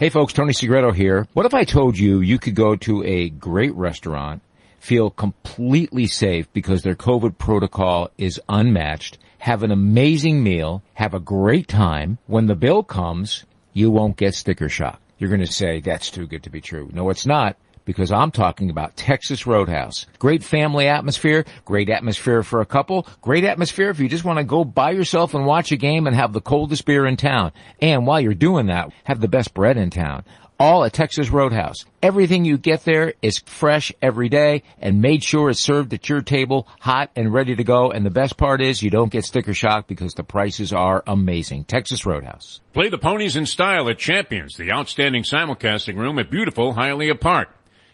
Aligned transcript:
Hey 0.00 0.08
folks, 0.08 0.32
Tony 0.32 0.54
Segreto 0.54 0.92
here. 0.92 1.28
What 1.34 1.44
if 1.44 1.52
I 1.52 1.64
told 1.64 1.98
you 1.98 2.20
you 2.20 2.38
could 2.38 2.54
go 2.54 2.74
to 2.74 3.04
a 3.04 3.28
great 3.28 3.74
restaurant, 3.74 4.40
feel 4.78 5.10
completely 5.10 6.06
safe 6.06 6.50
because 6.54 6.82
their 6.82 6.94
COVID 6.94 7.36
protocol 7.36 8.08
is 8.16 8.40
unmatched, 8.48 9.18
have 9.40 9.62
an 9.62 9.70
amazing 9.70 10.42
meal, 10.42 10.82
have 10.94 11.12
a 11.12 11.20
great 11.20 11.68
time. 11.68 12.16
When 12.26 12.46
the 12.46 12.54
bill 12.54 12.82
comes, 12.82 13.44
you 13.74 13.90
won't 13.90 14.16
get 14.16 14.34
sticker 14.34 14.70
shock. 14.70 15.02
You're 15.18 15.28
going 15.28 15.42
to 15.42 15.46
say, 15.46 15.80
that's 15.82 16.10
too 16.10 16.26
good 16.26 16.44
to 16.44 16.50
be 16.50 16.62
true. 16.62 16.88
No, 16.94 17.10
it's 17.10 17.26
not 17.26 17.58
because 17.84 18.12
I'm 18.12 18.30
talking 18.30 18.70
about 18.70 18.96
Texas 18.96 19.46
Roadhouse. 19.46 20.06
Great 20.18 20.42
family 20.42 20.86
atmosphere, 20.86 21.44
great 21.64 21.88
atmosphere 21.88 22.42
for 22.42 22.60
a 22.60 22.66
couple, 22.66 23.06
great 23.20 23.44
atmosphere 23.44 23.90
if 23.90 24.00
you 24.00 24.08
just 24.08 24.24
want 24.24 24.38
to 24.38 24.44
go 24.44 24.64
by 24.64 24.90
yourself 24.90 25.34
and 25.34 25.46
watch 25.46 25.72
a 25.72 25.76
game 25.76 26.06
and 26.06 26.16
have 26.16 26.32
the 26.32 26.40
coldest 26.40 26.84
beer 26.84 27.06
in 27.06 27.16
town. 27.16 27.52
And 27.80 28.06
while 28.06 28.20
you're 28.20 28.34
doing 28.34 28.66
that, 28.66 28.92
have 29.04 29.20
the 29.20 29.28
best 29.28 29.54
bread 29.54 29.76
in 29.76 29.90
town. 29.90 30.24
All 30.58 30.84
at 30.84 30.92
Texas 30.92 31.30
Roadhouse. 31.30 31.86
Everything 32.02 32.44
you 32.44 32.58
get 32.58 32.84
there 32.84 33.14
is 33.22 33.38
fresh 33.38 33.92
every 34.02 34.28
day 34.28 34.62
and 34.78 35.00
made 35.00 35.24
sure 35.24 35.48
it's 35.48 35.58
served 35.58 35.94
at 35.94 36.06
your 36.10 36.20
table, 36.20 36.68
hot 36.80 37.10
and 37.16 37.32
ready 37.32 37.56
to 37.56 37.64
go. 37.64 37.90
And 37.90 38.04
the 38.04 38.10
best 38.10 38.36
part 38.36 38.60
is 38.60 38.82
you 38.82 38.90
don't 38.90 39.10
get 39.10 39.24
sticker 39.24 39.54
shock 39.54 39.86
because 39.86 40.12
the 40.12 40.22
prices 40.22 40.74
are 40.74 41.02
amazing. 41.06 41.64
Texas 41.64 42.04
Roadhouse. 42.04 42.60
Play 42.74 42.90
the 42.90 42.98
ponies 42.98 43.36
in 43.36 43.46
style 43.46 43.88
at 43.88 43.98
Champions, 43.98 44.56
the 44.58 44.70
outstanding 44.70 45.22
simulcasting 45.22 45.96
room 45.96 46.18
at 46.18 46.30
beautiful 46.30 46.74
Hialeah 46.74 47.18
Park. 47.18 47.48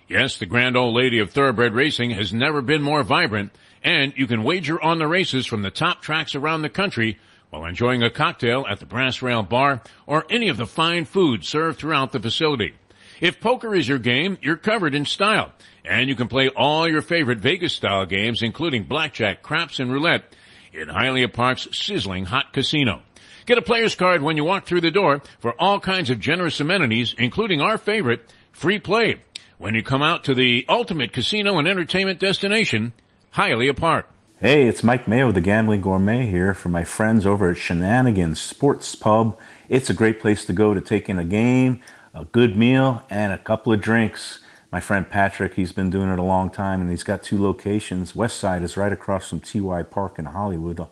Yes, 0.08 0.38
the 0.38 0.46
grand 0.46 0.76
old 0.76 0.94
lady 0.94 1.18
of 1.18 1.32
thoroughbred 1.32 1.74
racing 1.74 2.10
has 2.10 2.32
never 2.32 2.62
been 2.62 2.80
more 2.80 3.02
vibrant, 3.02 3.50
and 3.82 4.12
you 4.16 4.28
can 4.28 4.44
wager 4.44 4.80
on 4.80 5.00
the 5.00 5.08
races 5.08 5.46
from 5.46 5.62
the 5.62 5.70
top 5.70 6.00
tracks 6.00 6.36
around 6.36 6.62
the 6.62 6.68
country 6.68 7.18
while 7.50 7.64
enjoying 7.64 8.04
a 8.04 8.10
cocktail 8.10 8.64
at 8.70 8.78
the 8.78 8.86
Brass 8.86 9.20
Rail 9.20 9.42
Bar 9.42 9.82
or 10.06 10.24
any 10.30 10.48
of 10.48 10.58
the 10.58 10.66
fine 10.66 11.06
food 11.06 11.44
served 11.44 11.80
throughout 11.80 12.12
the 12.12 12.20
facility. 12.20 12.74
If 13.20 13.40
poker 13.40 13.74
is 13.74 13.88
your 13.88 13.98
game, 13.98 14.38
you're 14.40 14.56
covered 14.56 14.94
in 14.94 15.06
style, 15.06 15.50
and 15.84 16.08
you 16.08 16.14
can 16.14 16.28
play 16.28 16.50
all 16.50 16.88
your 16.88 17.02
favorite 17.02 17.38
Vegas 17.38 17.72
style 17.72 18.06
games, 18.06 18.42
including 18.42 18.84
blackjack, 18.84 19.42
craps, 19.42 19.80
and 19.80 19.92
roulette 19.92 20.36
in 20.72 20.86
Hialeah 20.86 21.32
Park's 21.32 21.66
sizzling 21.72 22.26
hot 22.26 22.52
casino. 22.52 23.02
Get 23.44 23.58
a 23.58 23.62
player's 23.62 23.96
card 23.96 24.22
when 24.22 24.36
you 24.36 24.44
walk 24.44 24.66
through 24.66 24.82
the 24.82 24.90
door 24.92 25.22
for 25.40 25.60
all 25.60 25.80
kinds 25.80 26.10
of 26.10 26.20
generous 26.20 26.60
amenities, 26.60 27.12
including 27.18 27.60
our 27.60 27.76
favorite, 27.76 28.30
free 28.52 28.78
play 28.78 29.16
when 29.58 29.74
you 29.74 29.82
come 29.82 30.02
out 30.02 30.22
to 30.24 30.34
the 30.34 30.64
ultimate 30.68 31.12
casino 31.12 31.58
and 31.58 31.66
entertainment 31.66 32.20
destination, 32.20 32.92
Hialeah 33.34 33.76
Park. 33.76 34.08
Hey, 34.38 34.68
it's 34.68 34.82
Mike 34.82 35.08
Mayo, 35.08 35.32
the 35.32 35.40
Gambling 35.40 35.80
Gourmet 35.80 36.26
here 36.26 36.52
for 36.52 36.68
my 36.68 36.84
friends 36.84 37.24
over 37.24 37.50
at 37.50 37.56
Shenanigans 37.56 38.38
Sports 38.38 38.94
Pub. 38.94 39.38
It's 39.70 39.88
a 39.88 39.94
great 39.94 40.20
place 40.20 40.44
to 40.44 40.52
go 40.52 40.74
to 40.74 40.80
take 40.80 41.08
in 41.08 41.18
a 41.18 41.24
game, 41.24 41.80
a 42.12 42.26
good 42.26 42.54
meal, 42.56 43.02
and 43.08 43.32
a 43.32 43.38
couple 43.38 43.72
of 43.72 43.80
drinks. 43.80 44.40
My 44.70 44.80
friend 44.80 45.08
Patrick, 45.08 45.54
he's 45.54 45.72
been 45.72 45.88
doing 45.88 46.10
it 46.10 46.18
a 46.18 46.22
long 46.22 46.50
time 46.50 46.82
and 46.82 46.90
he's 46.90 47.02
got 47.02 47.22
two 47.22 47.42
locations. 47.42 48.14
West 48.14 48.38
side 48.38 48.62
is 48.62 48.76
right 48.76 48.92
across 48.92 49.30
from 49.30 49.40
TY 49.40 49.84
Park 49.84 50.18
in 50.18 50.26
Hollywood. 50.26 50.86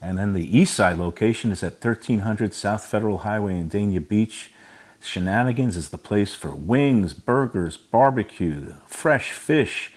And 0.00 0.16
then 0.16 0.32
the 0.32 0.56
east 0.56 0.74
side 0.74 0.96
location 0.96 1.52
is 1.52 1.62
at 1.62 1.84
1300 1.84 2.54
South 2.54 2.86
Federal 2.86 3.18
Highway 3.18 3.58
in 3.58 3.68
Dania 3.68 4.06
Beach. 4.06 4.50
Shenanigans 5.00 5.76
is 5.76 5.90
the 5.90 5.98
place 5.98 6.34
for 6.34 6.54
wings, 6.54 7.12
burgers, 7.12 7.76
barbecue, 7.76 8.74
fresh 8.86 9.32
fish, 9.32 9.92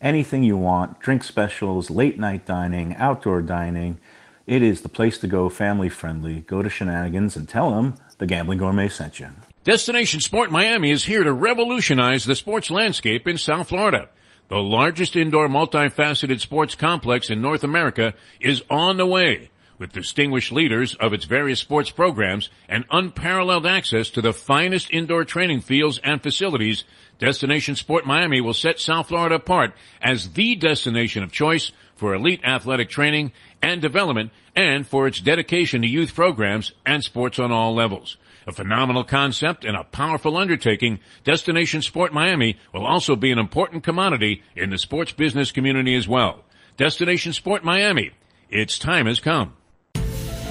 anything 0.00 0.42
you 0.42 0.56
want, 0.56 1.00
drink 1.00 1.24
specials, 1.24 1.90
late 1.90 2.18
night 2.18 2.46
dining, 2.46 2.94
outdoor 2.96 3.42
dining. 3.42 3.98
It 4.46 4.62
is 4.62 4.82
the 4.82 4.88
place 4.88 5.18
to 5.18 5.26
go, 5.26 5.48
family 5.48 5.88
friendly. 5.88 6.40
Go 6.40 6.62
to 6.62 6.70
Shenanigans 6.70 7.36
and 7.36 7.48
tell 7.48 7.70
them 7.70 7.94
the 8.18 8.26
Gambling 8.26 8.58
Gourmet 8.58 8.88
sent 8.88 9.18
you. 9.18 9.28
Destination 9.64 10.20
Sport 10.20 10.50
Miami 10.50 10.90
is 10.90 11.04
here 11.04 11.24
to 11.24 11.32
revolutionize 11.32 12.24
the 12.24 12.36
sports 12.36 12.70
landscape 12.70 13.26
in 13.26 13.38
South 13.38 13.68
Florida. 13.68 14.08
The 14.48 14.58
largest 14.58 15.16
indoor 15.16 15.48
multifaceted 15.48 16.40
sports 16.40 16.74
complex 16.74 17.30
in 17.30 17.40
North 17.40 17.64
America 17.64 18.12
is 18.40 18.62
on 18.68 18.98
the 18.98 19.06
way 19.06 19.50
with 19.78 19.92
distinguished 19.92 20.52
leaders 20.52 20.94
of 20.94 21.12
its 21.12 21.24
various 21.24 21.60
sports 21.60 21.90
programs 21.90 22.50
and 22.68 22.84
unparalleled 22.90 23.66
access 23.66 24.10
to 24.10 24.22
the 24.22 24.32
finest 24.32 24.90
indoor 24.92 25.24
training 25.24 25.60
fields 25.60 26.00
and 26.02 26.22
facilities, 26.22 26.84
Destination 27.18 27.76
Sport 27.76 28.06
Miami 28.06 28.40
will 28.40 28.54
set 28.54 28.80
South 28.80 29.08
Florida 29.08 29.36
apart 29.36 29.72
as 30.02 30.32
the 30.32 30.54
destination 30.56 31.22
of 31.22 31.32
choice 31.32 31.72
for 31.94 32.14
elite 32.14 32.40
athletic 32.44 32.88
training 32.88 33.32
and 33.62 33.80
development 33.80 34.30
and 34.56 34.86
for 34.86 35.06
its 35.06 35.20
dedication 35.20 35.82
to 35.82 35.88
youth 35.88 36.14
programs 36.14 36.72
and 36.84 37.02
sports 37.02 37.38
on 37.38 37.52
all 37.52 37.74
levels. 37.74 38.16
A 38.46 38.52
phenomenal 38.52 39.04
concept 39.04 39.64
and 39.64 39.76
a 39.76 39.84
powerful 39.84 40.36
undertaking, 40.36 41.00
Destination 41.24 41.80
Sport 41.80 42.12
Miami 42.12 42.58
will 42.72 42.84
also 42.84 43.16
be 43.16 43.30
an 43.30 43.38
important 43.38 43.84
commodity 43.84 44.42
in 44.54 44.70
the 44.70 44.78
sports 44.78 45.12
business 45.12 45.50
community 45.50 45.94
as 45.94 46.06
well. 46.06 46.44
Destination 46.76 47.32
Sport 47.32 47.64
Miami, 47.64 48.10
its 48.50 48.78
time 48.78 49.06
has 49.06 49.20
come. 49.20 49.54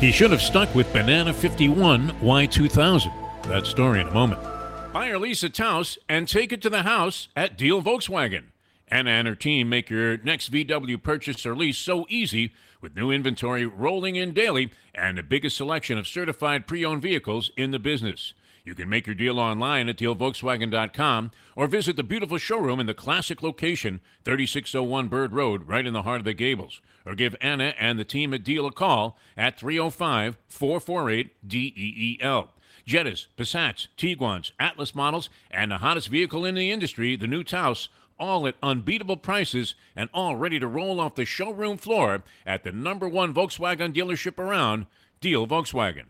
He 0.04 0.12
should 0.12 0.32
have 0.32 0.42
stuck 0.42 0.76
with 0.76 0.92
Banana 0.92 1.34
51 1.34 2.10
Y2000. 2.20 3.44
That 3.44 3.66
story 3.66 4.02
in 4.02 4.08
a 4.10 4.12
moment. 4.12 4.44
Buy 4.92 5.08
or 5.08 5.18
lease 5.18 5.44
a 5.44 5.50
Taos 5.50 5.98
and 6.10 6.28
take 6.28 6.52
it 6.52 6.62
to 6.64 6.70
the 6.70 6.84
house 6.84 7.30
at 7.38 7.58
Deal 7.58 7.82
Volkswagen. 7.82 8.48
Anna 8.90 9.12
and 9.12 9.30
her 9.30 9.36
team 9.36 9.70
make 9.70 9.90
your 9.90 10.18
next 10.18 10.52
VW 10.52 11.02
purchase 11.02 11.46
or 11.46 11.56
lease 11.56 11.78
so 11.78 12.06
easy 12.10 12.52
with 12.82 12.98
new 12.98 13.12
inventory 13.12 13.66
rolling 13.66 14.18
in 14.18 14.34
daily 14.34 14.72
and 14.94 15.18
the 15.18 15.24
biggest 15.24 15.56
selection 15.56 15.98
of 15.98 16.06
certified 16.06 16.68
pre 16.68 16.84
owned 16.84 17.02
vehicles 17.02 17.50
in 17.56 17.72
the 17.72 17.80
business. 17.80 18.34
You 18.66 18.76
can 18.76 18.90
make 18.90 19.08
your 19.08 19.16
deal 19.16 19.40
online 19.40 19.88
at 19.88 19.96
dealvolkswagen.com 19.96 21.32
or 21.56 21.68
visit 21.68 21.96
the 21.96 22.04
beautiful 22.04 22.40
showroom 22.40 22.82
in 22.82 22.88
the 22.88 22.94
classic 22.94 23.42
location, 23.42 24.02
3601 24.26 25.08
Bird 25.08 25.32
Road, 25.32 25.66
right 25.66 25.86
in 25.86 25.94
the 25.94 26.02
heart 26.02 26.20
of 26.20 26.26
the 26.26 26.34
Gables 26.34 26.82
or 27.06 27.16
give 27.16 27.36
Anna 27.42 27.74
and 27.80 28.00
the 28.00 28.06
team 28.06 28.34
at 28.34 28.44
Deal 28.44 28.66
a 28.66 28.72
call 28.72 29.18
at 29.38 29.60
305 29.60 30.38
448 30.48 31.48
DEAL. 31.48 32.50
Jettas, 32.88 33.28
Passats, 33.38 33.88
Tiguan's, 33.98 34.52
Atlas 34.60 34.94
models, 34.94 35.30
and 35.50 35.72
the 35.72 35.78
hottest 35.78 36.10
vehicle 36.10 36.46
in 36.46 36.56
the 36.56 36.72
industry, 36.72 37.16
the 37.16 37.28
new 37.28 37.44
Taos, 37.44 37.90
all 38.20 38.46
at 38.48 38.56
unbeatable 38.62 39.18
prices 39.18 39.76
and 39.96 40.10
all 40.14 40.36
ready 40.36 40.60
to 40.60 40.68
roll 40.68 41.00
off 41.00 41.16
the 41.16 41.26
showroom 41.26 41.78
floor 41.78 42.24
at 42.46 42.64
the 42.64 42.72
number 42.72 43.08
one 43.08 43.34
Volkswagen 43.34 43.94
dealership 43.94 44.38
around, 44.38 44.86
Deal 45.22 45.48
Volkswagen. 45.48 46.06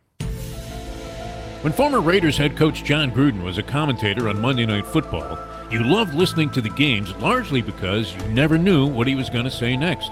When 1.62 1.72
former 1.72 2.02
Raiders 2.02 2.38
head 2.38 2.58
coach 2.58 2.84
Jon 2.84 3.10
Gruden 3.12 3.42
was 3.42 3.58
a 3.58 3.64
commentator 3.64 4.28
on 4.28 4.42
Monday 4.42 4.66
Night 4.66 4.86
Football, 4.86 5.40
you 5.72 5.81
loved 5.84 6.14
listening 6.14 6.50
to 6.52 6.62
the 6.62 6.70
games 6.70 7.16
largely 7.16 7.62
because 7.62 8.14
you 8.14 8.22
never 8.30 8.58
knew 8.58 8.86
what 8.86 9.08
he 9.08 9.16
was 9.16 9.30
going 9.30 9.46
to 9.46 9.52
say 9.52 9.78
next. 9.78 10.12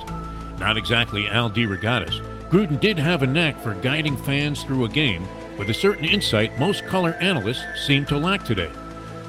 Not 0.61 0.77
exactly 0.77 1.27
Al 1.27 1.49
DeRogatis, 1.49 2.22
Gruden 2.51 2.79
did 2.79 2.99
have 2.99 3.23
a 3.23 3.27
knack 3.27 3.59
for 3.63 3.73
guiding 3.73 4.16
fans 4.16 4.63
through 4.63 4.85
a 4.85 4.89
game 4.89 5.27
with 5.57 5.72
a 5.72 5.73
certain 5.73 6.05
insight 6.05 6.59
most 6.59 6.85
color 6.85 7.13
analysts 7.19 7.66
seem 7.88 8.05
to 8.05 8.17
lack 8.19 8.45
today. 8.45 8.69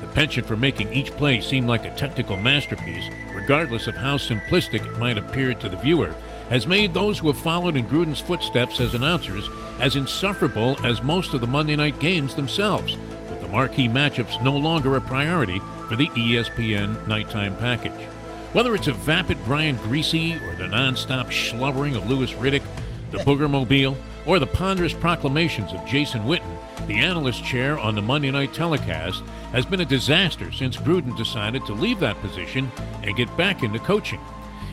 The 0.03 0.09
penchant 0.09 0.47
for 0.47 0.59
making 0.59 0.93
each 0.93 1.11
play 1.13 1.41
seem 1.41 1.67
like 1.67 1.87
a 1.87 1.97
technical 1.97 2.37
masterpiece, 2.37 3.07
regardless 3.35 3.87
of 3.87 3.95
how 3.95 4.19
simplistic 4.19 4.87
it 4.87 4.99
might 4.99 5.17
appear 5.17 5.55
to 5.55 5.71
the 5.71 5.79
viewer, 5.79 6.15
has 6.51 6.67
made 6.67 6.93
those 6.93 7.19
who 7.19 7.29
have 7.29 7.39
followed 7.39 7.77
in 7.77 7.87
Gruden's 7.87 8.21
footsteps 8.21 8.79
as 8.79 8.93
announcers 8.93 9.49
as 9.81 9.97
insufferable 9.97 10.77
as 10.85 11.03
most 11.03 11.33
of 11.33 11.41
the 11.41 11.47
Monday 11.47 11.77
night 11.77 11.99
games 11.99 12.35
themselves, 12.35 12.99
with 13.31 13.41
the 13.41 13.49
marquee 13.49 13.89
matchups 13.89 14.43
no 14.43 14.55
longer 14.55 14.97
a 14.97 15.01
priority 15.01 15.61
for 15.89 15.97
the 15.97 16.09
ESPN 16.09 17.07
nighttime 17.09 17.57
package. 17.57 18.12
Whether 18.53 18.75
it's 18.75 18.87
a 18.87 18.93
vapid 18.93 19.43
Brian 19.47 19.79
Griese 19.79 20.37
or 20.43 20.55
the 20.57 20.65
nonstop 20.65 21.31
schlubbering 21.31 21.97
of 21.97 22.11
Louis 22.11 22.31
Riddick, 22.35 22.63
the 23.11 23.17
Boogermobile, 23.19 23.97
or 24.27 24.39
the 24.39 24.47
ponderous 24.47 24.93
proclamations 24.93 25.73
of 25.73 25.87
Jason 25.87 26.25
Witten, 26.25 26.59
the 26.87 26.99
analyst 26.99 27.43
chair 27.43 27.79
on 27.79 27.95
the 27.95 28.03
Monday 28.03 28.31
night 28.31 28.53
telecast 28.53 29.23
has 29.53 29.65
been 29.65 29.81
a 29.81 29.87
disaster 29.87 30.53
since 30.53 30.77
Gruden 30.77 31.17
decided 31.17 31.65
to 31.65 31.73
leave 31.73 31.99
that 32.01 32.21
position 32.21 32.71
and 33.03 33.17
get 33.17 33.35
back 33.39 33.63
into 33.63 33.79
coaching. 33.79 34.21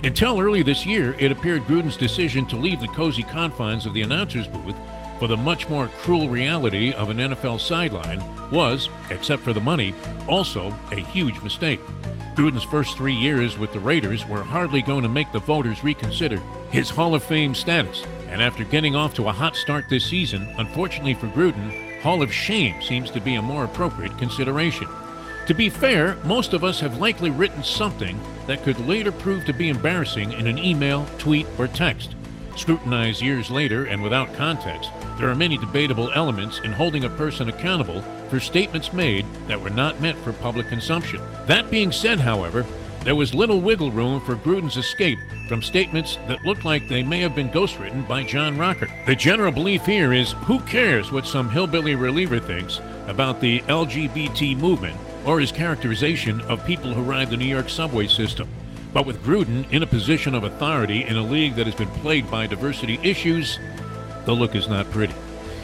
Until 0.04 0.42
early 0.42 0.62
this 0.62 0.86
year, 0.86 1.16
it 1.18 1.32
appeared 1.32 1.64
Gruden's 1.64 1.96
decision 1.96 2.46
to 2.48 2.58
leave 2.58 2.82
the 2.82 2.88
cozy 2.90 3.24
confines 3.24 3.86
of 3.86 3.94
the 3.94 4.02
announcer's 4.02 4.48
booth 4.48 4.76
for 5.20 5.28
the 5.28 5.38
much 5.38 5.70
more 5.70 5.90
cruel 6.00 6.30
reality 6.30 6.94
of 6.94 7.10
an 7.10 7.18
NFL 7.18 7.60
sideline 7.60 8.24
was, 8.50 8.90
except 9.10 9.44
for 9.44 9.54
the 9.54 9.62
money, 9.62 9.94
also 10.28 10.74
a 10.92 10.96
huge 10.96 11.40
mistake. 11.42 11.82
Gruden's 12.36 12.64
first 12.64 12.96
three 12.96 13.14
years 13.14 13.58
with 13.58 13.74
the 13.74 13.80
Raiders 13.80 14.26
were 14.26 14.44
hardly 14.44 14.82
going 14.82 15.04
to 15.04 15.10
make 15.10 15.32
the 15.34 15.40
voters 15.40 15.84
reconsider 15.84 16.42
his 16.72 16.90
Hall 16.90 17.14
of 17.14 17.22
Fame 17.22 17.54
status. 17.54 18.06
And 18.30 18.42
after 18.42 18.64
getting 18.64 18.96
off 18.96 19.14
to 19.16 19.28
a 19.28 19.34
hot 19.34 19.56
start 19.58 19.86
this 19.90 20.06
season, 20.06 20.48
unfortunately 20.58 21.16
for 21.16 21.28
Gruden, 21.28 22.02
Hall 22.02 22.22
of 22.22 22.34
Shame 22.34 22.82
seems 22.82 23.12
to 23.12 23.20
be 23.20 23.36
a 23.36 23.42
more 23.42 23.66
appropriate 23.66 24.18
consideration. 24.18 24.88
To 25.48 25.54
be 25.54 25.70
fair, 25.70 26.16
most 26.24 26.54
of 26.54 26.64
us 26.64 26.80
have 26.80 27.00
likely 27.00 27.32
written 27.32 27.64
something 27.64 28.18
that 28.48 28.64
could 28.64 28.80
later 28.88 29.12
prove 29.12 29.46
to 29.46 29.54
be 29.54 29.70
embarrassing 29.70 30.32
in 30.32 30.48
an 30.48 30.60
email, 30.60 31.08
tweet, 31.18 31.48
or 31.58 31.68
text. 31.68 32.16
Scrutinized 32.60 33.22
years 33.22 33.50
later 33.50 33.86
and 33.86 34.04
without 34.04 34.34
context, 34.34 34.92
there 35.18 35.30
are 35.30 35.36
many 35.36 35.58
debatable 35.58 36.12
elements 36.12 36.60
in 36.60 36.74
holding 36.74 37.06
a 37.06 37.10
person 37.10 37.48
accountable 37.48 38.02
for 38.30 38.42
statements 38.42 38.92
made 38.92 39.26
that 39.48 39.62
were 39.62 39.70
not 39.70 40.02
meant 40.02 40.18
for 40.18 40.34
public 40.34 40.68
consumption. 40.68 41.22
That 41.48 41.72
being 41.72 41.94
said, 41.94 42.20
however, 42.20 42.66
there 43.06 43.16
was 43.16 43.34
little 43.34 43.62
wiggle 43.62 43.92
room 43.92 44.20
for 44.20 44.36
Gruden's 44.36 44.76
escape 44.76 45.18
from 45.48 45.62
statements 45.62 46.18
that 46.28 46.44
looked 46.44 46.66
like 46.66 46.90
they 46.90 47.02
may 47.02 47.22
have 47.22 47.34
been 47.34 47.50
ghostwritten 47.50 48.06
by 48.10 48.24
John 48.24 48.58
Rocker. 48.58 48.90
The 49.06 49.16
general 49.16 49.54
belief 49.54 49.86
here 49.86 50.12
is 50.12 50.34
who 50.34 50.60
cares 50.60 51.14
what 51.14 51.26
some 51.26 51.50
hillbilly 51.50 51.96
reliever 51.96 52.42
thinks 52.42 52.82
about 53.08 53.40
the 53.40 53.62
LGBT 53.62 54.58
movement 54.58 54.98
or 55.26 55.40
his 55.40 55.54
characterization 55.54 56.42
of 56.42 56.66
people 56.66 56.94
who 56.94 57.04
ride 57.04 57.30
the 57.30 57.38
New 57.38 57.46
York 57.46 57.70
subway 57.70 58.08
system. 58.08 58.50
But 58.94 59.06
with 59.06 59.24
Gruden 59.24 59.72
in 59.72 59.84
a 59.84 59.88
position 59.88 60.34
of 60.34 60.44
authority 60.44 61.06
in 61.06 61.16
a 61.16 61.24
league 61.24 61.56
that 61.56 61.68
has 61.68 61.76
been 61.76 61.90
plagued 62.02 62.32
by 62.32 62.48
diversity 62.48 63.00
issues, 63.04 63.60
the 64.26 64.34
look 64.34 64.56
is 64.56 64.68
not 64.68 64.90
pretty. 64.92 65.14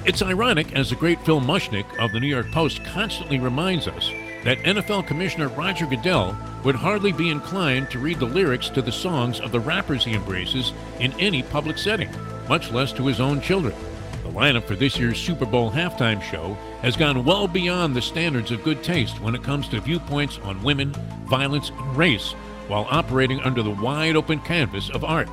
It's 0.05 0.21
ironic, 0.21 0.75
as 0.75 0.91
the 0.91 0.95
great 0.95 1.19
Phil 1.25 1.41
Mushnick 1.41 1.85
of 1.97 2.11
the 2.11 2.19
New 2.19 2.27
York 2.27 2.51
Post 2.51 2.83
constantly 2.85 3.39
reminds 3.39 3.87
us, 3.87 4.07
that 4.43 4.59
NFL 4.59 5.07
Commissioner 5.07 5.47
Roger 5.47 5.87
Goodell 5.87 6.37
would 6.63 6.75
hardly 6.75 7.11
be 7.11 7.31
inclined 7.31 7.89
to 7.89 7.97
read 7.97 8.19
the 8.19 8.25
lyrics 8.25 8.69
to 8.69 8.83
the 8.83 8.91
songs 8.91 9.39
of 9.39 9.51
the 9.51 9.59
rappers 9.59 10.05
he 10.05 10.13
embraces 10.13 10.73
in 10.99 11.11
any 11.19 11.41
public 11.41 11.79
setting, 11.79 12.09
much 12.47 12.71
less 12.71 12.93
to 12.93 13.07
his 13.07 13.19
own 13.19 13.41
children. 13.41 13.73
The 14.21 14.29
lineup 14.29 14.65
for 14.65 14.75
this 14.75 14.99
year's 14.99 15.19
Super 15.19 15.47
Bowl 15.47 15.71
halftime 15.71 16.21
show 16.21 16.53
has 16.83 16.95
gone 16.95 17.25
well 17.25 17.47
beyond 17.47 17.95
the 17.95 18.01
standards 18.01 18.51
of 18.51 18.63
good 18.63 18.83
taste 18.83 19.19
when 19.21 19.33
it 19.33 19.43
comes 19.43 19.67
to 19.69 19.81
viewpoints 19.81 20.37
on 20.43 20.61
women, 20.61 20.91
violence, 21.25 21.69
and 21.69 21.97
race, 21.97 22.35
while 22.67 22.87
operating 22.89 23.39
under 23.41 23.61
the 23.61 23.69
wide 23.71 24.15
open 24.15 24.39
canvas 24.39 24.89
of 24.89 25.03
art. 25.03 25.29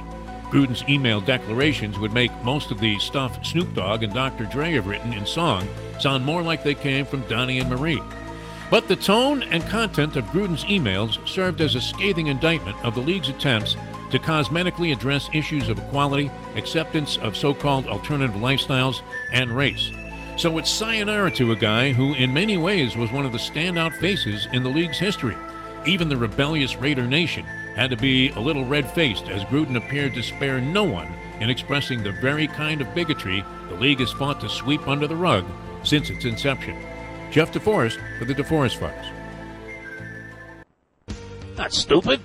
Gruden's 0.51 0.85
email 0.89 1.21
declarations 1.21 1.99
would 1.99 2.13
make 2.13 2.31
most 2.45 2.71
of 2.71 2.79
the 2.79 2.99
stuff 2.99 3.45
Snoop 3.45 3.73
Dogg 3.75 4.03
and 4.03 4.13
Dr. 4.13 4.45
Dre 4.45 4.73
have 4.73 4.87
written 4.87 5.13
in 5.13 5.25
song 5.25 5.67
sound 5.99 6.25
more 6.25 6.43
like 6.43 6.63
they 6.63 6.75
came 6.75 7.07
from 7.07 7.23
Donnie 7.23 7.59
and 7.59 7.71
Marie. 7.71 8.03
But 8.71 8.89
the 8.89 8.97
tone 8.97 9.43
and 9.45 9.63
content 9.67 10.17
of 10.17 10.25
Gruden's 10.27 10.65
emails 10.65 11.27
served 11.29 11.61
as 11.61 11.75
a 11.75 11.81
scathing 11.81 12.27
indictment 12.27 12.77
of 12.85 12.95
the 12.95 13.01
league's 13.01 13.29
attempts 13.29 13.77
to 14.11 14.19
cosmetically 14.19 14.93
address 14.93 15.31
issues 15.33 15.69
of 15.69 15.79
equality, 15.79 16.31
acceptance 16.57 17.17
of 17.19 17.37
so 17.37 17.55
called 17.55 17.87
alternative 17.87 18.37
lifestyles, 18.37 19.01
and 19.33 19.51
race. 19.51 19.91
So 20.37 20.59
it's 20.59 20.71
sayonara 20.71 21.31
to 21.33 21.53
a 21.53 21.57
guy 21.57 21.93
who, 21.93 22.15
in 22.15 22.33
many 22.33 22.57
ways, 22.57 22.97
was 22.97 23.13
one 23.13 23.25
of 23.25 23.33
the 23.33 23.39
standout 23.39 23.95
faces 23.99 24.49
in 24.53 24.63
the 24.63 24.71
league's 24.71 24.99
history. 24.99 25.37
Even 25.85 26.09
the 26.09 26.17
rebellious 26.17 26.77
Raider 26.77 27.07
Nation 27.07 27.45
had 27.75 27.91
to 27.91 27.97
be 27.97 28.31
a 28.31 28.39
little 28.39 28.65
red 28.65 28.89
faced 28.91 29.29
as 29.29 29.43
Gruden 29.45 29.77
appeared 29.77 30.15
to 30.15 30.23
spare 30.23 30.61
no 30.61 30.85
one 30.85 31.13
in 31.41 31.51
expressing 31.51 32.03
the 32.03 32.13
very 32.13 32.47
kind 32.47 32.81
of 32.81 32.95
bigotry 32.95 33.45
the 33.69 33.75
league 33.75 33.99
has 33.99 34.13
fought 34.13 34.41
to 34.41 34.49
sweep 34.49 34.87
under 34.87 35.09
the 35.09 35.17
rug 35.17 35.45
since 35.83 36.09
its 36.09 36.25
inception. 36.25 36.77
Jeff 37.33 37.53
DeForrest 37.53 37.99
for 38.19 38.27
the 38.27 38.35
DeForrest 38.35 38.77
Files. 38.77 39.07
Not 41.57 41.73
stupid. 41.73 42.21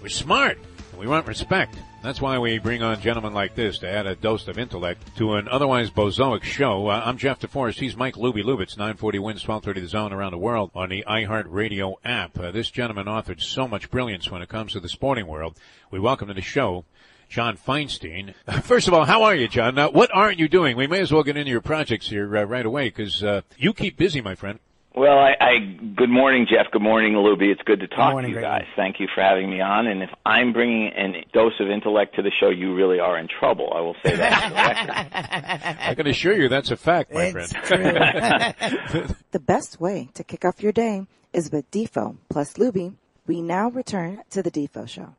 We're 0.00 0.08
smart. 0.08 0.58
We 0.96 1.08
want 1.08 1.26
respect. 1.26 1.74
That's 2.02 2.20
why 2.20 2.38
we 2.38 2.58
bring 2.58 2.82
on 2.82 2.98
gentlemen 3.02 3.34
like 3.34 3.54
this 3.54 3.78
to 3.80 3.88
add 3.88 4.06
a 4.06 4.16
dose 4.16 4.48
of 4.48 4.58
intellect 4.58 5.14
to 5.18 5.34
an 5.34 5.48
otherwise 5.48 5.90
bozoic 5.90 6.42
show. 6.42 6.88
Uh, 6.88 7.02
I'm 7.04 7.18
Jeff 7.18 7.40
DeForrest. 7.40 7.78
He's 7.78 7.94
Mike 7.94 8.14
Luby 8.14 8.42
Lubitz, 8.42 8.78
940 8.78 9.18
WINZ, 9.18 9.46
1230 9.46 9.80
the 9.82 9.86
zone 9.86 10.12
around 10.14 10.32
the 10.32 10.38
world 10.38 10.70
on 10.74 10.88
the 10.88 11.04
iHeartRadio 11.06 11.96
app. 12.02 12.38
Uh, 12.38 12.50
this 12.52 12.70
gentleman 12.70 13.04
authored 13.04 13.42
so 13.42 13.68
much 13.68 13.90
brilliance 13.90 14.30
when 14.30 14.40
it 14.40 14.48
comes 14.48 14.72
to 14.72 14.80
the 14.80 14.88
sporting 14.88 15.26
world. 15.26 15.58
We 15.90 16.00
welcome 16.00 16.28
to 16.28 16.34
the 16.34 16.40
show 16.40 16.86
John 17.28 17.58
Feinstein. 17.58 18.34
First 18.62 18.88
of 18.88 18.94
all, 18.94 19.04
how 19.04 19.24
are 19.24 19.34
you, 19.34 19.46
John? 19.46 19.76
What 19.76 20.10
aren't 20.14 20.38
you 20.38 20.48
doing? 20.48 20.78
We 20.78 20.86
may 20.86 21.00
as 21.00 21.12
well 21.12 21.22
get 21.22 21.36
into 21.36 21.50
your 21.50 21.60
projects 21.60 22.08
here 22.08 22.34
uh, 22.34 22.44
right 22.44 22.64
away 22.64 22.88
because 22.88 23.22
uh, 23.22 23.42
you 23.58 23.74
keep 23.74 23.98
busy, 23.98 24.22
my 24.22 24.34
friend. 24.34 24.58
Well, 24.94 25.18
I, 25.18 25.34
I 25.40 25.58
good 25.94 26.10
morning, 26.10 26.46
Jeff. 26.50 26.72
Good 26.72 26.82
morning, 26.82 27.12
Luby. 27.12 27.52
It's 27.52 27.62
good 27.64 27.78
to 27.80 27.86
talk 27.86 28.12
morning, 28.12 28.32
to 28.32 28.36
you 28.36 28.42
guys. 28.42 28.64
Thank 28.74 28.98
you 28.98 29.06
for 29.14 29.22
having 29.22 29.48
me 29.48 29.60
on. 29.60 29.86
And 29.86 30.02
if 30.02 30.10
I'm 30.26 30.52
bringing 30.52 30.88
a 30.88 31.24
dose 31.32 31.52
of 31.60 31.70
intellect 31.70 32.16
to 32.16 32.22
the 32.22 32.32
show, 32.40 32.50
you 32.50 32.74
really 32.74 32.98
are 32.98 33.16
in 33.16 33.28
trouble. 33.28 33.72
I 33.72 33.80
will 33.80 33.94
say 34.04 34.16
that. 34.16 35.78
I 35.80 35.94
can 35.94 36.08
assure 36.08 36.34
you 36.34 36.48
that's 36.48 36.72
a 36.72 36.76
fact, 36.76 37.14
my 37.14 37.26
it's 37.26 37.52
friend. 37.52 39.14
the 39.30 39.38
best 39.38 39.80
way 39.80 40.08
to 40.14 40.24
kick 40.24 40.44
off 40.44 40.60
your 40.60 40.72
day 40.72 41.06
is 41.32 41.52
with 41.52 41.70
Defo 41.70 42.16
plus 42.28 42.54
Luby. 42.54 42.94
We 43.28 43.42
now 43.42 43.70
return 43.70 44.22
to 44.30 44.42
the 44.42 44.50
Defo 44.50 44.88
show. 44.88 45.14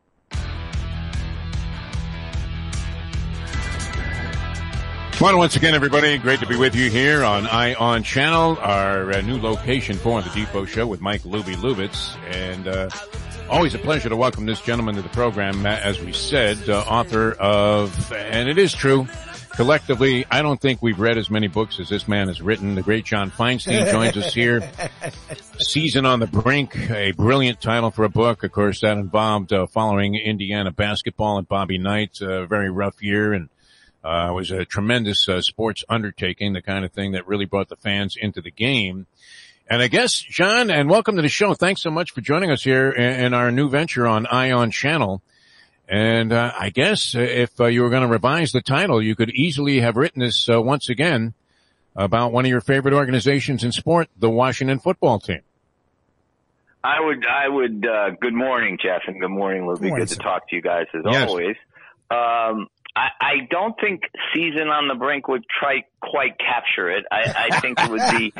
Well, 5.21 5.37
once 5.37 5.55
again, 5.55 5.75
everybody, 5.75 6.17
great 6.17 6.39
to 6.39 6.47
be 6.47 6.55
with 6.55 6.75
you 6.75 6.89
here 6.89 7.23
on 7.23 7.45
ION 7.45 8.01
Channel, 8.01 8.57
our 8.59 9.11
uh, 9.11 9.21
new 9.21 9.39
location 9.39 9.95
for 9.95 10.19
the 10.19 10.29
Defo 10.31 10.67
Show 10.67 10.87
with 10.87 10.99
Mike 10.99 11.21
Luby 11.21 11.53
Lubitz. 11.57 12.17
And 12.33 12.67
uh, 12.67 12.89
always 13.47 13.75
a 13.75 13.77
pleasure 13.77 14.09
to 14.09 14.15
welcome 14.15 14.47
this 14.47 14.59
gentleman 14.61 14.95
to 14.95 15.03
the 15.03 15.09
program, 15.09 15.63
as 15.67 16.01
we 16.01 16.11
said, 16.11 16.67
uh, 16.67 16.79
author 16.79 17.33
of, 17.33 18.11
and 18.11 18.49
it 18.49 18.57
is 18.57 18.73
true, 18.73 19.07
collectively, 19.51 20.25
I 20.31 20.41
don't 20.41 20.59
think 20.59 20.81
we've 20.81 20.99
read 20.99 21.19
as 21.19 21.29
many 21.29 21.47
books 21.47 21.79
as 21.79 21.87
this 21.87 22.07
man 22.07 22.27
has 22.27 22.41
written. 22.41 22.73
The 22.73 22.81
great 22.81 23.05
John 23.05 23.29
Feinstein 23.29 23.91
joins 23.91 24.17
us 24.17 24.33
here. 24.33 24.67
Season 25.59 26.03
on 26.03 26.19
the 26.19 26.25
Brink, 26.25 26.75
a 26.89 27.11
brilliant 27.11 27.61
title 27.61 27.91
for 27.91 28.05
a 28.05 28.09
book. 28.09 28.43
Of 28.43 28.51
course, 28.53 28.81
that 28.81 28.97
involved 28.97 29.53
uh, 29.53 29.67
following 29.67 30.15
Indiana 30.15 30.71
basketball 30.71 31.37
and 31.37 31.47
Bobby 31.47 31.77
Knight, 31.77 32.21
a 32.21 32.47
very 32.47 32.71
rough 32.71 33.03
year 33.03 33.33
and 33.33 33.49
uh, 34.03 34.27
it 34.29 34.33
was 34.33 34.51
a 34.51 34.65
tremendous 34.65 35.29
uh, 35.29 35.41
sports 35.41 35.83
undertaking, 35.87 36.53
the 36.53 36.61
kind 36.61 36.83
of 36.85 36.91
thing 36.91 37.11
that 37.11 37.27
really 37.27 37.45
brought 37.45 37.69
the 37.69 37.75
fans 37.75 38.15
into 38.19 38.41
the 38.41 38.51
game. 38.51 39.05
And 39.69 39.81
I 39.81 39.87
guess, 39.87 40.19
John, 40.19 40.69
and 40.69 40.89
welcome 40.89 41.15
to 41.15 41.21
the 41.21 41.29
show. 41.29 41.53
Thanks 41.53 41.81
so 41.81 41.91
much 41.91 42.11
for 42.11 42.21
joining 42.21 42.51
us 42.51 42.63
here 42.63 42.89
in, 42.89 43.25
in 43.25 43.33
our 43.33 43.51
new 43.51 43.69
venture 43.69 44.07
on 44.07 44.25
Ion 44.25 44.71
Channel. 44.71 45.21
And 45.87 46.33
uh, 46.33 46.51
I 46.57 46.69
guess 46.69 47.15
if 47.15 47.59
uh, 47.59 47.65
you 47.65 47.83
were 47.83 47.89
going 47.89 48.01
to 48.01 48.07
revise 48.07 48.51
the 48.51 48.61
title, 48.61 49.01
you 49.01 49.15
could 49.15 49.29
easily 49.29 49.81
have 49.81 49.97
written 49.97 50.21
this 50.21 50.49
uh, 50.49 50.61
once 50.61 50.89
again 50.89 51.33
about 51.95 52.31
one 52.31 52.45
of 52.45 52.49
your 52.49 52.61
favorite 52.61 52.93
organizations 52.93 53.63
in 53.63 53.71
sport, 53.71 54.07
the 54.17 54.29
Washington 54.29 54.79
football 54.79 55.19
team. 55.19 55.41
I 56.83 56.99
would, 56.99 57.25
I 57.25 57.47
would. 57.47 57.85
Uh, 57.85 58.09
good 58.19 58.33
morning, 58.33 58.79
Jeff, 58.81 59.03
and 59.05 59.19
good 59.19 59.29
morning, 59.29 59.63
Luby. 59.63 59.81
Good, 59.81 59.89
morning, 59.89 60.05
good 60.07 60.15
to 60.15 60.19
talk 60.19 60.49
to 60.49 60.55
you 60.55 60.61
guys 60.61 60.87
as 60.93 61.01
yes. 61.05 61.29
always. 61.29 61.55
Um, 62.09 62.67
I, 62.95 63.07
I 63.21 63.33
don't 63.49 63.75
think 63.79 64.01
season 64.33 64.67
on 64.67 64.87
the 64.87 64.95
brink 64.95 65.27
would 65.27 65.45
try 65.47 65.85
quite 66.01 66.37
capture 66.37 66.89
it. 66.89 67.05
I, 67.11 67.49
I 67.49 67.59
think 67.59 67.79
it 67.79 67.89
would 67.89 68.01
be 68.17 68.33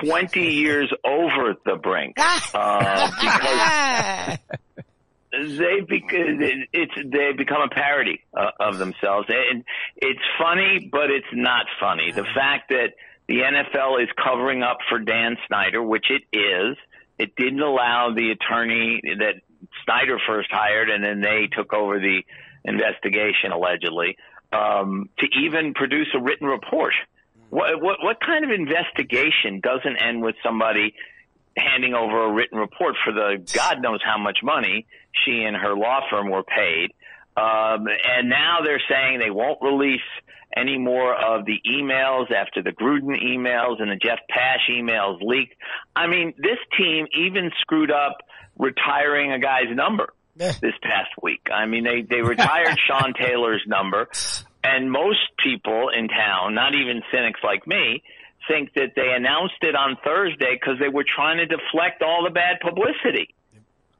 20 0.08 0.40
years 0.40 0.92
over 1.04 1.54
the 1.64 1.76
brink, 1.76 2.16
uh, 2.54 3.10
because 5.30 5.58
they 5.58 5.80
because 5.80 6.38
it's 6.72 6.92
they 6.96 7.32
become 7.36 7.62
a 7.62 7.68
parody 7.68 8.22
uh, 8.36 8.50
of 8.60 8.78
themselves, 8.78 9.28
and 9.28 9.64
it's 9.96 10.20
funny, 10.38 10.88
but 10.90 11.10
it's 11.10 11.26
not 11.32 11.66
funny. 11.80 12.12
The 12.12 12.24
fact 12.34 12.70
that 12.70 12.94
the 13.26 13.40
NFL 13.40 14.02
is 14.02 14.08
covering 14.22 14.62
up 14.62 14.78
for 14.88 14.98
Dan 14.98 15.36
Snyder, 15.46 15.82
which 15.82 16.06
it 16.10 16.22
is, 16.36 16.76
it 17.18 17.36
didn't 17.36 17.60
allow 17.60 18.14
the 18.14 18.30
attorney 18.30 19.00
that 19.18 19.42
Snyder 19.84 20.18
first 20.26 20.48
hired, 20.50 20.90
and 20.90 21.02
then 21.04 21.20
they 21.20 21.48
took 21.50 21.72
over 21.72 21.98
the 21.98 22.22
investigation 22.64 23.52
allegedly 23.52 24.16
um, 24.52 25.08
to 25.18 25.26
even 25.40 25.74
produce 25.74 26.08
a 26.14 26.20
written 26.20 26.46
report. 26.46 26.94
What, 27.50 27.80
what, 27.80 27.96
what 28.02 28.20
kind 28.20 28.44
of 28.44 28.50
investigation 28.50 29.60
doesn't 29.62 29.96
end 30.02 30.22
with 30.22 30.34
somebody 30.42 30.94
handing 31.56 31.94
over 31.94 32.26
a 32.26 32.32
written 32.32 32.58
report 32.58 32.94
for 33.04 33.12
the 33.12 33.44
God 33.52 33.80
knows 33.80 34.00
how 34.04 34.18
much 34.18 34.38
money 34.42 34.86
she 35.24 35.42
and 35.42 35.56
her 35.56 35.74
law 35.74 36.00
firm 36.10 36.30
were 36.30 36.44
paid? 36.44 36.92
Um, 37.36 37.86
and 37.86 38.28
now 38.28 38.58
they're 38.64 38.82
saying 38.88 39.20
they 39.20 39.30
won't 39.30 39.58
release 39.62 40.00
any 40.56 40.78
more 40.78 41.14
of 41.14 41.44
the 41.44 41.58
emails 41.70 42.32
after 42.32 42.62
the 42.62 42.70
Gruden 42.70 43.22
emails 43.22 43.80
and 43.80 43.90
the 43.90 43.96
Jeff 43.96 44.18
Pash 44.28 44.68
emails 44.70 45.18
leaked. 45.22 45.54
I 45.94 46.06
mean, 46.06 46.34
this 46.36 46.58
team 46.76 47.06
even 47.16 47.50
screwed 47.60 47.90
up 47.90 48.18
retiring 48.58 49.32
a 49.32 49.38
guy's 49.38 49.74
number 49.74 50.12
this 50.60 50.74
past 50.82 51.10
week. 51.22 51.48
I 51.52 51.66
mean, 51.66 51.84
they 51.84 52.02
they 52.02 52.22
retired 52.22 52.78
Sean 52.86 53.14
Taylor's 53.14 53.64
number. 53.66 54.08
And 54.62 54.90
most 54.90 55.20
people 55.42 55.88
in 55.96 56.08
town, 56.08 56.54
not 56.54 56.74
even 56.74 57.02
cynics 57.12 57.40
like 57.44 57.66
me, 57.66 58.02
think 58.48 58.72
that 58.74 58.92
they 58.96 59.12
announced 59.14 59.60
it 59.62 59.74
on 59.74 59.96
Thursday 60.04 60.58
because 60.58 60.78
they 60.80 60.88
were 60.88 61.04
trying 61.04 61.38
to 61.38 61.46
deflect 61.46 62.02
all 62.02 62.24
the 62.24 62.30
bad 62.30 62.58
publicity. 62.60 63.34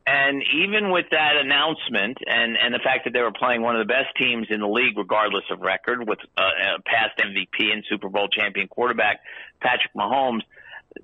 And 0.07 0.43
even 0.65 0.91
with 0.91 1.05
that 1.11 1.37
announcement 1.37 2.17
and, 2.27 2.57
and 2.57 2.73
the 2.73 2.81
fact 2.83 3.05
that 3.05 3.13
they 3.13 3.21
were 3.21 3.33
playing 3.33 3.61
one 3.61 3.77
of 3.77 3.87
the 3.87 3.93
best 3.93 4.17
teams 4.17 4.47
in 4.49 4.61
the 4.61 4.67
league, 4.67 4.97
regardless 4.97 5.45
of 5.51 5.61
record, 5.61 6.09
with 6.09 6.19
uh, 6.37 6.79
a 6.79 6.83
past 6.83 7.19
MVP 7.19 7.71
and 7.71 7.85
Super 7.91 8.09
Bowl 8.09 8.27
champion 8.29 8.69
quarterback 8.69 9.21
Patrick 9.61 9.93
Mahomes, 9.95 10.41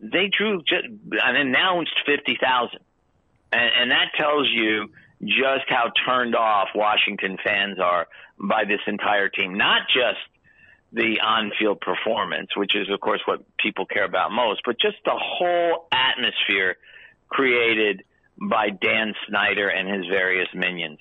they 0.00 0.30
drew 0.36 0.62
just 0.62 0.86
an 0.86 1.36
announced 1.36 1.92
50,000. 2.06 2.80
And, 3.54 3.70
and 3.80 3.90
that 3.92 4.10
tells 4.18 4.48
you 4.52 4.90
just 5.22 5.68
how 5.68 5.90
turned 6.06 6.34
off 6.34 6.68
Washington 6.74 7.38
fans 7.42 7.78
are 7.78 8.08
by 8.38 8.64
this 8.64 8.80
entire 8.86 9.28
team. 9.28 9.56
Not 9.56 9.82
just 9.88 10.18
the 10.92 11.20
on-field 11.24 11.80
performance, 11.80 12.50
which 12.56 12.74
is 12.74 12.88
of 12.92 13.00
course 13.00 13.20
what 13.26 13.40
people 13.58 13.86
care 13.86 14.04
about 14.04 14.32
most, 14.32 14.62
but 14.64 14.76
just 14.80 14.96
the 15.04 15.16
whole 15.16 15.86
atmosphere 15.92 16.76
created 17.28 18.02
by 18.40 18.70
Dan 18.70 19.14
Snyder 19.28 19.68
and 19.68 19.88
his 19.88 20.06
various 20.06 20.48
minions. 20.54 20.98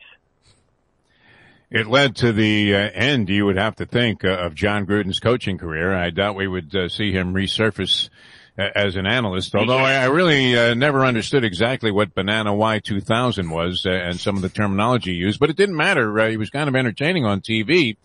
It 1.69 1.88
led 1.88 2.15
to 2.17 2.31
the 2.31 2.75
uh, 2.75 2.77
end, 2.93 3.29
you 3.29 3.45
would 3.45 3.57
have 3.57 3.75
to 3.77 3.88
think, 3.88 4.24
uh, 4.24 4.29
of 4.29 4.53
Jon 4.53 4.86
Gruden's 4.86 5.19
coaching 5.19 5.57
career. 5.57 5.91
I 5.91 6.12
doubt 6.12 6.36
we 6.36 6.48
would 6.48 6.75
uh, 6.75 6.88
see 6.88 7.12
him 7.12 7.33
resurface 7.33 8.10
as 8.57 8.95
an 8.95 9.07
analyst, 9.07 9.55
although 9.55 9.77
I, 9.77 9.93
I 9.93 10.05
really 10.05 10.57
uh, 10.57 10.74
never 10.75 11.05
understood 11.05 11.43
exactly 11.43 11.91
what 11.91 12.13
Banana 12.13 12.51
Y2000 12.51 13.50
was 13.50 13.86
uh, 13.86 13.89
and 13.89 14.19
some 14.19 14.36
of 14.36 14.43
the 14.43 14.50
terminology 14.50 15.13
used, 15.13 15.39
but 15.39 15.50
it 15.50 15.55
didn't 15.55 15.75
matter. 15.75 16.19
Uh, 16.19 16.29
he 16.29 16.38
was 16.38 16.50
kind 16.50 16.69
of 16.69 16.75
entertaining 16.75 17.25
on 17.25 17.41
TV. 17.41 17.98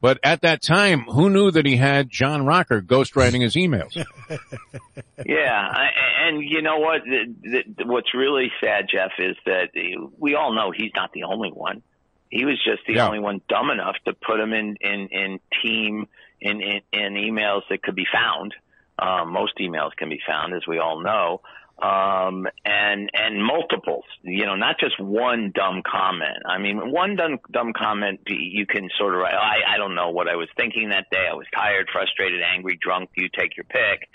But 0.00 0.20
at 0.22 0.42
that 0.42 0.62
time, 0.62 1.02
who 1.02 1.28
knew 1.28 1.50
that 1.50 1.66
he 1.66 1.76
had 1.76 2.08
John 2.08 2.46
Rocker 2.46 2.80
ghostwriting 2.80 3.42
his 3.42 3.56
emails? 3.56 3.96
yeah, 5.26 5.68
I, 5.72 5.88
and 6.28 6.40
you 6.40 6.62
know 6.62 6.78
what? 6.78 7.02
The, 7.04 7.64
the, 7.76 7.84
what's 7.84 8.14
really 8.14 8.52
sad, 8.62 8.86
Jeff, 8.92 9.10
is 9.18 9.36
that 9.46 9.70
we 10.16 10.36
all 10.36 10.54
know 10.54 10.70
he's 10.70 10.92
not 10.94 11.12
the 11.12 11.24
only 11.24 11.50
one. 11.50 11.82
He 12.30 12.44
was 12.44 12.62
just 12.64 12.86
the 12.86 12.94
yeah. 12.94 13.06
only 13.06 13.18
one 13.18 13.40
dumb 13.48 13.70
enough 13.70 13.96
to 14.04 14.12
put 14.12 14.38
him 14.38 14.52
in 14.52 14.76
in 14.80 15.08
in 15.08 15.40
team 15.62 16.06
in 16.40 16.60
in, 16.60 16.80
in 16.92 17.14
emails 17.14 17.62
that 17.70 17.82
could 17.82 17.96
be 17.96 18.06
found 18.12 18.54
um, 18.98 19.32
most 19.32 19.52
emails 19.58 19.90
can 19.96 20.08
be 20.08 20.20
found, 20.26 20.54
as 20.54 20.62
we 20.66 20.78
all 20.78 21.02
know, 21.02 21.40
um, 21.80 22.46
and 22.64 23.10
and 23.14 23.44
multiples. 23.44 24.04
You 24.22 24.46
know, 24.46 24.56
not 24.56 24.80
just 24.80 24.98
one 24.98 25.52
dumb 25.54 25.82
comment. 25.88 26.42
I 26.46 26.58
mean, 26.58 26.90
one 26.90 27.14
dumb 27.14 27.38
dumb 27.50 27.72
comment 27.76 28.20
you 28.26 28.66
can 28.66 28.88
sort 28.98 29.14
of. 29.14 29.22
I 29.22 29.74
I 29.74 29.76
don't 29.76 29.94
know 29.94 30.10
what 30.10 30.28
I 30.28 30.34
was 30.34 30.48
thinking 30.56 30.88
that 30.88 31.06
day. 31.10 31.26
I 31.30 31.34
was 31.34 31.46
tired, 31.54 31.88
frustrated, 31.92 32.40
angry, 32.42 32.78
drunk. 32.80 33.10
You 33.16 33.28
take 33.28 33.56
your 33.56 33.64
pick. 33.64 34.08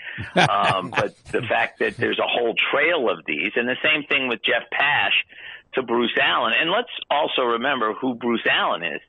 Um, 0.48 0.90
but 0.90 1.16
the 1.32 1.42
fact 1.48 1.78
that 1.78 1.96
there's 1.96 2.18
a 2.18 2.28
whole 2.28 2.54
trail 2.70 3.08
of 3.08 3.24
these, 3.26 3.52
and 3.56 3.66
the 3.66 3.76
same 3.82 4.04
thing 4.04 4.28
with 4.28 4.40
Jeff 4.44 4.68
Pash 4.70 5.24
to 5.74 5.82
Bruce 5.82 6.16
Allen. 6.20 6.52
And 6.58 6.70
let's 6.70 6.92
also 7.10 7.42
remember 7.42 7.94
who 7.94 8.14
Bruce 8.14 8.46
Allen 8.48 8.82
is. 8.82 9.00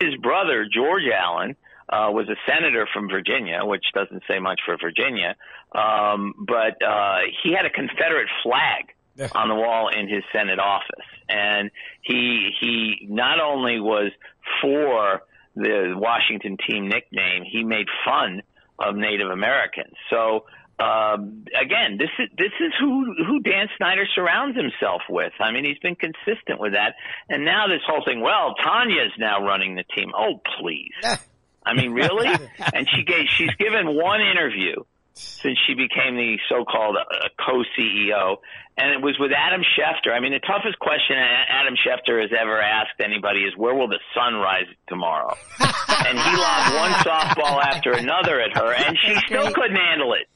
His 0.00 0.16
brother 0.16 0.66
George 0.72 1.04
Allen 1.12 1.56
uh, 1.90 2.10
was 2.10 2.28
a 2.28 2.36
senator 2.48 2.86
from 2.92 3.08
Virginia, 3.08 3.64
which 3.64 3.84
doesn't 3.92 4.22
say 4.28 4.38
much 4.38 4.60
for 4.64 4.76
Virginia, 4.80 5.34
um, 5.74 6.34
but 6.38 6.80
uh, 6.86 7.18
he 7.42 7.52
had 7.52 7.66
a 7.66 7.70
Confederate 7.70 8.28
flag 8.42 8.94
on 9.34 9.48
the 9.48 9.54
wall 9.54 9.88
in 9.88 10.08
his 10.08 10.22
Senate 10.32 10.58
office, 10.58 11.06
and 11.28 11.70
he 12.02 12.50
he 12.60 13.06
not 13.08 13.40
only 13.40 13.80
was 13.80 14.12
for 14.62 15.22
the 15.56 15.94
Washington 15.96 16.56
team 16.66 16.88
nickname, 16.88 17.44
he 17.50 17.64
made 17.64 17.86
fun 18.04 18.42
of 18.78 18.94
Native 18.94 19.28
Americans. 19.28 19.94
So 20.08 20.46
um, 20.80 21.44
again, 21.60 21.98
this 21.98 22.08
is 22.18 22.28
this 22.38 22.52
is 22.60 22.72
who 22.80 23.14
who 23.26 23.40
Dan 23.40 23.66
Snyder 23.76 24.06
surrounds 24.14 24.56
himself 24.56 25.02
with. 25.10 25.32
I 25.38 25.52
mean, 25.52 25.64
he's 25.64 25.78
been 25.78 25.96
consistent 25.96 26.58
with 26.58 26.72
that, 26.72 26.94
and 27.28 27.44
now 27.44 27.66
this 27.66 27.82
whole 27.86 28.02
thing. 28.06 28.22
Well, 28.22 28.54
Tanya's 28.64 29.12
now 29.18 29.44
running 29.44 29.74
the 29.74 29.84
team. 29.94 30.12
Oh, 30.16 30.40
please. 30.58 30.92
I 31.64 31.74
mean, 31.74 31.92
really? 31.92 32.28
and 32.74 32.88
she 32.94 33.04
gave, 33.04 33.26
she's 33.28 33.54
given 33.56 33.94
one 33.94 34.20
interview 34.20 34.76
since 35.14 35.58
she 35.66 35.74
became 35.74 36.16
the 36.16 36.38
so-called 36.48 36.96
uh, 36.96 37.28
co-CEO, 37.44 38.36
and 38.78 38.92
it 38.92 39.02
was 39.02 39.18
with 39.18 39.32
Adam 39.36 39.60
Schefter. 39.60 40.12
I 40.12 40.20
mean, 40.20 40.32
the 40.32 40.40
toughest 40.40 40.78
question 40.78 41.16
Adam 41.16 41.74
Schefter 41.74 42.20
has 42.22 42.30
ever 42.38 42.60
asked 42.60 43.00
anybody 43.00 43.40
is, 43.40 43.52
"Where 43.56 43.74
will 43.74 43.88
the 43.88 44.00
sun 44.14 44.34
rise 44.34 44.66
tomorrow?" 44.88 45.36
and 45.58 46.18
he 46.18 46.36
lobbed 46.36 46.74
one 46.74 46.92
softball 47.04 47.62
after 47.62 47.92
another 47.92 48.40
at 48.40 48.56
her, 48.56 48.72
and 48.72 48.96
she 48.98 49.14
still 49.26 49.52
couldn't 49.52 49.76
handle 49.76 50.14
it. 50.14 50.28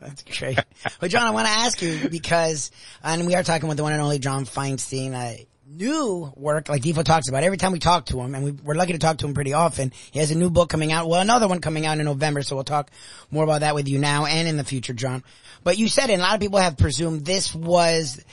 That's 0.00 0.22
great. 0.38 0.58
Well, 1.00 1.08
John, 1.08 1.26
I 1.26 1.30
want 1.30 1.48
to 1.48 1.52
ask 1.52 1.82
you 1.82 2.08
because, 2.08 2.70
and 3.02 3.26
we 3.26 3.34
are 3.34 3.42
talking 3.42 3.68
with 3.68 3.78
the 3.78 3.82
one 3.82 3.92
and 3.92 4.00
only 4.00 4.20
John 4.20 4.44
Feinstein. 4.44 5.12
Uh, 5.12 5.42
new 5.68 6.32
work, 6.36 6.68
like 6.68 6.82
Defo 6.82 7.04
talks 7.04 7.28
about. 7.28 7.44
Every 7.44 7.58
time 7.58 7.72
we 7.72 7.78
talk 7.78 8.06
to 8.06 8.20
him, 8.20 8.34
and 8.34 8.44
we, 8.44 8.70
are 8.70 8.74
lucky 8.74 8.92
to 8.92 8.98
talk 8.98 9.18
to 9.18 9.26
him 9.26 9.34
pretty 9.34 9.52
often, 9.52 9.92
he 10.10 10.18
has 10.18 10.30
a 10.30 10.34
new 10.34 10.50
book 10.50 10.68
coming 10.68 10.92
out. 10.92 11.08
Well, 11.08 11.20
another 11.20 11.48
one 11.48 11.60
coming 11.60 11.86
out 11.86 11.98
in 11.98 12.04
November, 12.04 12.42
so 12.42 12.56
we'll 12.56 12.64
talk 12.64 12.90
more 13.30 13.44
about 13.44 13.60
that 13.60 13.74
with 13.74 13.88
you 13.88 13.98
now 13.98 14.26
and 14.26 14.48
in 14.48 14.56
the 14.56 14.64
future, 14.64 14.92
John. 14.92 15.22
But 15.64 15.78
you 15.78 15.88
said 15.88 16.10
it, 16.10 16.18
a 16.18 16.22
lot 16.22 16.34
of 16.34 16.40
people 16.40 16.58
have 16.58 16.76
presumed 16.76 17.24
this 17.24 17.54
was, 17.54 18.24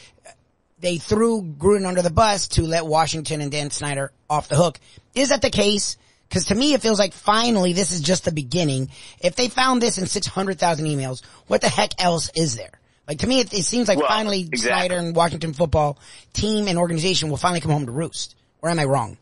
they 0.79 0.97
threw 0.97 1.41
Gruden 1.41 1.85
under 1.85 2.01
the 2.01 2.09
bus 2.09 2.47
to 2.49 2.63
let 2.63 2.85
Washington 2.85 3.41
and 3.41 3.51
Dan 3.51 3.69
Snyder 3.69 4.11
off 4.29 4.47
the 4.47 4.55
hook. 4.55 4.79
Is 5.13 5.29
that 5.29 5.41
the 5.41 5.49
case? 5.49 5.97
Cause 6.31 6.45
to 6.45 6.55
me, 6.55 6.73
it 6.73 6.81
feels 6.81 6.99
like 6.99 7.13
finally 7.13 7.73
this 7.73 7.91
is 7.91 8.01
just 8.01 8.25
the 8.25 8.31
beginning. 8.31 8.89
If 9.21 9.35
they 9.35 9.47
found 9.47 9.81
this 9.81 9.97
in 9.97 10.07
600,000 10.07 10.85
emails, 10.85 11.23
what 11.47 11.61
the 11.61 11.69
heck 11.69 11.91
else 12.01 12.31
is 12.35 12.55
there? 12.55 12.79
Like 13.07 13.19
to 13.19 13.27
me, 13.27 13.39
it, 13.39 13.53
it 13.53 13.63
seems 13.63 13.87
like 13.87 13.99
well, 13.99 14.07
finally 14.07 14.41
exactly. 14.41 14.59
Snyder 14.69 14.97
and 14.97 15.15
Washington 15.15 15.53
football 15.53 15.97
team 16.33 16.67
and 16.67 16.77
organization 16.77 17.29
will 17.29 17.37
finally 17.37 17.61
come 17.61 17.71
home 17.71 17.85
to 17.85 17.91
roost. 17.91 18.35
Or 18.61 18.69
am 18.69 18.79
I 18.79 18.85
wrong? 18.85 19.17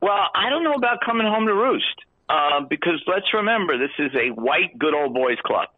Well, 0.00 0.28
I 0.34 0.50
don't 0.50 0.64
know 0.64 0.74
about 0.74 0.98
coming 1.04 1.26
home 1.26 1.46
to 1.46 1.54
roost. 1.54 1.86
Uh, 2.28 2.60
because 2.68 3.02
let's 3.06 3.26
remember, 3.34 3.76
this 3.78 3.90
is 3.98 4.10
a 4.14 4.30
white 4.30 4.78
good 4.78 4.94
old 4.94 5.12
boys 5.12 5.38
club. 5.44 5.68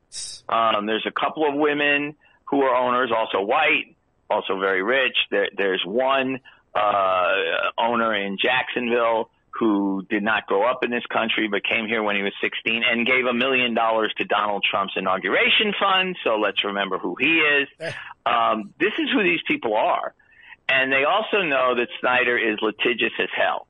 Um, 0.48 0.86
there's 0.86 1.06
a 1.06 1.10
couple 1.10 1.48
of 1.48 1.54
women 1.54 2.14
who 2.44 2.62
are 2.62 2.74
owners, 2.76 3.10
also 3.16 3.44
white, 3.44 3.96
also 4.30 4.58
very 4.60 4.82
rich. 4.82 5.16
There, 5.30 5.48
there's 5.56 5.82
one 5.84 6.38
uh, 6.74 7.32
owner 7.78 8.14
in 8.14 8.38
Jacksonville 8.40 9.30
who 9.58 10.04
did 10.10 10.22
not 10.22 10.46
grow 10.46 10.68
up 10.68 10.84
in 10.84 10.90
this 10.90 11.04
country 11.12 11.48
but 11.48 11.62
came 11.64 11.86
here 11.86 12.02
when 12.02 12.16
he 12.16 12.22
was 12.22 12.32
16 12.42 12.82
and 12.82 13.06
gave 13.06 13.24
a 13.26 13.34
million 13.34 13.74
dollars 13.74 14.12
to 14.18 14.24
Donald 14.24 14.64
Trump's 14.68 14.94
inauguration 14.96 15.72
fund. 15.78 16.16
So 16.24 16.36
let's 16.36 16.64
remember 16.64 16.98
who 16.98 17.16
he 17.18 17.38
is. 17.38 17.68
Eh. 17.80 17.92
Um, 18.26 18.74
this 18.78 18.92
is 18.98 19.08
who 19.12 19.22
these 19.22 19.40
people 19.46 19.74
are. 19.76 20.14
And 20.68 20.90
they 20.90 21.04
also 21.04 21.42
know 21.42 21.74
that 21.76 21.88
Snyder 22.00 22.38
is 22.38 22.58
litigious 22.62 23.12
as 23.20 23.28
hell. 23.36 23.68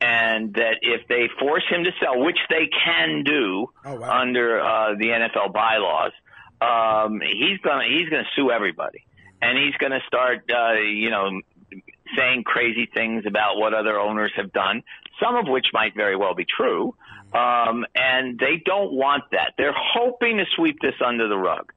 And 0.00 0.52
that 0.54 0.76
if 0.82 1.08
they 1.08 1.28
force 1.40 1.64
him 1.70 1.84
to 1.84 1.90
sell, 1.98 2.22
which 2.22 2.38
they 2.50 2.68
can 2.84 3.24
do 3.24 3.68
oh, 3.84 3.94
wow. 3.94 4.20
under 4.20 4.60
uh, 4.60 4.94
the 4.98 5.06
NFL 5.06 5.54
bylaws, 5.54 6.12
um, 6.60 7.20
he's 7.20 7.58
gonna 7.60 7.84
he's 7.88 8.08
gonna 8.10 8.28
sue 8.36 8.50
everybody, 8.50 9.06
and 9.40 9.56
he's 9.56 9.74
gonna 9.78 10.00
start 10.06 10.50
uh, 10.50 10.74
you 10.74 11.08
know 11.08 11.40
saying 12.16 12.44
crazy 12.44 12.88
things 12.94 13.24
about 13.26 13.56
what 13.56 13.74
other 13.74 13.98
owners 13.98 14.32
have 14.36 14.52
done 14.52 14.82
some 15.22 15.36
of 15.36 15.46
which 15.48 15.66
might 15.72 15.94
very 15.94 16.16
well 16.16 16.34
be 16.34 16.44
true. 16.44 16.94
Um, 17.32 17.84
and 17.94 18.38
they 18.38 18.62
don't 18.64 18.92
want 18.92 19.24
that. 19.32 19.54
They're 19.58 19.74
hoping 19.76 20.38
to 20.38 20.44
sweep 20.54 20.78
this 20.80 20.94
under 21.04 21.28
the 21.28 21.36
rug. 21.36 21.72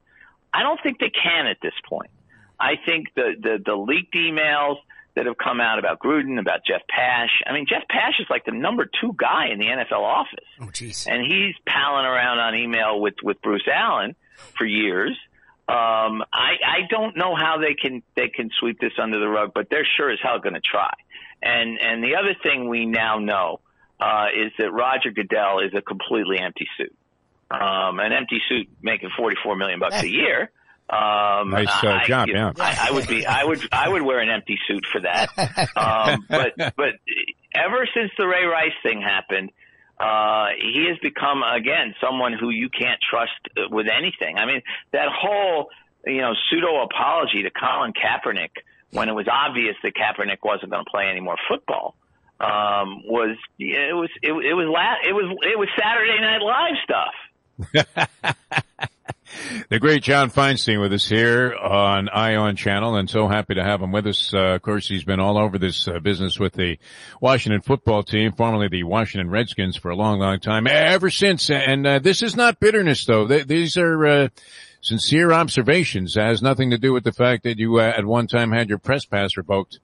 I 0.54 0.62
don't 0.62 0.80
think 0.82 0.98
they 0.98 1.10
can 1.10 1.46
at 1.46 1.58
this 1.62 1.74
point. 1.88 2.10
I 2.58 2.74
think 2.84 3.08
the, 3.14 3.32
the, 3.40 3.58
the 3.64 3.74
leaked 3.74 4.14
emails 4.14 4.76
that 5.16 5.26
have 5.26 5.36
come 5.38 5.60
out 5.60 5.78
about 5.78 5.98
Gruden, 5.98 6.38
about 6.38 6.60
Jeff 6.66 6.82
Pash. 6.88 7.30
I 7.46 7.52
mean, 7.52 7.66
Jeff 7.68 7.82
Pash 7.88 8.20
is 8.20 8.26
like 8.30 8.44
the 8.44 8.52
number 8.52 8.88
two 9.00 9.14
guy 9.16 9.48
in 9.52 9.58
the 9.58 9.66
NFL 9.66 10.00
office. 10.00 10.46
Oh, 10.60 10.66
jeez. 10.66 11.06
And 11.08 11.22
he's 11.22 11.54
palling 11.66 12.06
around 12.06 12.38
on 12.38 12.54
email 12.54 13.00
with, 13.00 13.14
with 13.22 13.40
Bruce 13.42 13.66
Allen 13.72 14.14
for 14.56 14.64
years. 14.64 15.16
Um, 15.68 16.22
I, 16.32 16.58
I 16.66 16.78
don't 16.88 17.16
know 17.16 17.34
how 17.34 17.58
they 17.58 17.74
can, 17.74 18.02
they 18.16 18.28
can 18.28 18.50
sweep 18.58 18.80
this 18.80 18.92
under 19.00 19.18
the 19.18 19.28
rug, 19.28 19.52
but 19.54 19.68
they're 19.70 19.86
sure 19.96 20.10
as 20.10 20.18
hell 20.22 20.38
going 20.38 20.54
to 20.54 20.60
try. 20.60 20.92
And 21.42 21.78
and 21.80 22.02
the 22.04 22.16
other 22.16 22.34
thing 22.42 22.68
we 22.68 22.86
now 22.86 23.18
know 23.18 23.60
uh, 24.00 24.26
is 24.36 24.52
that 24.58 24.72
Roger 24.72 25.10
Goodell 25.10 25.60
is 25.60 25.72
a 25.74 25.82
completely 25.82 26.38
empty 26.38 26.66
suit. 26.76 26.94
Um, 27.50 27.98
an 27.98 28.12
empty 28.12 28.40
suit 28.48 28.68
making 28.82 29.10
forty 29.16 29.36
four 29.42 29.56
million 29.56 29.80
bucks 29.80 30.02
a 30.02 30.08
year. 30.08 30.50
Um, 30.90 31.50
nice 31.50 31.68
uh, 31.68 31.88
I, 31.88 32.04
job, 32.04 32.28
yeah. 32.28 32.52
I, 32.58 32.88
I, 32.88 32.90
would 32.90 33.06
be, 33.06 33.24
I 33.24 33.44
would, 33.44 33.60
I 33.70 33.88
would 33.88 34.02
wear 34.02 34.18
an 34.18 34.28
empty 34.28 34.58
suit 34.66 34.84
for 34.90 35.00
that. 35.02 35.28
Um, 35.76 36.26
but, 36.28 36.54
but 36.56 36.94
ever 37.54 37.86
since 37.94 38.10
the 38.18 38.26
Ray 38.26 38.44
Rice 38.44 38.72
thing 38.82 39.00
happened, 39.00 39.52
uh, 40.00 40.48
he 40.58 40.86
has 40.88 40.98
become 40.98 41.42
again 41.44 41.94
someone 42.02 42.32
who 42.32 42.50
you 42.50 42.70
can't 42.70 42.98
trust 43.08 43.70
with 43.70 43.86
anything. 43.86 44.36
I 44.38 44.46
mean, 44.46 44.62
that 44.92 45.08
whole, 45.12 45.68
you 46.06 46.22
know, 46.22 46.32
pseudo 46.50 46.82
apology 46.82 47.44
to 47.44 47.50
Colin 47.50 47.92
Kaepernick 47.92 48.50
when 48.92 49.08
it 49.08 49.12
was 49.12 49.26
obvious 49.30 49.76
that 49.82 49.92
Kaepernick 49.94 50.38
wasn't 50.42 50.70
going 50.70 50.84
to 50.84 50.90
play 50.90 51.06
any 51.10 51.20
more 51.20 51.36
football. 51.48 51.94
um, 52.40 53.02
was 53.06 53.36
it 53.58 53.94
was 53.94 54.10
it, 54.22 54.32
it 54.32 54.54
was 54.54 54.66
la- 54.68 55.08
it 55.08 55.12
was 55.12 55.36
it 55.42 55.58
was 55.58 55.68
Saturday 55.78 56.18
Night 56.20 56.40
Live 56.42 56.76
stuff. 56.84 58.36
the 59.68 59.78
great 59.78 60.02
John 60.02 60.30
Feinstein 60.30 60.80
with 60.80 60.92
us 60.92 61.06
here 61.06 61.54
on 61.54 62.08
Ion 62.08 62.56
Channel, 62.56 62.96
and 62.96 63.08
so 63.08 63.28
happy 63.28 63.54
to 63.54 63.62
have 63.62 63.80
him 63.82 63.92
with 63.92 64.06
us. 64.06 64.32
Uh, 64.34 64.54
of 64.54 64.62
course, 64.62 64.88
he's 64.88 65.04
been 65.04 65.20
all 65.20 65.38
over 65.38 65.58
this 65.58 65.86
uh, 65.86 65.98
business 66.00 66.38
with 66.38 66.54
the 66.54 66.78
Washington 67.20 67.60
football 67.60 68.02
team, 68.02 68.32
formerly 68.32 68.68
the 68.68 68.82
Washington 68.84 69.30
Redskins, 69.30 69.76
for 69.76 69.90
a 69.90 69.96
long, 69.96 70.18
long 70.18 70.40
time, 70.40 70.66
ever 70.66 71.10
since. 71.10 71.50
And 71.50 71.86
uh, 71.86 71.98
this 71.98 72.22
is 72.22 72.34
not 72.34 72.58
bitterness, 72.58 73.04
though. 73.04 73.28
Th- 73.28 73.46
these 73.46 73.76
are 73.76 74.06
uh, 74.06 74.28
sincere 74.80 75.32
observations. 75.32 76.16
It 76.16 76.22
has 76.22 76.42
nothing 76.42 76.70
to 76.70 76.78
do 76.78 76.92
with 76.92 77.04
the 77.04 77.12
fact 77.12 77.44
that 77.44 77.58
you 77.58 77.80
uh, 77.80 77.92
at 77.96 78.04
one 78.04 78.26
time 78.26 78.52
had 78.52 78.68
your 78.68 78.78
press 78.78 79.04
pass 79.04 79.36
revoked 79.36 79.78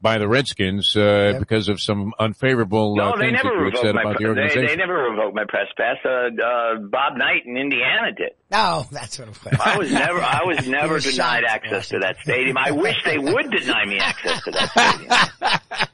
by 0.00 0.18
the 0.18 0.28
Redskins 0.28 0.94
uh, 0.96 1.30
yep. 1.32 1.40
because 1.40 1.68
of 1.68 1.80
some 1.80 2.14
unfavorable 2.18 2.94
no, 2.94 3.10
uh, 3.10 3.18
things 3.18 3.40
that 3.42 3.52
you 3.52 3.72
said 3.76 3.96
about 3.96 4.16
pre- 4.16 4.24
the 4.24 4.28
organization. 4.28 4.62
They, 4.62 4.68
they, 4.68 4.76
never 4.76 5.10
revoked 5.10 5.34
my 5.34 5.44
press 5.48 5.66
pass. 5.76 5.96
Uh, 6.04 6.30
uh, 6.40 6.78
Bob 6.78 7.16
Knight 7.16 7.46
in 7.46 7.56
Indiana 7.56 8.12
did. 8.16 8.30
No, 8.50 8.86
that's 8.92 9.18
what 9.18 9.28
it 9.28 9.44
was. 9.44 9.60
I 9.60 9.76
was 9.76 9.92
never, 9.92 10.20
I 10.20 10.44
was 10.44 10.68
never 10.68 10.94
was 10.94 11.04
denied 11.04 11.44
access 11.44 11.88
to 11.88 11.98
that 12.00 12.16
stadium. 12.22 12.56
I 12.56 12.70
wish 12.70 12.96
they 13.04 13.18
would 13.18 13.50
deny 13.50 13.84
me 13.86 13.98
access 13.98 14.42
to 14.44 14.50
that 14.52 14.70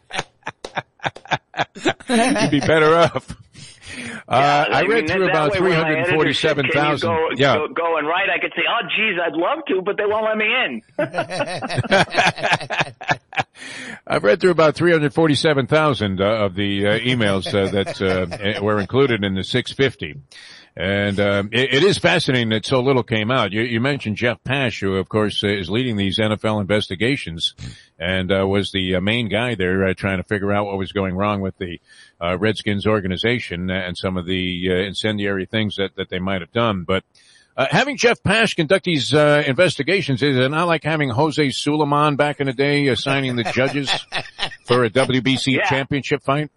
stadium. 2.06 2.42
You'd 2.42 2.50
be 2.50 2.60
better 2.60 2.94
off. 2.94 3.34
Uh, 4.28 4.28
I, 4.28 4.80
I 4.80 4.82
read 4.82 5.08
through 5.08 5.28
about 5.28 5.54
347,000. 5.54 7.10
Yeah. 7.36 7.56
Go, 7.56 7.68
go 7.68 7.96
and 7.98 8.06
write, 8.06 8.28
I 8.30 8.38
could 8.38 8.52
say, 8.56 8.62
oh, 8.68 8.86
geez, 8.96 9.18
I'd 9.24 9.34
love 9.34 9.58
to, 9.68 9.82
but 9.82 9.96
they 9.96 10.06
won't 10.06 10.24
let 10.24 10.36
me 10.36 10.46
in. 10.64 10.82
I've 14.06 14.22
read 14.22 14.40
through 14.40 14.50
about 14.50 14.76
347,000 14.76 16.20
uh, 16.20 16.24
of 16.24 16.54
the 16.54 16.86
uh, 16.86 16.98
emails 16.98 17.46
uh, 17.46 17.70
that 17.70 18.02
uh, 18.02 18.26
were 18.62 18.78
included 18.80 19.24
in 19.24 19.34
the 19.34 19.44
650. 19.44 20.20
And 20.76 21.21
um, 21.21 21.50
it, 21.52 21.75
it 21.75 21.83
is 21.85 21.99
fascinating 21.99 22.49
that 22.49 22.66
so 22.66 22.81
little 22.81 23.04
came 23.04 23.31
out. 23.31 23.52
You, 23.52 23.62
you, 23.62 23.81
mentioned 23.81 24.16
Jeff 24.16 24.43
Pash, 24.43 24.81
who 24.81 24.97
of 24.97 25.09
course 25.09 25.45
is 25.45 25.71
leading 25.71 25.97
these 25.97 26.19
NFL 26.19 26.61
investigations, 26.61 27.54
and 27.97 28.33
uh, 28.33 28.45
was 28.45 28.73
the 28.73 28.97
uh, 28.97 29.00
main 29.00 29.28
guy 29.28 29.54
there 29.54 29.85
uh, 29.87 29.95
trying 29.95 30.16
to 30.16 30.25
figure 30.25 30.52
out 30.52 30.66
what 30.66 30.76
was 30.76 30.90
going 30.90 31.14
wrong 31.14 31.40
with 31.40 31.57
the 31.59 31.81
uh, 32.21 32.37
Redskins 32.38 32.88
organization 32.88 33.71
and 33.71 33.97
some 33.97 34.16
of 34.16 34.26
the 34.26 34.69
uh, 34.69 34.75
incendiary 34.75 35.47
things 35.47 35.76
that 35.76 35.95
that 35.95 36.09
they 36.09 36.19
might 36.19 36.40
have 36.40 36.52
done. 36.52 36.83
But 36.83 37.04
uh, 37.57 37.66
having 37.71 37.97
Jeff 37.97 38.21
Pash 38.25 38.54
conduct 38.54 38.85
these 38.85 39.14
uh, 39.14 39.45
investigations 39.47 40.23
is 40.25 40.37
it 40.37 40.49
not 40.50 40.66
like 40.66 40.83
having 40.83 41.09
Jose 41.11 41.50
Sulaiman 41.50 42.16
back 42.16 42.40
in 42.40 42.47
the 42.49 42.52
day 42.52 42.88
assigning 42.88 43.37
the 43.37 43.45
judges 43.45 43.88
for 44.66 44.85
a 44.85 44.90
WBC 44.90 45.59
yeah. 45.59 45.69
championship 45.69 46.25
fight? 46.25 46.50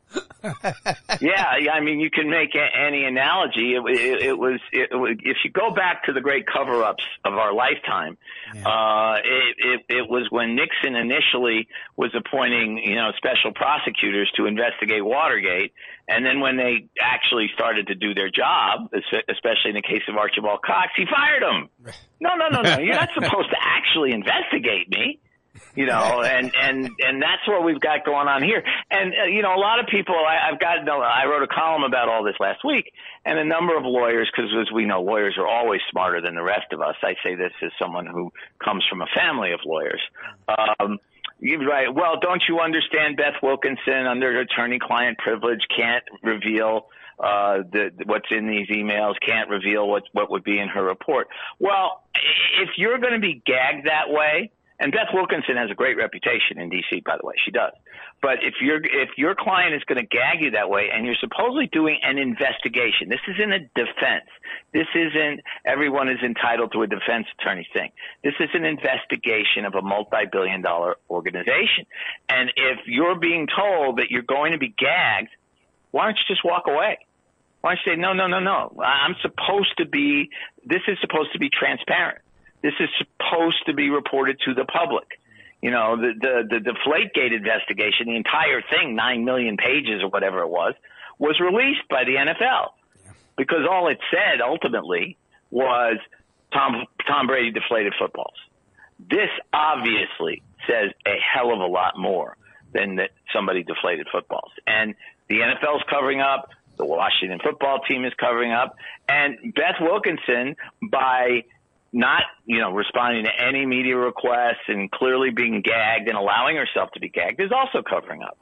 Yeah, 1.21 1.71
I 1.73 1.79
mean, 1.81 1.99
you 1.99 2.09
can 2.09 2.29
make 2.29 2.51
any 2.55 3.05
analogy. 3.05 3.75
It, 3.75 3.83
it, 3.85 4.21
it, 4.21 4.37
was, 4.37 4.59
it, 4.71 4.89
if 4.91 5.37
you 5.43 5.51
go 5.51 5.71
back 5.71 6.03
to 6.05 6.13
the 6.13 6.21
great 6.21 6.45
cover-ups 6.45 7.03
of 7.25 7.33
our 7.33 7.53
lifetime, 7.53 8.17
yeah. 8.53 8.67
uh, 8.67 9.15
it, 9.23 9.85
it 9.89 10.09
was 10.09 10.27
when 10.29 10.55
Nixon 10.55 10.95
initially 10.95 11.67
was 11.95 12.13
appointing, 12.15 12.77
you 12.83 12.95
know, 12.95 13.11
special 13.17 13.51
prosecutors 13.53 14.31
to 14.37 14.45
investigate 14.45 15.03
Watergate, 15.03 15.73
and 16.07 16.25
then 16.25 16.39
when 16.39 16.55
they 16.55 16.87
actually 17.01 17.47
started 17.53 17.87
to 17.87 17.95
do 17.95 18.13
their 18.13 18.29
job, 18.29 18.89
especially 19.29 19.71
in 19.71 19.75
the 19.75 19.81
case 19.81 20.03
of 20.07 20.15
Archibald 20.15 20.61
Cox, 20.65 20.91
he 20.95 21.03
fired 21.05 21.43
them. 21.43 21.69
No, 22.21 22.35
no, 22.35 22.47
no, 22.47 22.61
no. 22.61 22.79
You're 22.79 22.95
not 22.95 23.09
supposed 23.13 23.49
to 23.49 23.57
actually 23.59 24.13
investigate 24.13 24.89
me 24.89 25.19
you 25.75 25.85
know, 25.85 26.21
and 26.23 26.51
and 26.55 26.89
and 26.99 27.21
that's 27.21 27.47
what 27.47 27.63
we've 27.63 27.79
got 27.79 28.05
going 28.05 28.27
on 28.27 28.43
here. 28.43 28.63
And 28.89 29.13
uh, 29.13 29.25
you 29.25 29.41
know, 29.41 29.53
a 29.55 29.61
lot 29.61 29.79
of 29.79 29.87
people. 29.87 30.15
I, 30.15 30.49
I've 30.51 30.59
got. 30.59 30.87
I 30.89 31.25
wrote 31.25 31.43
a 31.43 31.47
column 31.47 31.83
about 31.83 32.09
all 32.09 32.23
this 32.23 32.35
last 32.39 32.65
week, 32.65 32.91
and 33.25 33.37
a 33.37 33.45
number 33.45 33.77
of 33.77 33.83
lawyers, 33.85 34.29
because 34.35 34.51
as 34.59 34.71
we 34.73 34.85
know, 34.85 35.01
lawyers 35.01 35.35
are 35.37 35.47
always 35.47 35.81
smarter 35.91 36.21
than 36.21 36.35
the 36.35 36.43
rest 36.43 36.73
of 36.73 36.81
us. 36.81 36.95
I 37.03 37.15
say 37.23 37.35
this 37.35 37.51
as 37.63 37.71
someone 37.79 38.05
who 38.05 38.31
comes 38.63 38.83
from 38.89 39.01
a 39.01 39.07
family 39.15 39.51
of 39.51 39.59
lawyers. 39.65 40.01
Um, 40.47 40.97
you 41.39 41.59
right. 41.69 41.93
Well, 41.93 42.19
don't 42.19 42.41
you 42.47 42.59
understand? 42.59 43.17
Beth 43.17 43.35
Wilkinson, 43.43 44.07
under 44.07 44.39
attorney-client 44.39 45.19
privilege, 45.19 45.61
can't 45.75 46.03
reveal 46.23 46.87
uh, 47.19 47.59
the, 47.71 47.91
what's 48.05 48.27
in 48.31 48.47
these 48.47 48.67
emails, 48.69 49.13
can't 49.25 49.49
reveal 49.49 49.87
what 49.87 50.03
what 50.13 50.31
would 50.31 50.43
be 50.43 50.59
in 50.59 50.67
her 50.69 50.83
report. 50.83 51.27
Well, 51.59 52.03
if 52.61 52.69
you're 52.77 52.97
going 52.99 53.13
to 53.13 53.19
be 53.19 53.41
gagged 53.45 53.87
that 53.87 54.09
way 54.09 54.51
and 54.79 54.91
Beth 54.91 55.09
Wilkinson 55.11 55.57
has 55.57 55.71
a 55.71 55.75
great 55.75 55.97
reputation 55.97 56.59
in 56.59 56.69
DC, 56.69 57.03
by 57.03 57.17
the 57.19 57.25
way. 57.25 57.33
She 57.43 57.51
does. 57.51 57.73
But 58.21 58.43
if 58.43 58.55
your 58.61 58.77
if 58.77 59.09
your 59.17 59.33
client 59.33 59.73
is 59.73 59.83
going 59.85 59.97
to 59.97 60.05
gag 60.05 60.41
you 60.41 60.51
that 60.51 60.69
way, 60.69 60.89
and 60.93 61.05
you're 61.05 61.17
supposedly 61.19 61.67
doing 61.67 61.99
an 62.03 62.17
investigation, 62.19 63.09
this 63.09 63.21
isn't 63.27 63.51
a 63.51 63.59
defense. 63.73 64.29
This 64.73 64.87
isn't 64.93 65.41
everyone 65.65 66.09
is 66.09 66.19
entitled 66.23 66.73
to 66.73 66.83
a 66.83 66.87
defense 66.87 67.25
attorney 67.39 67.67
thing. 67.73 67.91
This 68.23 68.33
is 68.39 68.49
an 68.53 68.65
investigation 68.65 69.65
of 69.65 69.73
a 69.73 69.81
multi-billion 69.81 70.61
dollar 70.61 70.97
organization. 71.09 71.85
And 72.29 72.51
if 72.55 72.79
you're 72.85 73.17
being 73.19 73.47
told 73.47 73.97
that 73.97 74.11
you're 74.11 74.21
going 74.21 74.51
to 74.51 74.59
be 74.59 74.73
gagged, 74.77 75.29
why 75.89 76.05
don't 76.05 76.17
you 76.17 76.25
just 76.27 76.45
walk 76.45 76.65
away? 76.67 76.99
Why 77.61 77.71
don't 77.71 77.79
you 77.85 77.93
say 77.93 77.99
no, 77.99 78.13
no, 78.13 78.27
no, 78.27 78.39
no? 78.39 78.79
I'm 78.79 79.15
supposed 79.21 79.75
to 79.79 79.85
be. 79.85 80.29
This 80.65 80.81
is 80.87 80.97
supposed 81.01 81.33
to 81.33 81.39
be 81.39 81.49
transparent. 81.49 82.19
This 82.61 82.73
is 82.79 82.89
supposed 82.97 83.65
to 83.67 83.73
be 83.73 83.89
reported 83.89 84.39
to 84.45 84.53
the 84.53 84.65
public. 84.65 85.19
You 85.61 85.71
know, 85.71 85.95
the, 85.97 86.13
the, 86.19 86.59
the 86.59 86.71
Deflategate 86.71 87.35
investigation, 87.35 88.07
the 88.07 88.15
entire 88.15 88.61
thing, 88.61 88.95
nine 88.95 89.25
million 89.25 89.57
pages 89.57 90.03
or 90.03 90.09
whatever 90.09 90.41
it 90.41 90.49
was, 90.49 90.73
was 91.19 91.39
released 91.39 91.87
by 91.89 92.03
the 92.03 92.13
NFL 92.13 92.71
because 93.37 93.65
all 93.69 93.87
it 93.87 93.99
said 94.11 94.41
ultimately 94.41 95.17
was 95.49 95.97
Tom, 96.53 96.85
Tom 97.07 97.27
Brady 97.27 97.51
deflated 97.51 97.93
footballs. 97.99 98.35
This 98.99 99.29
obviously 99.53 100.41
says 100.67 100.91
a 101.05 101.15
hell 101.33 101.53
of 101.53 101.59
a 101.59 101.65
lot 101.65 101.97
more 101.97 102.35
than 102.73 102.97
that 102.97 103.11
somebody 103.33 103.63
deflated 103.63 104.07
footballs. 104.11 104.51
And 104.65 104.95
the 105.29 105.35
NFL's 105.35 105.83
covering 105.89 106.21
up. 106.21 106.49
The 106.77 106.85
Washington 106.85 107.39
football 107.43 107.79
team 107.87 108.05
is 108.05 108.13
covering 108.19 108.51
up. 108.51 108.75
And 109.09 109.53
Beth 109.55 109.77
Wilkinson, 109.81 110.55
by 110.91 111.43
not, 111.97 112.21
you 112.45 112.59
know, 112.59 112.71
responding 112.71 113.25
to 113.25 113.31
any 113.43 113.65
media 113.65 113.97
requests 113.97 114.67
and 114.67 114.89
clearly 114.91 115.31
being 115.31 115.61
gagged 115.61 116.07
and 116.07 116.17
allowing 116.17 116.55
herself 116.55 116.91
to 116.93 116.99
be 116.99 117.09
gagged 117.09 117.41
is 117.41 117.51
also 117.51 117.81
covering 117.81 118.21
up. 118.21 118.37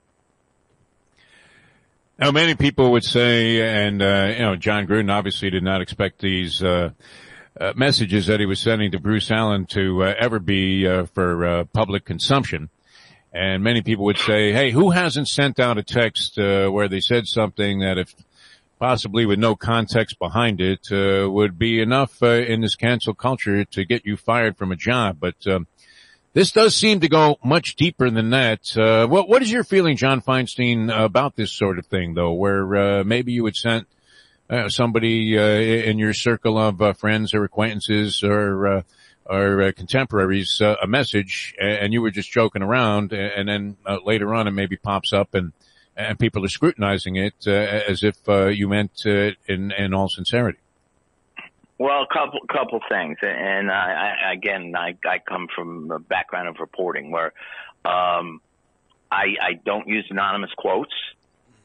Now, 2.19 2.31
many 2.31 2.55
people 2.55 2.91
would 2.91 3.03
say, 3.03 3.61
and 3.61 4.01
uh, 4.01 4.33
you 4.35 4.43
know, 4.43 4.55
Jon 4.55 4.87
Gruden 4.87 5.11
obviously 5.11 5.49
did 5.49 5.63
not 5.63 5.81
expect 5.81 6.19
these 6.19 6.61
uh, 6.61 6.91
uh, 7.59 7.73
messages 7.75 8.27
that 8.27 8.39
he 8.39 8.45
was 8.45 8.59
sending 8.59 8.91
to 8.91 8.99
Bruce 8.99 9.31
Allen 9.31 9.65
to 9.67 10.03
uh, 10.03 10.13
ever 10.17 10.39
be 10.39 10.87
uh, 10.87 11.05
for 11.05 11.45
uh, 11.45 11.63
public 11.65 12.05
consumption. 12.05 12.69
And 13.33 13.63
many 13.63 13.81
people 13.81 14.05
would 14.05 14.17
say, 14.17 14.53
"Hey, 14.53 14.71
who 14.71 14.91
hasn't 14.91 15.27
sent 15.27 15.59
out 15.59 15.77
a 15.77 15.83
text 15.83 16.37
where 16.37 16.87
they 16.87 17.01
said 17.01 17.27
something 17.27 17.79
that 17.79 17.97
if 17.97 18.15
possibly 18.79 19.25
with 19.25 19.39
no 19.39 19.55
context 19.55 20.19
behind 20.19 20.59
it, 20.59 20.91
uh, 20.91 21.29
would 21.29 21.57
be 21.57 21.81
enough 21.81 22.21
uh, 22.21 22.27
in 22.27 22.61
this 22.61 22.75
cancel 22.75 23.13
culture 23.13 23.63
to 23.65 23.85
get 23.85 24.05
you 24.05 24.17
fired 24.17 24.57
from 24.57 24.71
a 24.71 24.75
job. 24.75 25.17
But 25.19 25.35
um, 25.47 25.67
this 26.33 26.51
does 26.51 26.75
seem 26.75 26.99
to 26.99 27.07
go 27.07 27.37
much 27.43 27.75
deeper 27.75 28.09
than 28.09 28.31
that. 28.31 28.75
Uh, 28.77 29.07
what 29.07 29.29
what 29.29 29.41
is 29.41 29.51
your 29.51 29.63
feeling, 29.63 29.95
John 29.95 30.21
Feinstein, 30.21 30.91
about 30.95 31.35
this 31.35 31.51
sort 31.51 31.79
of 31.79 31.85
thing, 31.85 32.13
though, 32.13 32.33
where 32.33 32.75
uh, 32.75 33.03
maybe 33.03 33.31
you 33.31 33.43
would 33.43 33.55
send 33.55 33.85
uh, 34.49 34.69
somebody 34.69 35.37
uh, 35.37 35.41
in 35.41 35.97
your 35.97 36.13
circle 36.13 36.57
of 36.57 36.97
friends 36.97 37.33
or 37.33 37.43
acquaintances 37.43 38.23
or 38.23 38.83
or 39.27 39.71
contemporaries 39.71 40.61
a 40.61 40.85
message, 40.85 41.55
and 41.59 41.93
you 41.93 42.01
were 42.01 42.11
just 42.11 42.31
joking 42.31 42.61
around, 42.61 43.11
and 43.11 43.47
then 43.49 43.77
later 44.03 44.35
on 44.35 44.47
it 44.47 44.51
maybe 44.51 44.75
pops 44.77 45.13
up 45.13 45.33
and 45.33 45.51
and 45.95 46.19
people 46.19 46.43
are 46.43 46.49
scrutinizing 46.49 47.15
it 47.15 47.35
uh, 47.47 47.51
as 47.51 48.03
if 48.03 48.17
uh, 48.27 48.47
you 48.47 48.67
meant 48.67 48.91
uh, 49.05 49.31
in 49.47 49.71
in 49.71 49.93
all 49.93 50.09
sincerity. 50.09 50.59
Well, 51.77 52.03
a 52.03 52.13
couple 52.13 52.39
couple 52.49 52.79
things, 52.89 53.17
and 53.21 53.69
I, 53.69 54.15
I, 54.27 54.33
again, 54.33 54.73
I, 54.77 54.95
I 55.05 55.19
come 55.19 55.47
from 55.53 55.91
a 55.91 55.99
background 55.99 56.47
of 56.47 56.55
reporting 56.59 57.11
where 57.11 57.33
um, 57.83 58.39
I, 59.11 59.35
I 59.41 59.53
don't 59.65 59.87
use 59.87 60.07
anonymous 60.09 60.51
quotes. 60.57 60.93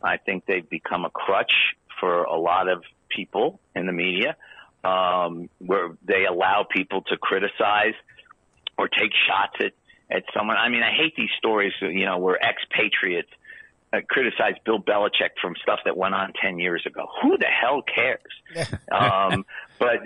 I 0.03 0.17
think 0.17 0.47
they've 0.47 0.69
become 0.69 1.05
a 1.05 1.11
crutch 1.11 1.53
for 2.01 2.25
a 2.25 2.37
lot 2.37 2.69
of 2.69 2.83
people 3.09 3.61
in 3.77 3.87
the 3.87 3.93
media, 3.93 4.37
um, 4.83 5.49
where 5.59 5.91
they 6.05 6.25
allow 6.25 6.67
people 6.69 7.03
to 7.03 7.17
criticize 7.17 7.95
or 8.77 8.89
take 8.89 9.13
shots 9.29 9.57
at 9.61 9.73
at 10.11 10.25
someone. 10.37 10.57
I 10.57 10.69
mean, 10.71 10.83
I 10.83 10.93
hate 10.93 11.15
these 11.17 11.31
stories, 11.39 11.73
you 11.81 12.05
know, 12.05 12.19
where 12.19 12.37
expatriates 12.37 13.31
uh, 13.93 13.99
criticize 14.09 14.55
Bill 14.65 14.81
Belichick 14.81 15.31
from 15.41 15.55
stuff 15.63 15.81
that 15.85 15.97
went 15.97 16.15
on 16.15 16.33
10 16.41 16.59
years 16.59 16.85
ago. 16.87 17.07
Who 17.23 17.37
the 17.39 17.47
hell 17.47 17.83
cares? 17.83 18.69
um, 18.93 19.45
but, 19.79 19.99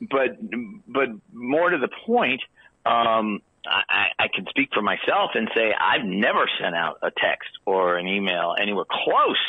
but, 0.00 0.38
but 0.86 1.08
more 1.32 1.70
to 1.70 1.78
the 1.78 1.88
point, 2.06 2.42
um, 2.84 3.40
I, 3.66 4.08
I 4.18 4.26
can 4.32 4.46
speak 4.48 4.70
for 4.72 4.82
myself 4.82 5.32
and 5.34 5.48
say 5.54 5.72
I've 5.72 6.04
never 6.04 6.48
sent 6.60 6.74
out 6.74 6.98
a 7.02 7.10
text 7.10 7.50
or 7.64 7.96
an 7.96 8.06
email 8.06 8.54
anywhere 8.60 8.84
close 8.88 9.42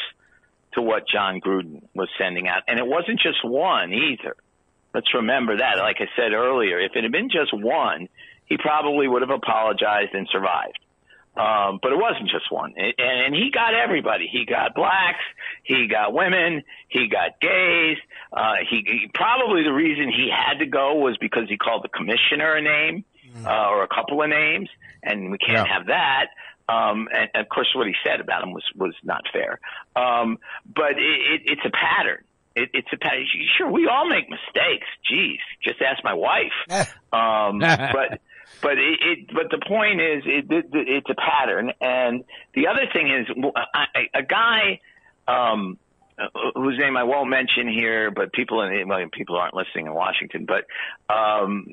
to 0.73 0.81
what 0.81 1.07
Jon 1.07 1.39
Gruden 1.39 1.83
was 1.93 2.09
sending 2.19 2.47
out. 2.47 2.63
And 2.67 2.79
it 2.79 2.87
wasn't 2.87 3.19
just 3.19 3.43
one 3.43 3.93
either. 3.93 4.35
Let's 4.93 5.13
remember 5.13 5.57
that. 5.57 5.77
Like 5.77 5.97
I 5.99 6.07
said 6.15 6.33
earlier, 6.33 6.79
if 6.79 6.93
it 6.95 7.03
had 7.03 7.11
been 7.11 7.29
just 7.29 7.53
one, 7.53 8.07
he 8.45 8.57
probably 8.57 9.07
would 9.07 9.21
have 9.21 9.31
apologized 9.31 10.13
and 10.13 10.27
survived. 10.31 10.79
Um, 11.37 11.79
but 11.81 11.91
it 11.91 11.97
wasn't 11.97 12.29
just 12.29 12.51
one. 12.51 12.73
and, 12.77 12.93
and 12.97 13.35
he 13.35 13.51
got 13.53 13.75
everybody. 13.75 14.27
He 14.31 14.45
got 14.45 14.73
blacks. 14.73 15.23
He 15.63 15.87
got 15.87 16.11
women. 16.11 16.63
He 16.87 17.07
got 17.07 17.39
gays. 17.39 17.97
Uh, 18.33 18.55
he, 18.67 18.83
he 18.85 19.11
probably 19.13 19.63
the 19.63 19.73
reason 19.73 20.09
he 20.09 20.29
had 20.33 20.59
to 20.59 20.65
go 20.65 20.95
was 20.95 21.15
because 21.21 21.43
he 21.47 21.57
called 21.57 21.83
the 21.83 21.89
commissioner 21.89 22.55
a 22.55 22.61
name, 22.61 23.05
mm. 23.35 23.45
uh, 23.45 23.69
or 23.69 23.83
a 23.83 23.87
couple 23.87 24.21
of 24.21 24.29
names, 24.29 24.69
and 25.03 25.31
we 25.31 25.37
can't 25.37 25.67
yeah. 25.67 25.73
have 25.77 25.87
that. 25.87 26.27
Um, 26.69 27.07
and, 27.13 27.29
and 27.33 27.41
of 27.43 27.49
course, 27.49 27.69
what 27.75 27.87
he 27.87 27.93
said 28.03 28.19
about 28.19 28.43
him 28.43 28.51
was 28.51 28.63
was 28.75 28.93
not 29.03 29.23
fair. 29.31 29.59
Um, 29.95 30.39
but 30.65 30.91
it, 30.97 30.99
it, 30.99 31.41
it's 31.45 31.61
a 31.65 31.71
pattern. 31.71 32.23
It, 32.55 32.71
it's 32.73 32.89
a 32.91 32.97
pattern. 32.97 33.25
Sure, 33.57 33.71
we 33.71 33.87
all 33.87 34.09
make 34.09 34.29
mistakes. 34.29 34.87
Jeez, 35.09 35.37
just 35.63 35.81
ask 35.81 36.03
my 36.03 36.15
wife. 36.15 36.87
um, 37.13 37.59
but 37.59 38.19
but 38.61 38.77
it, 38.77 38.99
it 39.01 39.33
but 39.33 39.49
the 39.51 39.63
point 39.67 40.01
is 40.01 40.23
it, 40.25 40.51
it, 40.51 40.65
it's 40.73 41.09
a 41.09 41.15
pattern 41.15 41.71
and 41.81 42.23
the 42.53 42.67
other 42.67 42.87
thing 42.91 43.11
is 43.11 43.27
a 44.13 44.23
guy 44.23 44.79
um 45.27 45.77
whose 46.55 46.77
name 46.79 46.97
I 46.97 47.03
won't 47.03 47.29
mention 47.29 47.67
here 47.67 48.11
but 48.11 48.33
people 48.33 48.61
in 48.61 48.87
well, 48.87 48.99
people 49.11 49.35
aren't 49.37 49.53
listening 49.53 49.87
in 49.87 49.93
Washington 49.93 50.45
but 50.45 50.65
um 51.13 51.67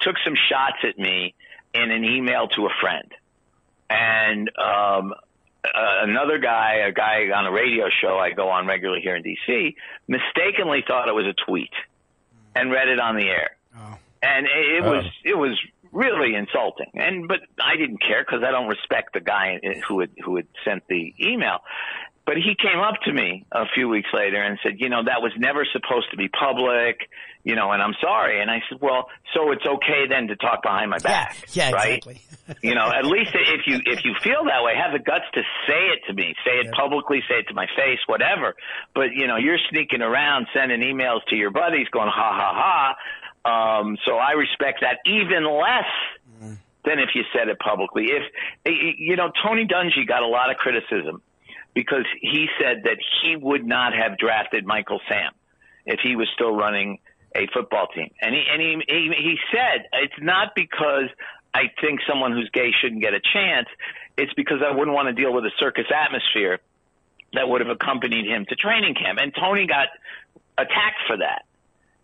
took 0.00 0.16
some 0.24 0.34
shots 0.34 0.78
at 0.84 0.98
me 0.98 1.34
in 1.74 1.90
an 1.90 2.04
email 2.04 2.48
to 2.48 2.66
a 2.66 2.70
friend 2.80 3.12
and 3.90 4.50
um 4.58 5.12
uh, 5.74 6.04
another 6.04 6.38
guy, 6.38 6.84
a 6.86 6.92
guy 6.92 7.30
on 7.34 7.46
a 7.46 7.50
radio 7.50 7.86
show 8.00 8.18
I 8.18 8.30
go 8.30 8.48
on 8.50 8.66
regularly 8.66 9.00
here 9.02 9.16
in 9.16 9.22
DC, 9.22 9.74
mistakenly 10.06 10.84
thought 10.86 11.08
it 11.08 11.14
was 11.14 11.26
a 11.26 11.34
tweet 11.50 11.72
and 12.54 12.70
read 12.70 12.88
it 12.88 13.00
on 13.00 13.16
the 13.16 13.28
air. 13.28 13.56
Oh. 13.76 13.98
And 14.22 14.46
it, 14.46 14.76
it 14.76 14.82
was 14.84 15.04
oh. 15.04 15.20
it 15.24 15.38
was 15.38 15.58
really 15.92 16.34
insulting. 16.34 16.90
And 16.94 17.28
but 17.28 17.40
I 17.62 17.76
didn't 17.76 18.00
care 18.00 18.24
because 18.24 18.42
I 18.46 18.50
don't 18.50 18.68
respect 18.68 19.14
the 19.14 19.20
guy 19.20 19.60
who 19.88 20.00
had 20.00 20.10
who 20.24 20.36
had 20.36 20.46
sent 20.64 20.84
the 20.88 21.14
email. 21.20 21.58
But 22.26 22.36
he 22.38 22.56
came 22.60 22.80
up 22.80 22.96
to 23.04 23.12
me 23.12 23.46
a 23.52 23.66
few 23.72 23.88
weeks 23.88 24.08
later 24.12 24.42
and 24.42 24.58
said, 24.60 24.80
you 24.80 24.88
know, 24.88 25.04
that 25.04 25.22
was 25.22 25.30
never 25.38 25.64
supposed 25.72 26.10
to 26.10 26.16
be 26.16 26.26
public, 26.26 27.08
you 27.44 27.54
know, 27.54 27.70
and 27.70 27.80
I'm 27.80 27.94
sorry. 28.00 28.42
And 28.42 28.50
I 28.50 28.58
said, 28.68 28.78
well, 28.82 29.06
so 29.32 29.52
it's 29.52 29.64
okay 29.64 30.08
then 30.08 30.26
to 30.26 30.34
talk 30.34 30.64
behind 30.64 30.90
my 30.90 30.98
back, 30.98 31.36
yeah, 31.52 31.70
yeah 31.70 31.74
right? 31.76 32.02
Exactly. 32.04 32.20
you 32.68 32.74
know, 32.74 32.90
at 32.90 33.06
least 33.06 33.30
if 33.32 33.66
you 33.68 33.78
if 33.86 34.04
you 34.04 34.14
feel 34.24 34.42
that 34.50 34.64
way, 34.64 34.74
have 34.74 34.92
the 34.92 34.98
guts 34.98 35.26
to 35.34 35.42
say 35.68 35.94
it 35.94 36.02
to 36.08 36.14
me, 36.14 36.34
say 36.44 36.58
it 36.66 36.72
publicly, 36.72 37.22
say 37.28 37.38
it 37.38 37.46
to 37.46 37.54
my 37.54 37.66
face, 37.76 38.02
whatever. 38.06 38.54
But 38.92 39.14
you 39.14 39.28
know, 39.28 39.36
you're 39.36 39.62
sneaking 39.70 40.02
around 40.02 40.48
sending 40.52 40.80
emails 40.80 41.20
to 41.30 41.36
your 41.36 41.50
buddies, 41.50 41.86
going 41.92 42.10
ha 42.10 42.32
ha 42.34 42.52
ha. 42.54 42.94
Um, 43.46 43.96
so 44.04 44.16
I 44.16 44.32
respect 44.32 44.80
that 44.80 44.98
even 45.06 45.44
less 45.44 45.86
than 46.84 46.98
if 46.98 47.10
you 47.14 47.22
said 47.32 47.48
it 47.48 47.58
publicly. 47.58 48.06
If 48.06 48.22
you 48.98 49.16
know, 49.16 49.30
Tony 49.44 49.66
Dungy 49.66 50.06
got 50.06 50.22
a 50.22 50.26
lot 50.26 50.50
of 50.50 50.56
criticism 50.56 51.22
because 51.74 52.06
he 52.20 52.46
said 52.60 52.84
that 52.84 52.96
he 53.22 53.36
would 53.36 53.64
not 53.64 53.92
have 53.94 54.18
drafted 54.18 54.66
Michael 54.66 55.00
Sam 55.08 55.32
if 55.84 56.00
he 56.02 56.16
was 56.16 56.28
still 56.34 56.56
running 56.56 56.98
a 57.36 57.46
football 57.52 57.86
team, 57.88 58.10
and 58.20 58.34
he 58.34 58.42
and 58.50 58.60
he 58.62 58.82
he, 58.88 59.12
he 59.16 59.36
said 59.52 59.86
it's 59.92 60.20
not 60.20 60.54
because 60.56 61.10
I 61.54 61.70
think 61.80 62.00
someone 62.08 62.32
who's 62.32 62.50
gay 62.52 62.70
shouldn't 62.80 63.02
get 63.02 63.14
a 63.14 63.20
chance. 63.20 63.68
It's 64.16 64.32
because 64.34 64.58
I 64.66 64.74
wouldn't 64.74 64.94
want 64.94 65.08
to 65.08 65.12
deal 65.12 65.32
with 65.32 65.44
a 65.44 65.52
circus 65.58 65.86
atmosphere 65.94 66.58
that 67.34 67.48
would 67.48 67.60
have 67.60 67.70
accompanied 67.70 68.26
him 68.26 68.46
to 68.48 68.54
training 68.56 68.94
camp. 68.94 69.18
And 69.20 69.34
Tony 69.34 69.66
got 69.66 69.88
attacked 70.56 71.02
for 71.06 71.18
that 71.18 71.44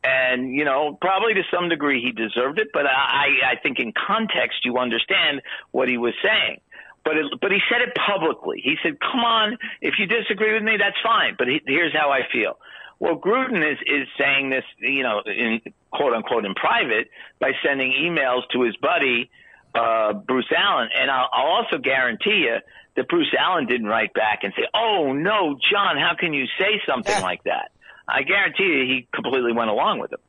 and 0.05 0.53
you 0.53 0.65
know 0.65 0.97
probably 1.01 1.35
to 1.35 1.43
some 1.53 1.69
degree 1.69 2.03
he 2.03 2.13
deserved 2.13 2.59
it 2.59 2.69
but 2.73 2.87
i 2.87 3.27
i 3.53 3.57
think 3.63 3.79
in 3.79 3.93
context 3.93 4.65
you 4.65 4.79
understand 4.79 5.43
what 5.71 5.89
he 5.89 5.99
was 5.99 6.15
saying. 6.23 6.61
But 7.05 7.17
it, 7.17 7.27
but 7.41 7.51
he 7.51 7.59
said 7.69 7.83
it 7.83 7.97
publicly. 7.97 8.61
He 8.63 8.77
said 8.83 9.01
come 9.01 9.21
on 9.21 9.59
if 9.81 9.95
you 9.99 10.07
disagree 10.07 10.55
with 10.55 10.63
me 10.63 10.77
that's 10.79 10.97
fine. 11.03 11.35
But 11.37 11.49
he, 11.49 11.61
here's 11.67 11.93
how 11.93 12.11
i 12.11 12.21
feel. 12.33 12.59
Well 13.01 13.17
gruden 13.17 13.59
is 13.59 13.79
is 13.87 14.09
saying 14.19 14.51
this 14.51 14.65
you 14.79 15.03
know 15.03 15.21
in 15.27 15.61
quote 15.91 16.15
unquote 16.15 16.45
in 16.45 16.55
private 16.55 17.09
by 17.41 17.53
sending 17.65 17.93
emails 17.93 18.43
to 18.53 18.63
his 18.63 18.77
buddy 18.77 19.31
uh 19.75 20.13
bruce 20.13 20.51
allen. 20.57 20.89
And 20.97 21.11
i'll, 21.11 21.29
I'll 21.33 21.53
also 21.63 21.79
guarantee 21.79 22.47
you 22.47 22.57
that 22.97 23.09
bruce 23.09 23.35
allen 23.37 23.67
didn't 23.67 23.87
write 23.87 24.15
back 24.15 24.41
and 24.43 24.53
say 24.57 24.67
oh 24.75 25.13
no 25.13 25.57
john 25.73 25.97
how 25.97 26.15
can 26.19 26.33
you 26.33 26.47
say 26.59 26.81
something 26.87 27.21
like 27.23 27.43
that 27.45 27.72
I 28.09 28.23
guarantee 28.23 28.65
you 28.65 28.85
he 28.87 29.09
completely 29.15 29.53
went 29.53 29.71
along 29.71 30.01
with 30.01 30.13
it. 30.13 30.21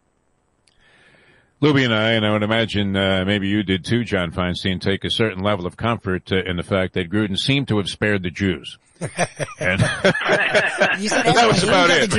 Luby 1.61 1.85
and 1.85 1.93
I, 1.93 2.11
and 2.11 2.25
I 2.25 2.31
would 2.33 2.43
imagine 2.43 2.93
uh, 2.93 3.23
maybe 3.25 3.47
you 3.47 3.63
did 3.63 3.85
too, 3.85 4.03
John 4.03 4.33
Feinstein, 4.33 4.81
take 4.81 5.05
a 5.05 5.09
certain 5.09 5.41
level 5.41 5.65
of 5.65 5.77
comfort 5.77 6.29
uh, 6.29 6.43
in 6.43 6.57
the 6.57 6.63
fact 6.63 6.93
that 6.95 7.09
Gruden 7.09 7.39
seemed 7.39 7.69
to 7.69 7.77
have 7.77 7.87
spared 7.87 8.21
the 8.21 8.29
Jews. 8.29 8.77
and 8.99 9.09
that 9.59 11.47
was 11.47 11.63
about 11.63 11.89
it. 11.89 12.13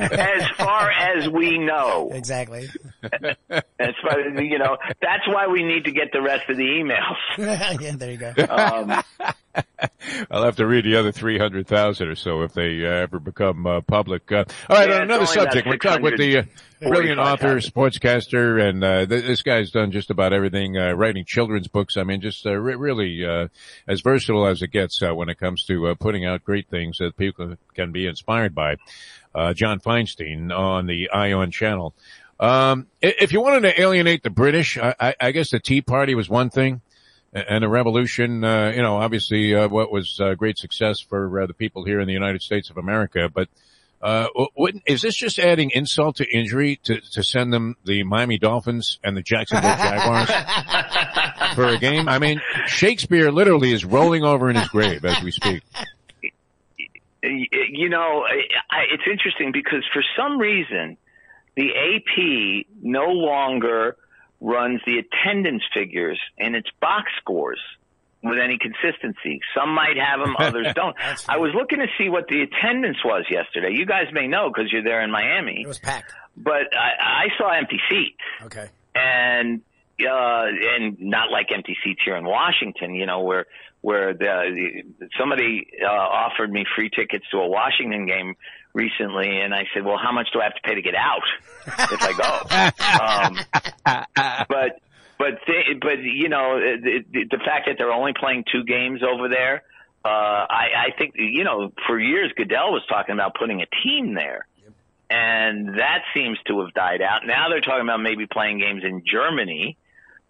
As 0.00 0.42
far 0.56 0.90
as 0.90 1.28
we 1.28 1.58
know. 1.58 2.10
Exactly. 2.12 2.68
As 3.02 3.94
far 4.02 4.20
you 4.40 4.58
know, 4.58 4.78
that's 5.02 5.28
why 5.28 5.46
we 5.48 5.62
need 5.64 5.84
to 5.84 5.92
get 5.92 6.10
the 6.12 6.22
rest 6.22 6.48
of 6.48 6.56
the 6.56 6.64
emails. 6.64 7.78
yeah, 7.80 7.92
there 7.94 8.10
you 8.10 8.16
go. 8.16 8.32
Um, 8.48 9.02
I'll 10.30 10.44
have 10.44 10.56
to 10.56 10.66
read 10.66 10.84
the 10.84 10.96
other 10.96 11.12
300,000 11.12 12.08
or 12.08 12.14
so 12.14 12.42
if 12.42 12.52
they 12.52 12.84
uh, 12.84 12.90
ever 12.90 13.18
become 13.18 13.66
uh, 13.66 13.80
public. 13.80 14.30
Uh, 14.30 14.44
all 14.68 14.76
right, 14.76 14.88
yeah, 14.88 14.96
on 14.96 15.02
another 15.02 15.26
subject, 15.26 15.66
we're 15.66 15.76
talking 15.76 16.02
with 16.02 16.18
the 16.18 16.38
uh, 16.38 16.42
brilliant 16.80 17.18
author, 17.18 17.56
sportscaster, 17.56 18.60
and 18.60 18.84
uh, 18.84 19.06
th- 19.06 19.24
this 19.24 19.42
guy's 19.42 19.70
done 19.70 19.90
just 19.90 20.10
about 20.10 20.32
everything, 20.32 20.76
uh, 20.76 20.92
writing 20.92 21.24
children's 21.24 21.68
books. 21.68 21.96
I 21.96 22.04
mean, 22.04 22.20
just 22.20 22.44
re- 22.44 22.74
really 22.74 23.24
as 23.86 24.00
versatile 24.00 24.46
as 24.46 24.62
it 24.62 24.68
gets 24.68 25.00
when 25.00 25.28
it 25.28 25.38
comes 25.38 25.64
to 25.64 25.94
putting 25.96 26.24
out 26.24 26.44
great 26.44 26.68
things 26.68 26.98
that 26.98 27.16
people 27.16 27.56
can 27.74 27.92
be 27.92 28.06
inspired 28.06 28.54
by. 28.54 28.76
John 29.54 29.78
Feinstein 29.78 30.56
on 30.56 30.86
the 30.86 31.10
Ion 31.10 31.50
channel. 31.50 31.94
Um, 32.40 32.86
if 33.00 33.32
you 33.32 33.40
wanted 33.40 33.62
to 33.62 33.80
alienate 33.80 34.22
the 34.22 34.30
British, 34.30 34.78
I, 34.78 35.14
I 35.20 35.32
guess 35.32 35.50
the 35.50 35.58
Tea 35.58 35.82
Party 35.82 36.14
was 36.14 36.28
one 36.28 36.50
thing 36.50 36.80
and 37.32 37.64
a 37.64 37.68
revolution, 37.68 38.42
uh, 38.44 38.72
you 38.74 38.82
know, 38.82 38.96
obviously, 38.96 39.54
uh, 39.54 39.68
what 39.68 39.92
was 39.92 40.18
uh, 40.20 40.34
great 40.34 40.58
success 40.58 41.00
for 41.00 41.42
uh, 41.42 41.46
the 41.46 41.54
people 41.54 41.84
here 41.84 42.00
in 42.00 42.06
the 42.06 42.12
United 42.12 42.42
States 42.42 42.70
of 42.70 42.78
America. 42.78 43.28
But 43.32 43.48
uh, 44.00 44.28
is 44.86 45.02
this 45.02 45.14
just 45.14 45.38
adding 45.38 45.70
insult 45.70 46.16
to 46.16 46.26
injury 46.26 46.80
to, 46.84 47.00
to 47.12 47.22
send 47.22 47.52
them 47.52 47.76
the 47.84 48.02
Miami 48.04 48.38
Dolphins 48.38 48.98
and 49.04 49.16
the 49.16 49.22
Jacksonville 49.22 49.76
Jaguars 49.76 50.30
for 51.54 51.66
a 51.66 51.78
game? 51.78 52.08
I 52.08 52.18
mean, 52.18 52.40
Shakespeare 52.66 53.30
literally 53.30 53.72
is 53.72 53.84
rolling 53.84 54.24
over 54.24 54.48
in 54.48 54.56
his 54.56 54.68
grave 54.68 55.04
as 55.04 55.22
we 55.22 55.30
speak. 55.30 55.62
You 57.22 57.88
know, 57.88 58.24
it's 58.90 59.02
interesting 59.10 59.52
because 59.52 59.84
for 59.92 60.02
some 60.16 60.38
reason, 60.38 60.96
the 61.56 61.70
AP 61.70 62.66
no 62.82 63.06
longer– 63.06 63.96
runs 64.40 64.80
the 64.86 64.98
attendance 64.98 65.62
figures 65.74 66.20
and 66.38 66.54
its 66.54 66.68
box 66.80 67.10
scores 67.20 67.60
with 68.22 68.38
any 68.38 68.58
consistency. 68.58 69.40
Some 69.56 69.74
might 69.74 69.96
have 69.96 70.20
them, 70.20 70.36
others 70.38 70.68
don't. 70.74 70.96
I 71.28 71.38
was 71.38 71.52
looking 71.54 71.78
to 71.78 71.86
see 71.96 72.08
what 72.08 72.26
the 72.28 72.42
attendance 72.42 72.98
was 73.04 73.24
yesterday. 73.30 73.70
You 73.72 73.86
guys 73.86 74.06
may 74.12 74.26
know 74.26 74.50
because 74.52 74.72
you're 74.72 74.84
there 74.84 75.02
in 75.02 75.10
Miami. 75.10 75.62
It 75.62 75.68
was 75.68 75.78
packed. 75.78 76.12
But 76.36 76.72
I, 76.72 77.24
I 77.24 77.38
saw 77.38 77.50
empty 77.50 77.80
seats. 77.90 78.20
Okay. 78.44 78.68
And 78.94 79.62
uh, 80.00 80.46
and 80.76 80.98
not 81.00 81.30
like 81.30 81.48
empty 81.54 81.76
seats 81.84 82.00
here 82.04 82.16
in 82.16 82.24
Washington, 82.24 82.94
you 82.94 83.06
know, 83.06 83.20
where 83.20 83.46
where 83.80 84.12
the, 84.12 84.82
somebody 85.18 85.68
uh, 85.82 85.86
offered 85.86 86.50
me 86.50 86.64
free 86.76 86.90
tickets 86.90 87.24
to 87.30 87.38
a 87.38 87.48
Washington 87.48 88.06
game 88.06 88.34
recently, 88.74 89.40
and 89.40 89.54
I 89.54 89.64
said, 89.72 89.84
"Well, 89.84 89.98
how 90.02 90.12
much 90.12 90.28
do 90.32 90.40
I 90.40 90.44
have 90.44 90.54
to 90.54 90.60
pay 90.62 90.74
to 90.74 90.82
get 90.82 90.94
out 90.94 91.22
if 91.66 92.02
I 92.02 92.12
go?" 92.12 92.38
um, 93.04 94.46
but 94.48 94.80
but 95.18 95.40
they, 95.46 95.74
but 95.80 95.98
you 96.02 96.28
know 96.28 96.58
the, 96.58 97.04
the 97.12 97.38
fact 97.38 97.66
that 97.66 97.76
they're 97.78 97.92
only 97.92 98.12
playing 98.18 98.44
two 98.52 98.64
games 98.64 99.00
over 99.02 99.28
there, 99.28 99.62
uh, 100.04 100.08
I, 100.08 100.88
I 100.88 100.98
think 100.98 101.14
you 101.16 101.44
know 101.44 101.72
for 101.86 101.98
years 101.98 102.32
Goodell 102.36 102.72
was 102.72 102.82
talking 102.88 103.14
about 103.14 103.34
putting 103.38 103.62
a 103.62 103.66
team 103.82 104.14
there. 104.14 104.46
And 105.10 105.78
that 105.78 106.02
seems 106.14 106.36
to 106.48 106.60
have 106.60 106.74
died 106.74 107.00
out. 107.00 107.22
Now 107.26 107.48
they're 107.48 107.62
talking 107.62 107.80
about 107.80 108.02
maybe 108.02 108.26
playing 108.26 108.58
games 108.58 108.82
in 108.84 109.04
Germany 109.10 109.78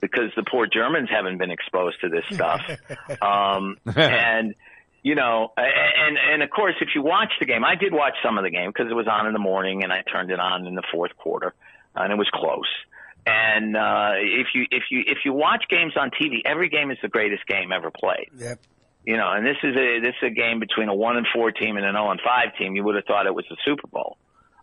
because 0.00 0.30
the 0.36 0.44
poor 0.48 0.66
Germans 0.66 1.08
haven't 1.10 1.38
been 1.38 1.50
exposed 1.50 2.00
to 2.02 2.08
this 2.08 2.24
stuff. 2.30 2.60
um, 3.22 3.76
and 3.96 4.54
you 5.02 5.14
know, 5.14 5.52
and 5.56 6.18
and 6.18 6.42
of 6.42 6.50
course, 6.50 6.74
if 6.80 6.88
you 6.94 7.02
watch 7.02 7.32
the 7.40 7.46
game, 7.46 7.64
I 7.64 7.74
did 7.74 7.92
watch 7.92 8.14
some 8.22 8.38
of 8.38 8.44
the 8.44 8.50
game 8.50 8.70
because 8.70 8.90
it 8.90 8.94
was 8.94 9.06
on 9.06 9.26
in 9.26 9.32
the 9.32 9.38
morning, 9.38 9.82
and 9.82 9.92
I 9.92 10.02
turned 10.02 10.30
it 10.30 10.40
on 10.40 10.66
in 10.66 10.74
the 10.74 10.82
fourth 10.92 11.16
quarter, 11.16 11.54
and 11.94 12.12
it 12.12 12.16
was 12.16 12.28
close. 12.32 12.68
And 13.26 13.76
uh, 13.76 14.12
if 14.16 14.48
you 14.54 14.66
if 14.70 14.84
you 14.90 15.02
if 15.06 15.18
you 15.24 15.32
watch 15.32 15.64
games 15.68 15.94
on 15.96 16.10
TV, 16.10 16.40
every 16.44 16.68
game 16.68 16.90
is 16.90 16.98
the 17.02 17.08
greatest 17.08 17.46
game 17.46 17.72
ever 17.72 17.90
played. 17.90 18.28
Yep. 18.36 18.60
You 19.04 19.16
know, 19.16 19.30
and 19.32 19.46
this 19.46 19.56
is 19.62 19.76
a 19.76 20.00
this 20.00 20.14
is 20.22 20.28
a 20.28 20.34
game 20.34 20.60
between 20.60 20.88
a 20.88 20.94
one 20.94 21.16
and 21.16 21.26
four 21.32 21.52
team 21.52 21.76
and 21.76 21.86
an 21.86 21.94
zero 21.94 22.10
and 22.10 22.20
five 22.20 22.56
team. 22.58 22.74
You 22.74 22.84
would 22.84 22.96
have 22.96 23.04
thought 23.04 23.26
it 23.26 23.34
was 23.34 23.44
the 23.48 23.56
Super 23.64 23.86
Bowl 23.86 24.18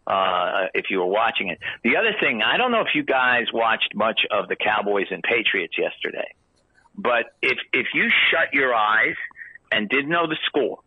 uh, 0.07 0.67
if 0.73 0.85
you 0.89 0.99
were 0.99 1.05
watching 1.05 1.49
it. 1.49 1.59
The 1.83 1.97
other 1.97 2.15
thing, 2.19 2.41
I 2.41 2.57
don't 2.57 2.71
know 2.71 2.81
if 2.81 2.93
you 2.93 3.03
guys 3.03 3.45
watched 3.53 3.93
much 3.95 4.21
of 4.31 4.47
the 4.47 4.55
Cowboys 4.55 5.07
and 5.11 5.23
Patriots 5.23 5.75
yesterday, 5.77 6.27
but 6.97 7.35
if 7.41 7.57
if 7.73 7.87
you 7.93 8.09
shut 8.31 8.53
your 8.53 8.73
eyes 8.73 9.15
and 9.71 9.89
didn't 9.89 10.09
know 10.09 10.27
the 10.27 10.37
score 10.45 10.79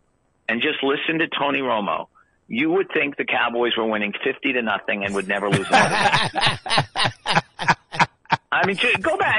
and 0.49 0.63
just 0.63 0.83
listened 0.83 1.21
to 1.21 1.29
Tony 1.39 1.61
Romo, 1.61 2.07
you 2.47 2.71
would 2.71 2.91
think 2.93 3.17
the 3.17 3.25
Cowboys 3.25 3.73
were 3.77 3.87
winning 3.87 4.13
fifty 4.25 4.53
to 4.53 4.63
nothing 4.63 5.05
and 5.05 5.15
would 5.15 5.29
never 5.29 5.51
lose 5.51 5.67
another. 5.69 5.97
I 8.51 8.67
mean, 8.67 8.79
go 9.01 9.17
back. 9.17 9.39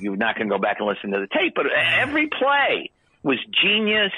You're 0.00 0.16
not 0.16 0.36
going 0.36 0.48
to 0.48 0.54
go 0.54 0.58
back 0.58 0.78
and 0.80 0.88
listen 0.88 1.10
to 1.12 1.20
the 1.20 1.28
tape, 1.28 1.52
but 1.54 1.66
every 1.66 2.28
play 2.28 2.90
was 3.22 3.38
genius. 3.62 4.12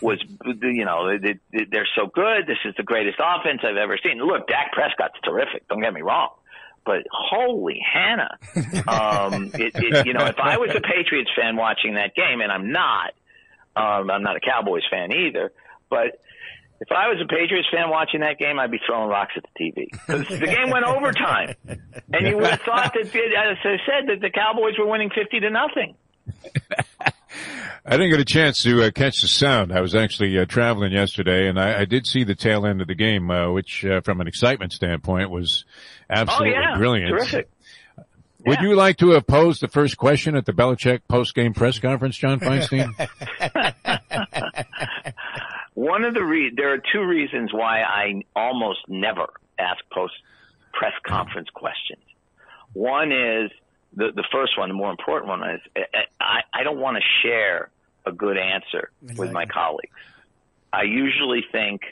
Was 0.00 0.22
you 0.44 0.84
know 0.84 1.16
they're 1.18 1.88
so 1.96 2.06
good. 2.06 2.46
This 2.46 2.58
is 2.64 2.74
the 2.76 2.82
greatest 2.82 3.18
offense 3.18 3.60
I've 3.64 3.76
ever 3.76 3.98
seen. 4.02 4.18
Look, 4.18 4.46
Dak 4.48 4.72
Prescott's 4.72 5.18
terrific. 5.24 5.66
Don't 5.68 5.80
get 5.80 5.92
me 5.92 6.02
wrong, 6.02 6.30
but 6.84 7.04
holy 7.10 7.80
Hannah, 7.92 8.38
um, 8.88 9.50
it, 9.54 9.72
it, 9.74 10.06
you 10.06 10.14
know 10.14 10.26
if 10.26 10.38
I 10.38 10.58
was 10.58 10.70
a 10.74 10.80
Patriots 10.80 11.30
fan 11.36 11.56
watching 11.56 11.94
that 11.94 12.14
game, 12.14 12.40
and 12.40 12.50
I'm 12.52 12.70
not, 12.70 13.12
um, 13.76 14.10
I'm 14.10 14.22
not 14.22 14.36
a 14.36 14.40
Cowboys 14.40 14.82
fan 14.90 15.12
either, 15.12 15.52
but 15.90 16.20
if 16.80 16.90
I 16.90 17.08
was 17.08 17.20
a 17.22 17.26
Patriots 17.26 17.68
fan 17.70 17.90
watching 17.90 18.20
that 18.20 18.38
game, 18.38 18.58
I'd 18.58 18.72
be 18.72 18.80
throwing 18.84 19.08
rocks 19.08 19.34
at 19.36 19.44
the 19.44 19.64
TV 19.64 19.90
because 19.90 20.26
the 20.26 20.46
game 20.46 20.70
went 20.70 20.84
overtime, 20.84 21.54
and 21.66 22.26
you 22.26 22.36
would 22.36 22.50
have 22.50 22.62
thought 22.62 22.92
that, 22.94 23.06
as 23.06 23.58
I 23.64 23.76
said, 23.86 24.08
that 24.08 24.20
the 24.20 24.30
Cowboys 24.30 24.74
were 24.78 24.86
winning 24.86 25.10
fifty 25.10 25.38
to 25.40 25.50
nothing. 25.50 25.94
I 27.84 27.96
didn't 27.96 28.10
get 28.10 28.20
a 28.20 28.24
chance 28.24 28.62
to 28.62 28.84
uh, 28.84 28.90
catch 28.90 29.22
the 29.22 29.28
sound. 29.28 29.72
I 29.72 29.80
was 29.80 29.94
actually 29.94 30.38
uh, 30.38 30.44
traveling 30.44 30.92
yesterday, 30.92 31.48
and 31.48 31.58
I, 31.58 31.80
I, 31.80 31.84
did 31.84 32.06
see 32.06 32.22
the 32.22 32.36
tail 32.36 32.64
end 32.64 32.80
of 32.80 32.86
the 32.86 32.94
game, 32.94 33.28
uh, 33.30 33.50
which, 33.50 33.84
uh, 33.84 34.00
from 34.02 34.20
an 34.20 34.28
excitement 34.28 34.72
standpoint, 34.72 35.30
was 35.30 35.64
absolutely 36.08 36.56
oh, 36.56 36.60
yeah. 36.60 36.76
brilliant. 36.76 37.10
Terrific. 37.10 37.50
Would 38.46 38.58
yeah. 38.60 38.68
you 38.68 38.76
like 38.76 38.98
to 38.98 39.10
have 39.10 39.26
posed 39.26 39.62
the 39.62 39.68
first 39.68 39.96
question 39.96 40.36
at 40.36 40.46
the 40.46 40.52
Belichick 40.52 41.00
post-game 41.08 41.54
press 41.54 41.78
conference, 41.78 42.16
John 42.16 42.40
Feinstein? 42.40 42.92
One 45.74 46.04
of 46.04 46.14
the 46.14 46.24
re- 46.24 46.52
there 46.54 46.72
are 46.72 46.82
two 46.92 47.04
reasons 47.04 47.52
why 47.52 47.82
I 47.82 48.22
almost 48.36 48.80
never 48.88 49.26
ask 49.58 49.80
post 49.92 50.14
press 50.72 50.92
conference 51.06 51.48
questions. 51.54 52.02
One 52.72 53.12
is 53.12 53.50
the 53.94 54.12
the 54.14 54.24
first 54.32 54.58
one, 54.58 54.68
the 54.68 54.74
more 54.74 54.90
important 54.90 55.28
one 55.28 55.48
is 55.50 55.60
I 56.20 56.42
I 56.52 56.62
don't 56.62 56.78
want 56.78 56.96
to 56.96 57.02
share 57.22 57.70
a 58.04 58.12
good 58.12 58.36
answer 58.36 58.90
exactly. 59.02 59.26
with 59.26 59.32
my 59.32 59.46
colleagues. 59.46 59.92
I 60.72 60.82
usually 60.82 61.44
think, 61.52 61.82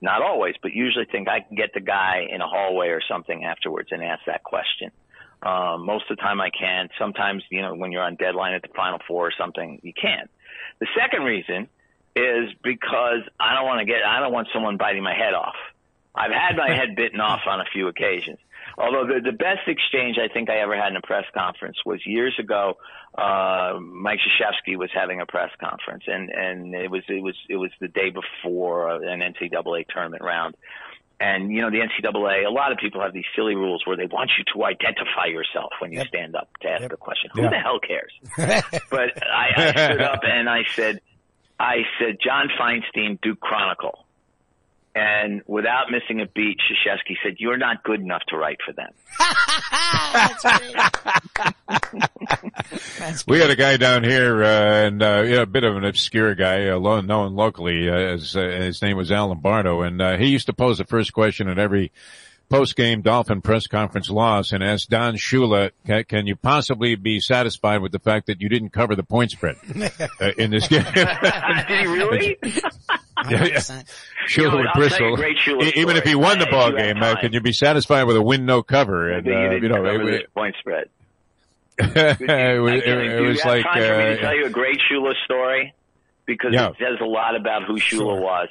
not 0.00 0.22
always, 0.22 0.54
but 0.62 0.72
usually 0.72 1.06
think 1.06 1.28
I 1.28 1.40
can 1.40 1.56
get 1.56 1.74
the 1.74 1.80
guy 1.80 2.26
in 2.30 2.40
a 2.40 2.46
hallway 2.46 2.88
or 2.88 3.00
something 3.06 3.44
afterwards 3.44 3.88
and 3.90 4.02
ask 4.02 4.22
that 4.26 4.44
question. 4.44 4.90
Um, 5.42 5.84
most 5.84 6.08
of 6.08 6.16
the 6.16 6.22
time 6.22 6.40
I 6.40 6.50
can. 6.50 6.88
Sometimes, 6.98 7.42
you 7.50 7.62
know, 7.62 7.74
when 7.74 7.90
you're 7.90 8.02
on 8.02 8.14
deadline 8.14 8.54
at 8.54 8.62
the 8.62 8.68
Final 8.76 9.00
Four 9.08 9.26
or 9.26 9.32
something, 9.36 9.80
you 9.82 9.92
can't. 9.92 10.30
The 10.78 10.86
second 10.96 11.24
reason 11.24 11.68
is 12.14 12.50
because 12.62 13.20
I 13.40 13.54
don't 13.54 13.66
want 13.66 13.80
to 13.80 13.84
get, 13.84 14.04
I 14.06 14.20
don't 14.20 14.32
want 14.32 14.48
someone 14.52 14.76
biting 14.76 15.02
my 15.02 15.14
head 15.14 15.34
off. 15.34 15.56
I've 16.14 16.30
had 16.30 16.56
my 16.56 16.70
head 16.70 16.94
bitten 16.94 17.20
off 17.20 17.40
on 17.46 17.60
a 17.60 17.64
few 17.72 17.88
occasions. 17.88 18.38
Although 18.78 19.06
the, 19.06 19.20
the 19.20 19.36
best 19.36 19.66
exchange 19.66 20.16
I 20.18 20.32
think 20.32 20.50
I 20.50 20.60
ever 20.60 20.76
had 20.76 20.88
in 20.88 20.96
a 20.96 21.02
press 21.02 21.24
conference 21.34 21.76
was 21.84 22.00
years 22.06 22.34
ago. 22.38 22.74
Uh, 23.16 23.78
Mike 23.80 24.20
Krzyzewski 24.20 24.78
was 24.78 24.88
having 24.94 25.20
a 25.20 25.26
press 25.26 25.50
conference, 25.60 26.04
and 26.06 26.30
and 26.30 26.74
it 26.74 26.90
was 26.90 27.02
it 27.08 27.22
was 27.22 27.36
it 27.48 27.56
was 27.56 27.70
the 27.80 27.88
day 27.88 28.10
before 28.10 28.90
an 28.90 29.20
NCAA 29.20 29.86
tournament 29.88 30.22
round. 30.22 30.56
And 31.20 31.52
you 31.52 31.60
know 31.60 31.70
the 31.70 31.78
NCAA, 31.78 32.46
a 32.46 32.50
lot 32.50 32.72
of 32.72 32.78
people 32.78 33.00
have 33.00 33.12
these 33.12 33.26
silly 33.36 33.54
rules 33.54 33.86
where 33.86 33.96
they 33.96 34.06
want 34.06 34.32
you 34.36 34.44
to 34.54 34.64
identify 34.64 35.26
yourself 35.26 35.70
when 35.78 35.92
you 35.92 35.98
yep. 35.98 36.08
stand 36.08 36.34
up 36.34 36.48
to 36.62 36.68
ask 36.68 36.82
yep. 36.82 36.92
a 36.92 36.96
question. 36.96 37.30
Who 37.34 37.42
the 37.42 37.58
hell 37.58 37.78
cares? 37.78 38.12
but 38.90 39.22
I, 39.22 39.50
I 39.56 39.70
stood 39.70 40.02
up 40.02 40.20
and 40.24 40.48
I 40.48 40.64
said, 40.74 41.00
I 41.60 41.82
said, 42.00 42.16
John 42.20 42.48
Feinstein, 42.58 43.20
Duke 43.20 43.38
Chronicle. 43.38 44.01
And 44.94 45.40
without 45.46 45.90
missing 45.90 46.20
a 46.20 46.26
beat, 46.26 46.58
Krzyzewski 46.58 47.16
said, 47.24 47.36
"You're 47.38 47.56
not 47.56 47.82
good 47.82 48.00
enough 48.00 48.20
to 48.28 48.36
write 48.36 48.58
for 48.64 48.74
them." 48.74 48.90
we 53.26 53.40
had 53.40 53.50
a 53.50 53.56
guy 53.56 53.78
down 53.78 54.04
here, 54.04 54.42
uh, 54.42 54.86
and 54.86 55.02
uh, 55.02 55.22
yeah, 55.26 55.42
a 55.42 55.46
bit 55.46 55.64
of 55.64 55.76
an 55.76 55.84
obscure 55.84 56.34
guy, 56.34 56.68
uh, 56.68 56.78
known 56.78 57.34
locally 57.34 57.88
uh, 57.88 57.94
as 57.94 58.36
uh, 58.36 58.42
his 58.42 58.82
name 58.82 58.96
was 58.96 59.10
Al 59.10 59.28
Lombardo, 59.28 59.82
and 59.82 60.02
uh, 60.02 60.16
he 60.16 60.26
used 60.26 60.46
to 60.46 60.52
pose 60.52 60.78
the 60.78 60.84
first 60.84 61.12
question 61.12 61.48
at 61.48 61.58
every 61.58 61.90
post-game 62.48 63.02
Dolphin 63.02 63.40
press 63.40 63.66
conference 63.66 64.10
loss 64.10 64.52
and 64.52 64.62
asked 64.62 64.90
Don 64.90 65.14
Shula, 65.14 65.70
can, 65.86 66.04
can, 66.04 66.26
you 66.26 66.36
possibly 66.36 66.94
be 66.94 67.20
satisfied 67.20 67.82
with 67.82 67.92
the 67.92 67.98
fact 67.98 68.26
that 68.26 68.40
you 68.40 68.48
didn't 68.48 68.70
cover 68.70 68.94
the 68.94 69.02
point 69.02 69.30
spread 69.30 69.56
uh, 70.20 70.32
in 70.36 70.50
this 70.50 70.68
game? 70.68 70.84
Did 70.94 71.06
he 71.68 71.86
really? 71.86 72.38
yeah, 72.42 73.44
yeah. 73.44 73.58
Shula 73.58 73.82
you 74.36 74.50
know, 74.50 74.56
would 74.56 74.66
bristle. 74.74 75.24
Even 75.76 75.96
if 75.96 76.04
he 76.04 76.14
won 76.14 76.38
the 76.38 76.46
ball 76.46 76.72
game, 76.72 77.02
uh, 77.02 77.20
can 77.20 77.32
you 77.32 77.40
be 77.40 77.52
satisfied 77.52 78.04
with 78.04 78.16
a 78.16 78.22
win 78.22 78.46
no 78.46 78.62
cover? 78.62 79.10
And, 79.10 79.26
uh, 79.26 79.30
you, 79.30 79.62
you 79.62 79.68
know, 79.68 79.84
it, 79.84 80.14
it, 80.14 80.34
point 80.34 80.54
spread. 80.60 80.88
it 81.78 82.62
was, 82.62 82.74
it, 82.74 82.86
it 82.86 83.20
was 83.20 83.44
like, 83.44 83.64
time 83.64 83.74
for 83.74 83.80
to 83.80 84.18
uh, 84.18 84.20
tell 84.20 84.36
you 84.36 84.46
a 84.46 84.50
great 84.50 84.78
Shula 84.90 85.14
story 85.24 85.74
because 86.26 86.52
yeah. 86.52 86.68
it 86.68 86.76
says 86.78 86.98
a 87.00 87.04
lot 87.04 87.36
about 87.36 87.64
who 87.64 87.74
Shula 87.74 87.98
sure. 87.98 88.20
was. 88.20 88.48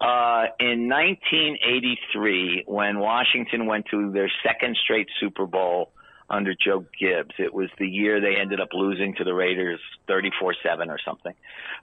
Uh, 0.00 0.46
in 0.58 0.88
1983, 0.88 2.64
when 2.66 2.98
Washington 2.98 3.66
went 3.66 3.86
to 3.90 4.10
their 4.12 4.30
second 4.42 4.76
straight 4.82 5.08
Super 5.20 5.46
Bowl 5.46 5.92
under 6.30 6.54
Joe 6.54 6.86
Gibbs, 6.98 7.34
it 7.38 7.52
was 7.52 7.68
the 7.78 7.86
year 7.86 8.20
they 8.20 8.40
ended 8.40 8.60
up 8.60 8.68
losing 8.72 9.14
to 9.16 9.24
the 9.24 9.34
Raiders 9.34 9.80
34-7 10.08 10.88
or 10.88 10.98
something. 11.04 11.34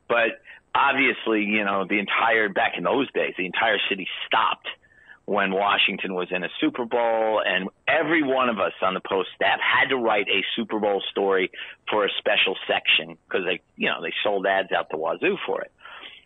But 0.08 0.42
obviously, 0.74 1.44
you 1.44 1.64
know, 1.64 1.86
the 1.88 2.00
entire, 2.00 2.50
back 2.50 2.74
in 2.78 2.84
those 2.84 3.12
days, 3.12 3.36
the 3.38 3.46
entire 3.46 3.78
city 3.88 4.08
stopped 4.26 4.68
when 5.26 5.52
Washington 5.52 6.16
was 6.16 6.30
in 6.32 6.44
a 6.44 6.48
Super 6.60 6.86
Bowl, 6.86 7.44
and 7.46 7.68
every 7.86 8.24
one 8.24 8.48
of 8.48 8.60
us 8.60 8.72
on 8.82 8.94
the 8.94 9.02
Post 9.02 9.28
staff 9.36 9.60
had 9.60 9.90
to 9.90 9.98
write 9.98 10.28
a 10.30 10.42
Super 10.56 10.80
Bowl 10.80 11.04
story 11.12 11.52
for 11.92 12.06
a 12.06 12.10
special 12.18 12.56
section 12.66 13.18
because 13.28 13.46
they, 13.46 13.60
you 13.76 13.90
know, 13.90 14.02
they 14.02 14.14
sold 14.24 14.48
ads 14.48 14.72
out 14.72 14.90
the 14.90 14.96
wazoo 14.96 15.38
for 15.46 15.62
it. 15.62 15.72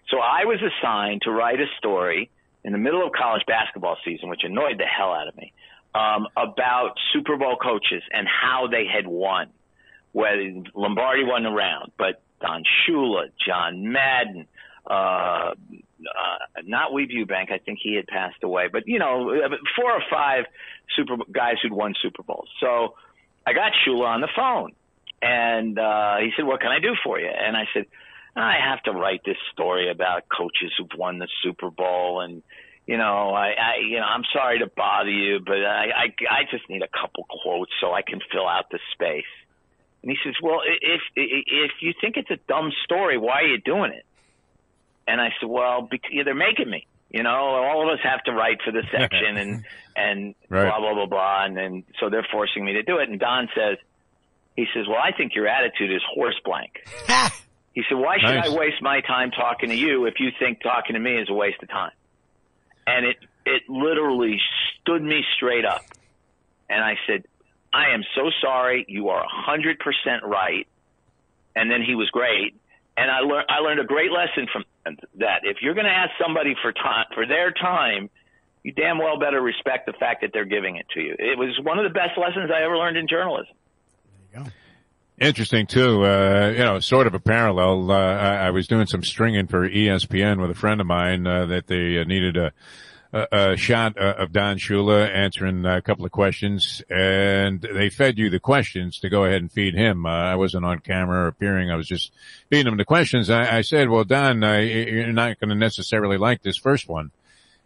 So 0.10 0.18
I 0.20 0.46
was 0.46 0.60
assigned 0.62 1.22
to 1.24 1.32
write 1.32 1.60
a 1.60 1.68
story 1.78 2.30
in 2.64 2.74
the 2.74 2.78
middle 2.78 3.06
of 3.06 3.12
college 3.14 3.44
basketball 3.48 3.98
season, 4.06 4.30
which 4.30 4.42
annoyed 4.44 4.78
the 4.78 4.86
hell 4.86 5.12
out 5.12 5.28
of 5.28 5.36
me, 5.36 5.54
um, 5.96 6.28
about 6.38 6.96
Super 7.14 7.38
Bowl 7.38 7.56
coaches 7.56 8.04
and 8.12 8.28
how 8.28 8.68
they 8.68 8.86
had 8.86 9.08
won. 9.08 9.50
Whether 10.14 10.64
Lombardi 10.76 11.24
wasn't 11.24 11.48
around, 11.48 11.94
but 11.98 12.22
Don 12.42 12.64
Shula, 12.84 13.30
John 13.46 13.92
Madden, 13.94 14.46
uh, 14.86 14.94
uh, 14.94 15.54
not 16.66 16.92
Weeb 16.92 17.12
Ewbank. 17.16 17.52
I 17.52 17.60
think 17.60 17.80
he 17.82 17.96
had 17.96 18.08
passed 18.08 18.44
away, 18.44 18.68
but 18.70 18.84
you 18.88 19.00
know, 19.00 19.32
four 19.76 19.92
or 19.92 20.04
five 20.12 20.46
super 20.96 21.16
guys 21.32 21.56
who'd 21.62 21.72
won 21.72 21.94
Super 22.02 22.24
Bowls. 22.24 22.50
So 22.60 22.96
I 23.46 23.54
got 23.54 23.72
Shula 23.88 24.06
on 24.08 24.22
the 24.22 24.28
phone, 24.36 24.72
and 25.22 25.80
uh, 25.80 26.18
he 26.18 26.32
said, 26.36 26.46
"What 26.46 26.60
can 26.60 26.72
I 26.72 26.80
do 26.80 26.94
for 27.04 27.20
you?" 27.20 27.30
And 27.30 27.56
I 27.56 27.66
said, 27.74 27.86
I 28.36 28.56
have 28.70 28.82
to 28.84 28.92
write 28.92 29.22
this 29.26 29.38
story 29.52 29.92
about 29.92 30.24
coaches 30.30 30.72
who've 30.78 30.98
won 30.98 31.20
the 31.20 31.28
Super 31.44 31.70
Bowl 31.70 32.22
and 32.22 32.44
you 32.88 32.98
know, 32.98 33.30
I, 33.30 33.50
I 33.50 33.74
you 33.88 34.00
know, 34.00 34.06
I'm 34.06 34.24
sorry 34.34 34.60
to 34.60 34.68
bother 34.68 35.10
you, 35.10 35.40
but 35.46 35.58
I, 35.58 35.86
I 35.96 36.06
I 36.30 36.42
just 36.50 36.68
need 36.70 36.82
a 36.82 36.88
couple 36.88 37.26
quotes 37.30 37.72
so 37.80 37.94
I 37.94 38.02
can 38.02 38.20
fill 38.32 38.48
out 38.48 38.66
the 38.72 38.80
space. 38.94 39.24
And 40.02 40.12
he 40.12 40.18
says, 40.24 40.34
"Well, 40.42 40.62
if 40.66 41.02
if 41.16 41.72
you 41.80 41.94
think 42.02 42.18
it's 42.18 42.32
a 42.32 42.40
dumb 42.48 42.72
story, 42.84 43.18
why 43.18 43.42
are 43.42 43.48
you 43.48 43.60
doing 43.60 43.92
it?" 43.92 44.06
And 45.08 45.22
I 45.22 45.30
said, 45.40 45.48
"Well, 45.48 45.88
because 45.90 46.12
they're 46.26 46.34
making 46.34 46.70
me. 46.70 46.88
You 47.12 47.24
know, 47.24 47.30
all 47.30 47.88
of 47.88 47.94
us 47.94 48.04
have 48.04 48.24
to 48.24 48.32
write 48.32 48.60
for 48.66 48.72
the 48.72 48.84
section 48.92 49.38
and 49.38 49.64
and 49.96 50.36
right. 50.50 50.66
blah 50.66 50.80
blah 50.80 50.94
blah 50.96 51.06
blah, 51.06 51.46
and 51.46 51.56
then 51.56 51.84
so 52.00 52.10
they're 52.10 52.28
forcing 52.32 52.66
me 52.66 52.74
to 52.74 52.84
do 52.84 52.98
it." 52.98 53.10
And 53.10 53.20
Don 53.20 53.48
says, 53.56 53.78
"He 54.56 54.66
says, 54.74 54.88
well, 54.88 55.00
I 55.02 55.12
think 55.16 55.36
your 55.36 55.48
attitude 55.48 55.92
is 55.92 56.02
horse 56.16 56.40
blank." 56.44 56.72
He 57.74 57.84
said, 57.88 57.98
why 57.98 58.18
should 58.18 58.36
nice. 58.36 58.50
I 58.50 58.54
waste 58.54 58.82
my 58.82 59.02
time 59.02 59.32
talking 59.32 59.70
to 59.70 59.76
you 59.76 60.06
if 60.06 60.16
you 60.20 60.30
think 60.38 60.62
talking 60.62 60.94
to 60.94 61.00
me 61.00 61.18
is 61.18 61.30
a 61.30 61.34
waste 61.34 61.64
of 61.64 61.70
time? 61.70 61.92
And 62.86 63.06
it, 63.06 63.18
it 63.46 63.64
literally 63.70 64.40
stood 64.82 65.02
me 65.02 65.24
straight 65.36 65.66
up. 65.66 65.82
And 66.70 66.84
I 66.84 66.96
said, 67.08 67.26
I 67.74 67.94
am 67.94 68.04
so 68.16 68.30
sorry. 68.42 68.86
You 68.88 69.10
are 69.10 69.24
a 69.24 69.30
hundred 69.30 69.80
percent 69.80 70.24
right. 70.26 70.68
And 71.56 71.72
then 71.72 71.82
he 71.82 71.96
was 71.96 72.10
great. 72.10 72.56
And 72.98 73.10
I 73.10 73.20
learned, 73.20 73.46
I 73.50 73.60
learned 73.60 73.80
a 73.80 73.86
great 73.86 74.12
lesson 74.12 74.48
from 74.52 74.66
that. 75.16 75.42
If 75.44 75.58
you're 75.62 75.74
going 75.74 75.86
to 75.86 75.92
ask 75.92 76.12
somebody 76.22 76.56
for 76.62 76.74
time, 76.74 77.06
for 77.14 77.26
their 77.26 77.52
time, 77.52 78.10
you 78.64 78.74
damn 78.74 78.98
well 78.98 79.18
better 79.18 79.42
respect 79.42 79.86
the 79.86 79.94
fact 79.94 80.22
that 80.22 80.32
they're 80.34 80.46
giving 80.46 80.76
it 80.76 80.86
to 80.94 81.00
you. 81.02 81.16
It 81.18 81.38
was 81.38 81.58
one 81.64 81.80
of 81.80 81.84
the 81.84 81.90
best 81.90 82.18
lessons 82.18 82.52
I 82.54 82.64
ever 82.64 82.78
learned 82.78 82.98
in 82.98 83.08
journalism. 83.08 83.56
There 84.34 84.44
you 84.44 84.46
go. 84.46 84.52
Interesting 85.22 85.68
too, 85.68 86.04
uh, 86.04 86.50
you 86.50 86.64
know, 86.64 86.80
sort 86.80 87.06
of 87.06 87.14
a 87.14 87.20
parallel. 87.20 87.92
Uh, 87.92 87.96
I, 87.96 88.36
I, 88.48 88.50
was 88.50 88.68
doing 88.68 88.88
some 88.88 89.04
stringing 89.04 89.46
for 89.46 89.70
ESPN 89.70 90.42
with 90.42 90.50
a 90.50 90.56
friend 90.56 90.82
of 90.82 90.88
mine 90.88 91.28
uh, 91.28 91.46
that 91.46 91.68
they 91.68 92.04
needed 92.06 92.38
a, 92.38 92.52
a, 93.14 93.52
a 93.52 93.56
shot 93.56 94.02
uh, 94.02 94.16
of 94.18 94.32
Don 94.32 94.58
Shula 94.58 95.08
answering 95.08 95.64
a 95.64 95.80
couple 95.80 96.06
of 96.06 96.12
questions, 96.12 96.82
and 96.90 97.62
they 97.62 97.92
fed 97.92 98.18
you 98.18 98.32
the 98.32 98.40
questions 98.40 98.98
to 99.02 99.10
go 99.10 99.24
ahead 99.26 99.42
and 99.42 99.52
feed 99.52 99.76
him. 99.76 100.08
Uh, 100.08 100.10
I 100.10 100.34
wasn't 100.38 100.66
on 100.66 100.80
camera 100.80 101.28
appearing; 101.28 101.70
I 101.70 101.76
was 101.76 101.88
just 101.88 102.12
feeding 102.50 102.72
him 102.72 102.78
the 102.78 102.84
questions. 102.84 103.30
I, 103.30 103.58
I 103.58 103.62
said, 103.62 103.90
"Well, 103.90 104.06
Don, 104.06 104.44
uh, 104.44 104.58
you're 104.58 105.14
not 105.14 105.40
going 105.40 105.50
to 105.50 105.56
necessarily 105.56 106.18
like 106.18 106.42
this 106.42 106.58
first 106.58 106.90
one." 106.90 107.12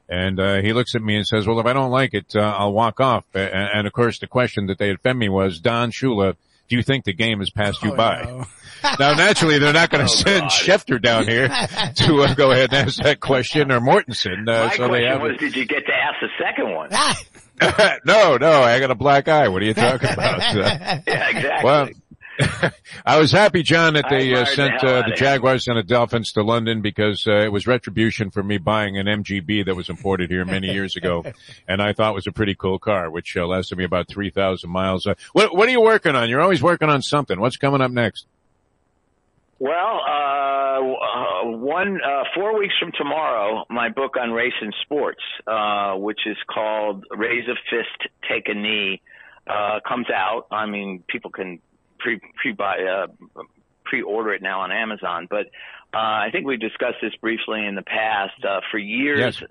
And 0.09 0.41
uh, 0.41 0.61
he 0.61 0.73
looks 0.73 0.93
at 0.93 1.01
me 1.01 1.15
and 1.15 1.25
says, 1.25 1.47
"Well, 1.47 1.61
if 1.61 1.65
I 1.65 1.71
don't 1.71 1.89
like 1.89 2.13
it, 2.13 2.35
uh, 2.35 2.41
I'll 2.41 2.73
walk 2.73 2.99
off." 2.99 3.23
And, 3.33 3.69
and, 3.73 3.87
of 3.87 3.93
course, 3.93 4.19
the 4.19 4.27
question 4.27 4.67
that 4.67 4.77
they 4.77 4.89
had 4.89 4.99
fed 4.99 5.15
me 5.15 5.29
was, 5.29 5.61
"Don 5.61 5.91
Shula, 5.91 6.35
do 6.67 6.75
you 6.75 6.83
think 6.83 7.05
the 7.05 7.13
game 7.13 7.39
has 7.39 7.49
passed 7.49 7.83
you 7.83 7.93
oh, 7.93 7.95
by?" 7.95 8.23
No. 8.23 8.45
now, 8.99 9.13
naturally, 9.13 9.59
they're 9.59 9.73
not 9.73 9.89
going 9.89 10.05
to 10.07 10.11
oh, 10.11 10.15
send 10.15 10.41
God. 10.41 10.51
Schefter 10.51 11.01
down 11.01 11.27
here 11.27 11.47
to 11.95 12.23
uh, 12.23 12.33
go 12.33 12.51
ahead 12.51 12.73
and 12.73 12.87
ask 12.87 13.01
that 13.01 13.19
question 13.19 13.71
or 13.71 13.79
Mortensen. 13.79 14.47
Uh, 14.47 14.67
My 14.67 14.75
so 14.75 14.87
question 14.87 15.21
was, 15.21 15.37
did 15.37 15.55
you 15.55 15.65
get 15.65 15.85
to 15.85 15.93
ask 15.93 16.19
the 16.21 16.29
second 16.37 16.73
one? 16.73 16.89
no, 18.05 18.37
no, 18.37 18.63
I 18.63 18.79
got 18.79 18.91
a 18.91 18.95
black 18.95 19.27
eye. 19.27 19.47
What 19.47 19.61
are 19.61 19.65
you 19.65 19.73
talking 19.73 20.09
about? 20.11 20.39
yeah, 20.55 21.01
exactly. 21.05 21.63
Well, 21.63 21.89
I 23.05 23.19
was 23.19 23.31
happy, 23.31 23.63
John, 23.63 23.93
that 23.93 24.05
they 24.09 24.33
uh, 24.33 24.45
sent 24.45 24.81
the, 24.81 24.97
uh, 24.97 25.09
the 25.09 25.15
Jaguars 25.15 25.67
and 25.67 25.77
the 25.77 25.83
Dolphins 25.83 26.33
to 26.33 26.43
London 26.43 26.81
because 26.81 27.25
uh, 27.27 27.37
it 27.37 27.51
was 27.51 27.67
retribution 27.67 28.29
for 28.29 28.43
me 28.43 28.57
buying 28.57 28.97
an 28.97 29.05
MGB 29.05 29.65
that 29.65 29.75
was 29.75 29.89
imported 29.89 30.29
here 30.29 30.43
many 30.45 30.71
years 30.71 30.95
ago, 30.95 31.23
and 31.67 31.81
I 31.81 31.93
thought 31.93 32.13
was 32.13 32.27
a 32.27 32.31
pretty 32.31 32.55
cool 32.55 32.79
car, 32.79 33.09
which 33.09 33.35
uh, 33.37 33.45
lasted 33.47 33.77
me 33.77 33.83
about 33.83 34.07
three 34.07 34.29
thousand 34.29 34.69
miles. 34.69 35.07
Uh, 35.07 35.15
what 35.33 35.55
What 35.55 35.67
are 35.67 35.71
you 35.71 35.81
working 35.81 36.15
on? 36.15 36.29
You're 36.29 36.41
always 36.41 36.61
working 36.61 36.89
on 36.89 37.01
something. 37.01 37.39
What's 37.39 37.57
coming 37.57 37.81
up 37.81 37.91
next? 37.91 38.25
Well, 39.57 40.01
uh, 40.05 41.45
one 41.45 41.99
four 42.33 42.57
weeks 42.59 42.73
from 42.79 42.91
tomorrow, 42.97 43.63
my 43.69 43.89
book 43.89 44.15
on 44.19 44.31
race 44.31 44.53
and 44.59 44.75
sports, 44.81 45.21
which 45.95 46.19
is 46.25 46.37
called 46.53 47.05
"Raise 47.11 47.47
a 47.47 47.55
Fist, 47.69 48.11
Take 48.29 48.49
a 48.49 48.53
Knee." 48.53 49.01
Uh, 49.47 49.79
comes 49.87 50.07
out. 50.09 50.47
I 50.51 50.65
mean, 50.65 51.03
people 51.07 51.29
can 51.29 51.59
pre 52.05 52.21
pre 52.35 52.51
buy 52.51 52.77
uh, 52.83 53.07
pre 53.83 54.01
order 54.01 54.33
it 54.33 54.41
now 54.41 54.61
on 54.61 54.71
Amazon. 54.71 55.27
But 55.29 55.47
uh, 55.93 55.97
I 55.97 56.29
think 56.31 56.45
we 56.45 56.57
discussed 56.57 56.97
this 57.01 57.15
briefly 57.15 57.65
in 57.65 57.75
the 57.75 57.81
past. 57.81 58.43
Uh, 58.47 58.61
for 58.71 58.77
years, 58.77 59.41
yes. 59.41 59.49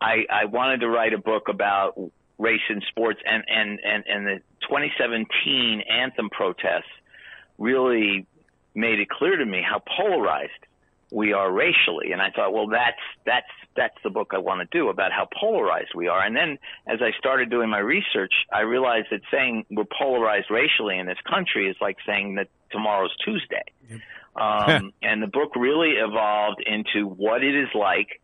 I, 0.00 0.24
I 0.30 0.44
wanted 0.46 0.80
to 0.80 0.88
write 0.88 1.14
a 1.14 1.18
book 1.18 1.48
about 1.48 1.94
race 2.38 2.60
in 2.68 2.82
sports, 2.88 3.20
and 3.24 3.44
and 3.48 3.78
and 3.84 4.04
and 4.06 4.26
the 4.26 4.36
2017 4.68 5.82
anthem 5.88 6.28
protests 6.30 6.90
really 7.58 8.26
made 8.74 8.98
it 8.98 9.08
clear 9.08 9.36
to 9.36 9.46
me 9.46 9.62
how 9.62 9.82
polarized 9.96 10.50
we 11.12 11.32
are 11.32 11.52
racially. 11.52 12.12
And 12.12 12.22
I 12.22 12.30
thought, 12.30 12.52
well, 12.52 12.66
that's 12.66 12.96
that's 13.26 13.46
that's 13.76 13.96
the 14.02 14.10
book 14.10 14.32
I 14.32 14.38
want 14.38 14.60
to 14.60 14.78
do 14.78 14.88
about 14.88 15.12
how 15.12 15.28
polarized 15.38 15.92
we 15.94 16.08
are. 16.08 16.22
And 16.24 16.34
then 16.34 16.58
as 16.86 17.00
I 17.00 17.10
started 17.18 17.50
doing 17.50 17.68
my 17.70 17.78
research, 17.78 18.32
I 18.52 18.60
realized 18.60 19.08
that 19.10 19.20
saying 19.30 19.66
we're 19.70 19.84
polarized 19.84 20.50
racially 20.50 20.98
in 20.98 21.06
this 21.06 21.18
country 21.28 21.68
is 21.68 21.76
like 21.80 21.96
saying 22.06 22.36
that 22.36 22.48
tomorrow's 22.70 23.14
Tuesday. 23.24 23.64
Yep. 23.90 24.00
Um, 24.34 24.92
and 25.02 25.22
the 25.22 25.26
book 25.26 25.54
really 25.54 25.92
evolved 25.92 26.62
into 26.66 27.06
what 27.06 27.44
it 27.44 27.54
is 27.54 27.68
like 27.74 28.20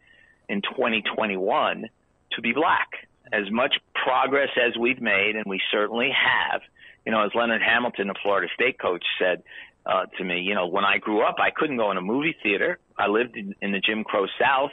in 0.48 0.62
2021 0.62 1.84
to 2.32 2.42
be 2.42 2.52
black. 2.52 2.88
As 3.30 3.50
much 3.50 3.74
progress 3.94 4.48
as 4.56 4.74
we've 4.78 5.02
made, 5.02 5.36
and 5.36 5.44
we 5.46 5.60
certainly 5.70 6.10
have, 6.10 6.62
you 7.04 7.12
know, 7.12 7.26
as 7.26 7.30
Leonard 7.34 7.60
Hamilton, 7.60 8.08
the 8.08 8.14
Florida 8.22 8.48
State 8.54 8.78
coach, 8.78 9.04
said, 9.18 9.42
uh, 9.88 10.04
to 10.18 10.24
me. 10.24 10.40
You 10.40 10.54
know, 10.54 10.66
when 10.66 10.84
I 10.84 10.98
grew 10.98 11.22
up, 11.22 11.36
I 11.38 11.50
couldn't 11.50 11.78
go 11.78 11.90
in 11.90 11.96
a 11.96 12.02
movie 12.02 12.36
theater. 12.42 12.78
I 12.96 13.08
lived 13.08 13.36
in, 13.36 13.54
in 13.62 13.72
the 13.72 13.80
Jim 13.80 14.04
Crow 14.04 14.26
South. 14.38 14.70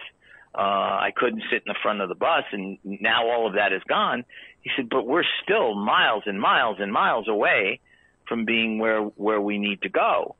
Uh, 0.53 0.61
I 0.61 1.09
couldn't 1.15 1.43
sit 1.49 1.63
in 1.65 1.67
the 1.67 1.75
front 1.81 2.01
of 2.01 2.09
the 2.09 2.15
bus, 2.15 2.43
and 2.51 2.77
now 2.83 3.27
all 3.27 3.47
of 3.47 3.53
that 3.55 3.73
is 3.73 3.81
gone. 3.87 4.23
He 4.61 4.69
said, 4.75 4.89
but 4.89 5.05
we're 5.05 5.23
still 5.43 5.75
miles 5.75 6.23
and 6.25 6.39
miles 6.39 6.77
and 6.79 6.91
miles 6.91 7.27
away 7.27 7.79
from 8.27 8.45
being 8.45 8.79
where 8.79 9.01
where 9.01 9.39
we 9.39 9.57
need 9.57 9.81
to 9.83 9.89
go. 9.89 10.35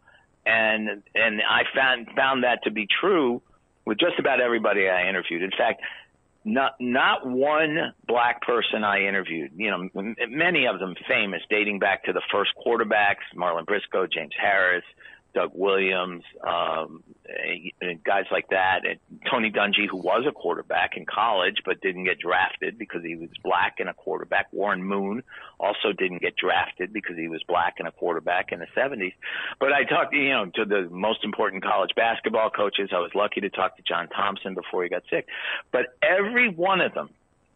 And 0.46 1.04
and 1.14 1.42
I 1.42 1.64
found 1.76 2.08
found 2.16 2.44
that 2.44 2.64
to 2.64 2.72
be 2.72 2.88
true 2.88 3.42
with 3.86 4.00
just 4.00 4.18
about 4.20 4.42
everybody 4.42 4.88
I 4.88 5.10
interviewed. 5.10 5.44
In 5.44 5.52
fact, 5.52 5.82
not 6.46 6.76
not 6.80 7.28
one 7.28 7.94
black 8.08 8.42
person 8.44 8.84
I 8.84 9.06
interviewed. 9.08 9.52
You 9.56 9.72
know, 9.72 10.14
many 10.30 10.68
of 10.68 10.80
them 10.80 10.96
famous, 11.08 11.42
dating 11.50 11.80
back 11.80 12.04
to 12.06 12.14
the 12.14 12.22
first 12.32 12.52
quarterbacks: 12.66 13.26
Marlon 13.36 13.66
Briscoe, 13.66 14.08
James 14.08 14.34
Harris, 14.40 14.84
Doug 15.36 15.52
Williams, 15.54 16.24
um, 16.48 17.04
guys 18.06 18.24
like 18.32 18.50
that. 18.50 18.82
And 18.88 19.00
Tony 19.30 19.52
Dungy, 19.52 19.88
who 19.90 19.98
was 19.98 20.24
a 20.26 20.32
quarterback 20.32 20.96
in 20.96 21.06
college 21.06 21.58
but 21.66 21.82
didn't 21.82 22.06
get 22.06 22.20
drafted 22.20 22.80
because 22.80 23.04
he 23.04 23.16
was 23.16 23.30
black 23.44 23.76
and 23.80 23.90
a 23.90 23.94
quarterback. 23.94 24.48
Warren 24.54 24.82
Moon 24.82 25.24
also 25.60 25.92
didn't 25.92 26.22
get 26.22 26.38
drafted 26.38 26.94
because 26.94 27.18
he 27.18 27.28
was 27.28 27.44
black 27.44 27.76
and 27.80 27.88
a 27.88 27.92
quarterback 27.92 28.54
in 28.54 28.60
the 28.60 28.68
70s. 28.76 29.14
But 29.60 29.74
I 29.74 29.84
talked, 29.84 30.14
you 30.14 30.30
know, 30.30 30.46
to 30.56 30.66
the 30.66 30.88
most 30.90 31.24
important 31.26 31.64
college 31.64 31.92
basketball 31.96 32.50
coaches. 32.50 32.90
I 32.94 33.00
was 33.00 33.12
lucky 33.14 33.42
to 33.42 33.50
talk 33.50 33.76
to 33.76 33.84
John 33.84 34.08
Thompson 34.08 34.54
before 34.54 34.84
he 34.84 34.90
got 34.90 35.04
sick. 35.10 35.28
But 35.72 35.98
every 36.02 36.50
one 36.50 36.80
of 36.80 36.94
them 36.94 37.10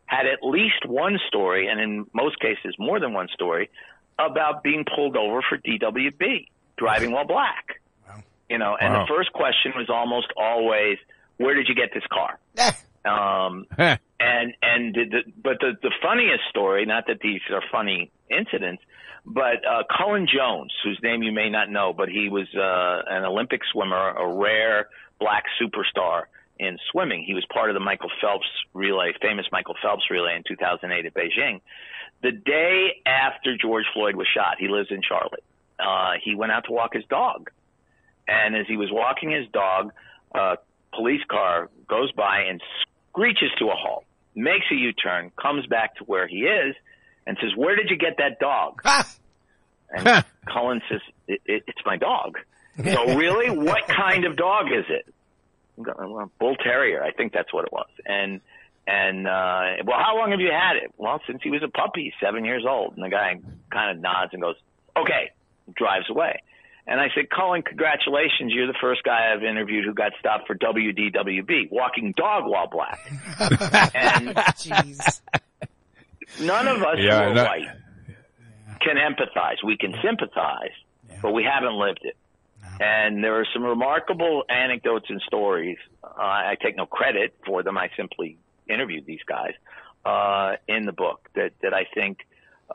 had 0.05 0.25
at 0.25 0.39
least 0.43 0.85
one 0.85 1.17
story, 1.27 1.67
and 1.67 1.79
in 1.79 2.07
most 2.13 2.39
cases 2.41 2.75
more 2.77 2.99
than 2.99 3.13
one 3.13 3.29
story, 3.33 3.69
about 4.17 4.63
being 4.63 4.83
pulled 4.83 5.15
over 5.15 5.41
for 5.47 5.57
DWB 5.57 6.47
driving 6.79 7.11
while 7.11 7.27
black. 7.27 7.81
Wow. 8.07 8.23
You 8.49 8.57
know, 8.57 8.75
and 8.79 8.93
wow. 8.93 9.01
the 9.01 9.07
first 9.07 9.31
question 9.33 9.73
was 9.75 9.89
almost 9.89 10.27
always, 10.35 10.97
"Where 11.37 11.53
did 11.53 11.67
you 11.67 11.75
get 11.75 11.93
this 11.93 12.03
car?" 12.11 12.39
um, 13.05 13.67
and 14.19 14.53
and 14.61 14.95
the, 14.95 15.05
the, 15.09 15.31
but 15.43 15.59
the 15.59 15.73
the 15.81 15.91
funniest 16.01 16.43
story, 16.49 16.85
not 16.85 17.05
that 17.07 17.19
these 17.21 17.41
are 17.51 17.61
funny 17.71 18.11
incidents, 18.29 18.81
but 19.25 19.65
uh, 19.69 19.83
Cullen 19.95 20.27
Jones, 20.33 20.73
whose 20.83 20.99
name 21.03 21.21
you 21.23 21.31
may 21.31 21.49
not 21.49 21.69
know, 21.69 21.93
but 21.93 22.09
he 22.09 22.29
was 22.29 22.47
uh, 22.55 23.13
an 23.13 23.25
Olympic 23.25 23.61
swimmer, 23.71 24.09
a 24.09 24.27
rare 24.27 24.87
black 25.19 25.43
superstar 25.61 26.23
in 26.57 26.77
swimming. 26.91 27.23
He 27.25 27.33
was 27.33 27.45
part 27.53 27.69
of 27.69 27.73
the 27.73 27.79
Michael 27.79 28.11
Phelps 28.21 28.47
relay, 28.73 29.13
famous 29.21 29.45
Michael 29.51 29.75
Phelps 29.81 30.03
relay 30.09 30.35
in 30.35 30.43
2008 30.47 31.05
at 31.05 31.13
Beijing. 31.13 31.61
The 32.21 32.31
day 32.31 33.01
after 33.05 33.55
George 33.55 33.85
Floyd 33.93 34.15
was 34.15 34.27
shot, 34.35 34.55
he 34.59 34.67
lives 34.67 34.89
in 34.91 35.01
Charlotte 35.07 35.43
uh, 35.79 36.13
he 36.23 36.35
went 36.35 36.51
out 36.51 36.65
to 36.65 36.71
walk 36.71 36.93
his 36.93 37.05
dog. 37.09 37.49
And 38.27 38.55
as 38.55 38.67
he 38.67 38.77
was 38.77 38.89
walking 38.91 39.31
his 39.31 39.47
dog, 39.51 39.91
a 40.33 40.57
police 40.93 41.21
car 41.29 41.69
goes 41.87 42.11
by 42.11 42.43
and 42.49 42.61
screeches 43.11 43.49
to 43.59 43.65
a 43.65 43.75
halt, 43.75 44.05
makes 44.35 44.65
a 44.71 44.75
U-turn, 44.75 45.31
comes 45.41 45.65
back 45.65 45.95
to 45.95 46.03
where 46.03 46.27
he 46.27 46.43
is, 46.43 46.75
and 47.25 47.37
says, 47.41 47.55
"Where 47.55 47.75
did 47.75 47.89
you 47.89 47.97
get 47.97 48.17
that 48.17 48.39
dog?" 48.39 48.81
and 49.91 50.25
Cullen 50.45 50.81
says, 50.89 51.01
it, 51.27 51.41
it, 51.45 51.63
"It's 51.67 51.81
my 51.85 51.97
dog." 51.97 52.37
so 52.83 53.15
really, 53.15 53.49
what 53.49 53.87
kind 53.87 54.25
of 54.25 54.37
dog 54.37 54.67
is 54.67 54.85
it? 54.89 55.13
Bull 56.39 56.55
Terrier, 56.55 57.03
I 57.03 57.11
think 57.11 57.33
that's 57.33 57.53
what 57.53 57.65
it 57.65 57.71
was. 57.71 57.89
And 58.05 58.41
and 58.85 59.27
uh, 59.27 59.83
well, 59.85 59.97
how 59.99 60.17
long 60.17 60.31
have 60.31 60.39
you 60.39 60.51
had 60.51 60.75
it? 60.77 60.93
Well, 60.97 61.21
since 61.27 61.41
he 61.43 61.49
was 61.49 61.61
a 61.63 61.67
puppy, 61.67 62.13
seven 62.21 62.45
years 62.45 62.65
old. 62.67 62.95
And 62.95 63.03
the 63.03 63.09
guy 63.09 63.39
kind 63.71 63.95
of 63.95 64.01
nods 64.01 64.33
and 64.33 64.41
goes, 64.41 64.55
"Okay, 64.97 65.31
drives 65.75 66.10
away. 66.10 66.41
And 66.88 66.99
I 66.99 67.10
said, 67.13 67.29
Cullen, 67.29 67.62
congratulations. 67.62 68.51
You're 68.51 68.65
the 68.65 68.77
first 68.82 69.03
guy 69.03 69.32
I've 69.32 69.43
interviewed 69.43 69.86
who 69.86 69.93
got 69.93 70.13
stopped 70.19 70.47
for 70.47 70.55
WDWB, 70.55 71.71
walking 71.71 72.13
dog 72.17 72.45
while 72.47 72.67
black. 72.67 72.99
and 73.93 74.29
Jeez. 74.58 75.21
none 76.41 76.67
of 76.67 76.82
us 76.82 76.97
yeah, 76.97 77.32
who 77.32 77.39
are 77.39 77.45
white 77.45 77.67
can 78.82 78.95
empathize. 78.95 79.58
We 79.63 79.77
can 79.77 79.93
sympathize, 80.03 80.71
yeah. 81.10 81.19
but 81.21 81.34
we 81.34 81.43
haven't 81.43 81.77
lived 81.77 82.01
it. 82.03 82.15
No. 82.62 82.86
And 82.86 83.23
there 83.23 83.39
are 83.39 83.45
some 83.53 83.63
remarkable 83.63 84.43
anecdotes 84.49 85.05
and 85.10 85.21
stories. 85.21 85.77
Uh, 86.03 86.08
I 86.17 86.58
take 86.62 86.75
no 86.75 86.86
credit 86.86 87.36
for 87.45 87.62
them. 87.62 87.77
I 87.77 87.89
simply 87.95 88.38
interviewed 88.67 89.05
these 89.05 89.21
guys 89.27 89.54
uh, 90.06 90.56
in 90.67 90.85
the 90.85 90.91
book 90.91 91.29
that, 91.35 91.52
that 91.62 91.73
I 91.73 91.85
think 91.93 92.19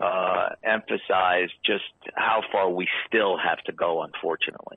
uh, 0.01 0.49
emphasize 0.63 1.51
just 1.65 1.85
how 2.15 2.43
far 2.51 2.71
we 2.71 2.89
still 3.07 3.37
have 3.39 3.59
to 3.65 3.73
go, 3.73 4.03
unfortunately. 4.03 4.77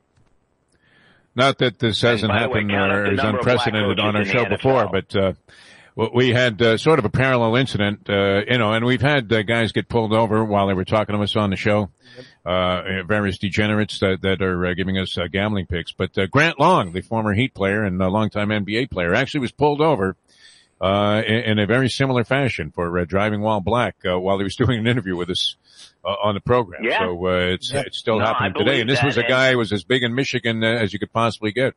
Not 1.36 1.59
that 1.59 1.78
this 1.78 2.01
hasn't 2.01 2.32
happened 2.32 2.72
way, 2.72 2.78
or 2.78 3.13
is 3.13 3.20
unprecedented 3.22 3.99
on 3.99 4.15
our 4.15 4.26
show 4.26 4.45
before, 4.45 4.89
but 4.91 5.15
uh, 5.15 5.34
we 6.13 6.30
had 6.30 6.61
uh, 6.61 6.78
sort 6.78 6.99
of 6.99 7.05
a 7.05 7.09
parallel 7.09 7.55
incident, 7.55 8.09
uh, 8.09 8.41
you 8.47 8.57
know, 8.57 8.74
and 8.74 8.86
we've 8.86 9.01
had 9.01 9.32
uh, 9.32 9.41
guys 9.41 9.72
get 9.72 9.89
pulled 9.89 10.13
over 10.13 10.43
while 10.45 10.68
they 10.68 10.74
were 10.74 10.86
talking 10.86 11.15
to 11.15 11.22
us 11.22 11.36
on 11.36 11.49
the 11.49 11.55
show. 11.55 11.89
Uh, 12.45 13.03
various 13.05 13.38
degenerates 13.38 13.99
that, 13.99 14.22
that 14.22 14.41
are 14.41 14.68
uh, 14.68 14.74
giving 14.74 14.97
us 14.97 15.18
uh, 15.18 15.28
gambling 15.32 15.68
picks. 15.68 15.91
But 15.91 16.13
Grant 16.32 16.59
Long, 16.59 16.93
the 16.93 17.01
former 17.01 17.34
Heat 17.34 17.53
player 17.53 17.84
and 17.84 18.01
a 18.01 18.07
longtime 18.07 18.49
NBA 18.49 18.89
player, 18.89 19.13
actually 19.13 19.41
was 19.41 19.51
pulled 19.51 19.82
over 19.82 20.15
uh, 20.80 21.22
in, 21.26 21.36
in, 21.36 21.60
a 21.60 21.66
very 21.66 21.90
similar 21.90 22.24
fashion 22.24 22.72
for 22.72 23.00
uh, 23.00 23.06
driving 23.06 23.42
while 23.42 23.62
black 23.62 23.96
uh, 24.06 24.20
while 24.20 24.38
he 24.38 24.44
was 24.44 24.56
doing 24.64 24.80
an 24.80 24.88
interview 24.88 25.16
with 25.16 25.30
us 25.30 25.56
uh, 26.06 26.10
on 26.24 26.36
the 26.36 26.42
program. 26.42 26.84
Yeah. 26.84 27.00
So 27.00 27.28
uh, 27.28 27.32
it's 27.54 27.72
yeah. 27.72 27.84
it's 27.86 27.98
still 27.98 28.20
no, 28.20 28.26
happening 28.26 28.54
today. 28.54 28.82
And 28.82 28.90
this 28.90 29.04
was 29.04 29.18
a 29.18 29.24
guy 29.24 29.52
who 29.52 29.58
was 29.58 29.72
as 29.74 29.84
big 29.84 30.04
in 30.04 30.14
Michigan 30.16 30.64
uh, 30.64 30.68
as 30.68 30.94
you 30.94 31.00
could 31.00 31.12
possibly 31.12 31.52
get. 31.52 31.74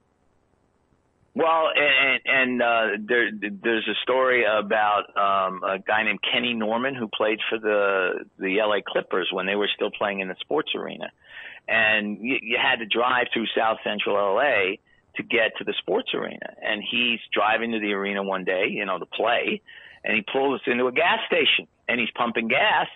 Well, 1.33 1.69
and, 1.77 2.21
and 2.27 2.63
uh, 2.63 2.87
there, 3.07 3.31
there's 3.33 3.89
a 3.89 3.95
story 4.03 4.45
about 4.45 5.17
um, 5.17 5.63
a 5.63 5.79
guy 5.79 6.03
named 6.03 6.19
Kenny 6.33 6.55
Norman 6.55 6.97
who 6.97 7.09
played 7.09 7.39
for 7.49 7.59
the 7.59 8.25
the 8.39 8.59
LA 8.59 8.79
Clippers 8.87 9.31
when 9.33 9.47
they 9.47 9.55
were 9.55 9.69
still 9.75 9.91
playing 9.91 10.21
in 10.21 10.29
the 10.29 10.37
sports 10.41 10.73
arena, 10.75 11.11
and 11.69 12.19
you, 12.21 12.37
you 12.43 12.59
had 12.61 12.81
to 12.81 12.87
drive 12.87 13.29
through 13.33 13.47
South 13.57 13.79
Central 13.85 14.17
LA 14.17 14.77
to 15.17 15.23
get 15.23 15.57
to 15.59 15.65
the 15.65 15.75
sports 15.79 16.11
arena. 16.15 16.55
And 16.63 16.83
he's 16.89 17.21
driving 17.33 17.73
to 17.73 17.81
the 17.81 17.93
arena 17.93 18.23
one 18.23 18.45
day, 18.45 18.67
you 18.69 18.85
know, 18.85 18.99
to 18.99 19.07
play, 19.07 19.61
and 20.05 20.15
he 20.15 20.23
pulls 20.33 20.61
into 20.67 20.87
a 20.87 20.93
gas 20.93 21.19
station 21.27 21.67
and 21.89 22.01
he's 22.01 22.11
pumping 22.15 22.49
gas, 22.49 22.87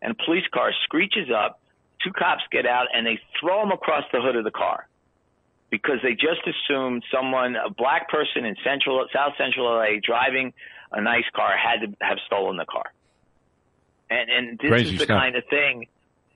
and 0.00 0.12
a 0.12 0.24
police 0.24 0.44
car 0.52 0.72
screeches 0.84 1.28
up. 1.34 1.60
Two 2.02 2.12
cops 2.12 2.42
get 2.50 2.66
out 2.66 2.86
and 2.94 3.06
they 3.06 3.18
throw 3.40 3.62
him 3.62 3.72
across 3.72 4.04
the 4.12 4.20
hood 4.20 4.36
of 4.36 4.44
the 4.44 4.52
car 4.52 4.86
because 5.70 5.98
they 6.02 6.12
just 6.12 6.40
assumed 6.46 7.04
someone, 7.12 7.56
a 7.56 7.70
black 7.70 8.08
person 8.08 8.44
in 8.44 8.56
central, 8.64 9.04
South 9.12 9.34
Central 9.36 9.66
LA 9.66 10.00
driving 10.02 10.52
a 10.92 11.00
nice 11.00 11.24
car 11.34 11.52
had 11.56 11.86
to 11.86 11.94
have 12.00 12.18
stolen 12.26 12.56
the 12.56 12.64
car. 12.64 12.92
And, 14.10 14.30
and 14.30 14.58
this 14.58 14.70
crazy 14.70 14.92
is 14.94 14.98
the 14.98 15.04
stuff. 15.04 15.20
kind 15.20 15.36
of 15.36 15.44
thing. 15.50 15.86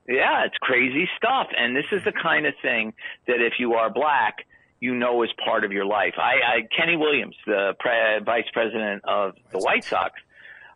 Yeah, 0.07 0.45
it's 0.45 0.57
crazy 0.61 1.09
stuff. 1.17 1.47
And 1.57 1.75
this 1.75 1.85
is 1.91 2.03
the 2.03 2.11
kind 2.11 2.45
of 2.45 2.53
thing 2.61 2.93
that 3.27 3.41
if 3.41 3.53
you 3.57 3.73
are 3.73 3.89
black, 3.89 4.45
you 4.83 4.93
know 4.93 5.23
is 5.23 5.29
part 5.45 5.63
of 5.63 5.71
your 5.71 5.85
life. 5.85 6.15
I, 6.17 6.57
I 6.57 6.67
Kenny 6.75 6.97
Williams, 6.97 7.37
the 7.47 7.73
pre- 7.79 8.19
vice 8.25 8.49
president 8.51 9.01
of 9.05 9.35
the 9.53 9.59
White 9.59 9.85
Sox, 9.85 10.19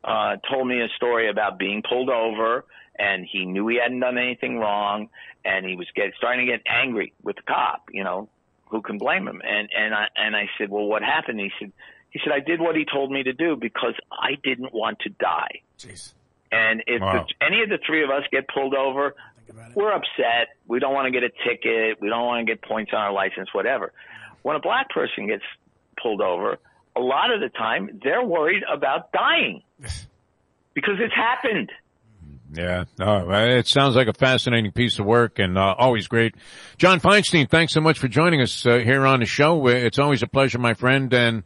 uh, 0.02 0.38
told 0.50 0.66
me 0.66 0.80
a 0.80 0.88
story 0.96 1.30
about 1.30 1.60
being 1.60 1.84
pulled 1.88 2.10
over 2.10 2.64
and 2.98 3.28
he 3.30 3.46
knew 3.46 3.68
he 3.68 3.80
hadn't 3.84 4.00
done 4.00 4.18
anything 4.18 4.60
wrong 4.60 5.10
and 5.44 5.66
he 5.66 5.76
was 5.76 5.88
get, 5.94 6.14
starting 6.18 6.46
to 6.46 6.52
get 6.54 6.62
angry 6.66 7.12
with 7.22 7.36
the 7.36 7.42
cop, 7.42 7.90
you 7.92 8.06
know, 8.06 8.30
who 8.70 8.82
can 8.82 8.98
blame 8.98 9.28
him? 9.28 9.42
And 9.46 9.68
and 9.78 9.94
I 9.94 10.06
and 10.16 10.38
I 10.38 10.46
said, 10.58 10.70
well, 10.70 10.86
what 10.86 11.04
happened? 11.04 11.42
He 11.42 11.52
said, 11.60 11.74
he 12.10 12.22
said, 12.24 12.32
I 12.32 12.40
did 12.40 12.62
what 12.62 12.78
he 12.78 12.86
told 12.86 13.12
me 13.12 13.24
to 13.24 13.34
do 13.34 13.58
because 13.58 13.96
I 14.10 14.38
didn't 14.42 14.74
want 14.74 15.00
to 15.00 15.10
die. 15.10 15.64
Jeez. 15.78 16.14
And 16.50 16.82
if 16.88 17.02
wow. 17.02 17.26
the, 17.28 17.46
any 17.46 17.62
of 17.62 17.68
the 17.68 17.80
three 17.86 18.06
of 18.06 18.10
us 18.10 18.24
get 18.32 18.48
pulled 18.48 18.74
over, 18.74 19.16
we're 19.76 19.94
upset. 19.94 20.50
We 20.68 20.80
don't 20.80 20.94
want 20.94 21.06
to 21.06 21.12
get 21.12 21.24
a 21.24 21.30
ticket. 21.30 22.02
We 22.02 22.10
don't 22.10 22.26
want 22.26 22.46
to 22.46 22.52
get 22.52 22.62
points 22.62 22.92
on 22.94 23.00
our 23.00 23.14
license, 23.14 23.50
whatever. 23.54 23.94
When 24.42 24.56
a 24.56 24.60
black 24.60 24.90
person 24.90 25.28
gets 25.28 25.44
pulled 26.02 26.22
over, 26.22 26.58
a 26.96 27.00
lot 27.00 27.34
of 27.34 27.42
the 27.42 27.50
time 27.50 28.00
they're 28.04 28.24
worried 28.24 28.64
about 28.72 29.12
dying 29.12 29.62
because 30.74 30.96
it's 31.00 31.14
happened. 31.14 31.72
Yeah, 32.54 32.86
no, 32.98 33.30
it 33.30 33.68
sounds 33.68 33.96
like 33.96 34.08
a 34.08 34.14
fascinating 34.14 34.72
piece 34.72 35.00
of 35.00 35.06
work 35.06 35.38
and 35.38 35.58
uh, 35.58 35.76
always 35.78 36.08
great. 36.08 36.34
John 36.78 37.02
Feinstein, 37.02 37.50
thanks 37.50 37.74
so 37.74 37.82
much 37.82 38.00
for 38.00 38.08
joining 38.08 38.42
us 38.42 38.66
uh, 38.66 38.78
here 38.78 39.06
on 39.06 39.20
the 39.20 39.26
show. 39.26 39.68
It's 39.68 40.00
always 40.00 40.24
a 40.24 40.28
pleasure, 40.28 40.58
my 40.58 40.74
friend. 40.74 41.14
And 41.14 41.44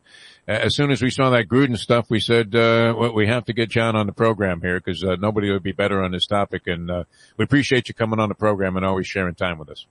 as 0.52 0.76
soon 0.76 0.92
as 0.92 1.02
we 1.02 1.10
saw 1.10 1.30
that 1.32 1.48
Gruden 1.48 1.78
stuff, 1.78 2.10
we 2.10 2.20
said 2.20 2.56
uh, 2.56 3.12
we 3.14 3.28
have 3.28 3.46
to 3.46 3.54
get 3.54 3.70
John 3.70 3.96
on 3.96 4.06
the 4.06 4.14
program 4.14 4.62
here 4.62 4.80
because 4.80 5.04
uh, 5.04 5.16
nobody 5.20 5.52
would 5.52 5.64
be 5.64 5.72
better 5.72 6.04
on 6.04 6.12
this 6.12 6.26
topic. 6.26 6.64
And 6.68 6.90
uh, 6.90 7.04
we 7.38 7.44
appreciate 7.44 7.88
you 7.88 7.94
coming 7.94 8.20
on 8.20 8.30
the 8.30 8.36
program 8.36 8.78
and 8.78 8.86
always 8.86 9.08
sharing 9.08 9.36
time 9.36 9.58
with 9.58 9.70
us. 9.70 9.86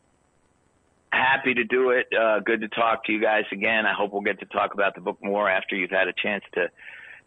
Happy 1.13 1.55
to 1.55 1.65
do 1.65 1.91
it. 1.91 2.07
good 2.45 2.61
to 2.61 2.69
talk 2.69 3.05
to 3.07 3.13
you 3.13 3.21
guys 3.21 3.45
again. 3.53 3.85
I 3.87 3.95
hope 3.95 4.13
we'll 4.13 4.23
get 4.23 4.41
to 4.41 4.47
talk 4.47 4.75
about 4.75 4.95
the 4.95 5.01
book 5.01 5.19
more 5.23 5.51
after 5.51 5.75
you've 5.75 5.91
had 5.91 6.09
a 6.09 6.13
chance 6.13 6.45
to 6.55 6.69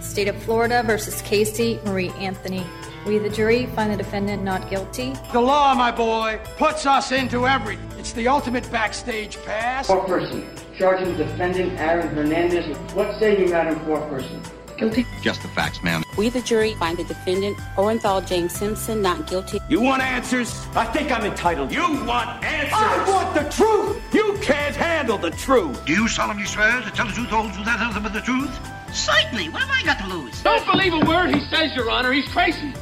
State 0.00 0.28
of 0.28 0.42
Florida 0.44 0.82
versus 0.82 1.20
Casey 1.20 1.78
Marie 1.84 2.08
Anthony. 2.12 2.64
We, 3.06 3.18
the 3.18 3.28
jury, 3.28 3.66
find 3.66 3.92
the 3.92 3.98
defendant 3.98 4.44
not 4.44 4.70
guilty. 4.70 5.12
The 5.32 5.40
law, 5.40 5.74
my 5.74 5.90
boy, 5.90 6.40
puts 6.56 6.86
us 6.86 7.12
into 7.12 7.46
everything. 7.46 7.86
It's 7.98 8.12
the 8.12 8.28
ultimate 8.28 8.72
backstage 8.72 9.36
pass. 9.44 9.88
Foreperson, 9.88 10.46
charging 10.78 11.16
the 11.16 11.24
defendant 11.24 11.78
Aaron 11.78 12.08
Hernandez. 12.08 12.76
What 12.94 13.18
say 13.18 13.38
you, 13.38 13.50
Madam 13.50 13.80
Foreperson? 13.80 14.40
Guilty. 14.76 15.04
Just 15.20 15.42
the 15.42 15.48
facts, 15.48 15.82
ma'am. 15.82 16.04
We, 16.16 16.28
the 16.28 16.40
jury, 16.40 16.74
find 16.74 16.96
the 16.96 17.02
defendant, 17.02 17.58
Orenthal 17.76 18.24
James 18.24 18.52
Simpson, 18.52 19.02
not 19.02 19.26
guilty. 19.26 19.58
You 19.68 19.80
want 19.80 20.02
answers? 20.02 20.66
I 20.76 20.84
think 20.84 21.10
I'm 21.10 21.24
entitled. 21.24 21.72
You 21.72 21.82
want 22.04 22.44
answers? 22.44 22.72
I 22.72 23.10
want 23.10 23.34
the 23.34 23.50
truth. 23.50 24.14
You 24.14 24.38
can't 24.40 24.76
handle 24.76 25.18
the 25.18 25.30
truth. 25.32 25.84
Do 25.84 25.92
you 25.92 26.06
solemnly 26.06 26.46
swear 26.46 26.80
to 26.80 26.90
tell 26.92 27.06
the 27.06 27.12
truth, 27.12 27.28
the 27.28 27.36
whole 27.36 27.50
truth, 27.50 27.66
and 27.66 27.80
nothing 27.80 28.02
but 28.04 28.12
the 28.12 28.20
truth? 28.20 28.56
Certainly. 28.94 29.48
What 29.48 29.62
have 29.62 29.70
I 29.70 29.82
got 29.82 29.98
to 29.98 30.16
lose? 30.16 30.40
Don't 30.44 30.64
believe 30.64 30.94
a 30.94 31.04
word 31.04 31.34
he 31.34 31.44
says, 31.46 31.74
Your 31.74 31.90
Honor. 31.90 32.12
He's 32.12 32.28
crazy. 32.28 32.72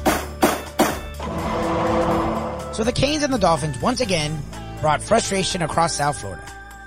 So 2.74 2.84
the 2.84 2.92
Canes 2.94 3.22
and 3.22 3.32
the 3.32 3.38
Dolphins 3.38 3.80
once 3.80 4.02
again 4.02 4.38
brought 4.82 5.02
frustration 5.02 5.62
across 5.62 5.94
South 5.94 6.20
Florida. 6.20 6.44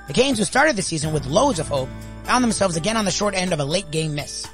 The 0.09 0.15
Canes, 0.15 0.39
who 0.39 0.43
started 0.43 0.75
the 0.75 0.81
season 0.81 1.13
with 1.13 1.27
loads 1.27 1.59
of 1.59 1.67
hope, 1.67 1.87
found 2.23 2.43
themselves 2.43 2.75
again 2.75 2.97
on 2.97 3.05
the 3.05 3.11
short 3.11 3.35
end 3.35 3.53
of 3.53 3.59
a 3.59 3.63
late 3.63 3.91
game 3.91 4.15
miss, 4.15 4.47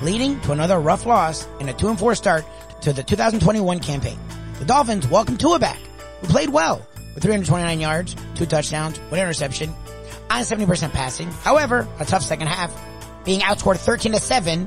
leading 0.00 0.40
to 0.40 0.52
another 0.52 0.80
rough 0.80 1.04
loss 1.04 1.46
in 1.60 1.68
a 1.68 1.74
2-4 1.74 2.16
start 2.16 2.46
to 2.80 2.94
the 2.94 3.02
2021 3.02 3.80
campaign. 3.80 4.18
The 4.58 4.64
Dolphins 4.64 5.06
welcomed 5.06 5.38
Tua 5.38 5.58
back, 5.58 5.78
who 6.22 6.28
played 6.28 6.48
well 6.48 6.78
with 7.14 7.22
329 7.22 7.78
yards, 7.78 8.16
two 8.36 8.46
touchdowns, 8.46 8.96
one 9.10 9.20
interception, 9.20 9.74
on 10.30 10.40
70% 10.44 10.92
passing. 10.94 11.30
However, 11.30 11.86
a 12.00 12.06
tough 12.06 12.22
second 12.22 12.46
half, 12.46 12.74
being 13.26 13.40
outscored 13.40 13.76
13 13.76 14.12
to 14.12 14.18
7, 14.18 14.66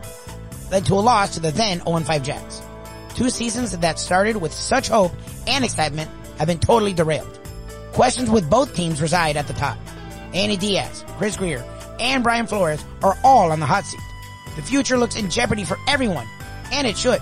led 0.70 0.86
to 0.86 0.93
a 0.93 1.02
loss 1.02 1.34
to 1.34 1.39
the 1.39 1.50
then 1.50 1.80
0-5 1.80 2.22
Jets. 2.22 2.62
Two 3.16 3.32
seasons 3.32 3.76
that 3.76 3.98
started 3.98 4.38
with 4.38 4.54
such 4.54 4.89
hope 4.89 5.12
and 5.48 5.66
excitement 5.66 6.12
have 6.38 6.48
been 6.48 6.60
totally 6.60 6.93
derailed. 6.93 7.39
Questions 7.93 8.30
with 8.30 8.48
both 8.48 8.76
teams 8.76 9.02
reside 9.02 9.38
at 9.38 9.48
the 9.48 9.54
top. 9.54 9.80
Manny 10.36 10.58
Diaz, 10.58 11.06
Chris 11.18 11.38
Grier, 11.38 11.64
and 11.98 12.22
Brian 12.22 12.46
Flores 12.46 12.84
are 13.02 13.18
all 13.24 13.54
on 13.54 13.62
the 13.62 13.66
hot 13.66 13.86
seat. 13.86 14.02
The 14.58 14.62
future 14.62 14.98
looks 14.98 15.16
in 15.16 15.30
jeopardy 15.30 15.64
for 15.64 15.78
everyone, 15.88 16.28
and 16.74 16.86
it 16.86 16.98
should. 16.98 17.22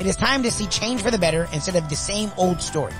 It 0.00 0.06
is 0.06 0.16
time 0.16 0.42
to 0.42 0.50
see 0.50 0.66
change 0.66 1.00
for 1.00 1.12
the 1.12 1.18
better 1.18 1.46
instead 1.52 1.76
of 1.76 1.88
the 1.88 1.94
same 1.94 2.32
old 2.36 2.60
story. 2.60 2.92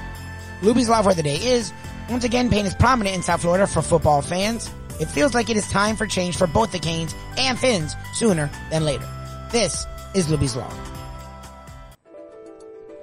Luby's 0.61 0.89
Law 0.89 1.03
for 1.03 1.15
the 1.15 1.25
day 1.25 1.35
is, 1.35 1.73
once 2.09 2.23
again, 2.23 2.49
pain 2.49 2.65
is 2.65 2.77
prominent 2.77 3.17
in 3.17 3.23
South 3.23 3.41
Florida 3.41 3.67
for 3.67 3.83
football 3.83 4.23
fans. 4.23 4.71
It 5.01 5.07
feels 5.07 5.35
like 5.35 5.51
it 5.51 5.57
is 5.57 5.69
time 5.69 5.97
for 5.97 6.07
change 6.07 6.37
for 6.37 6.47
both 6.47 6.71
the 6.71 6.79
Canes 6.79 7.13
and 7.37 7.59
Fins 7.59 7.97
sooner 8.15 8.49
than 8.71 8.85
later. 8.85 9.09
This 9.51 9.85
is 10.15 10.29
Luby's 10.29 10.55
Law. 10.55 10.73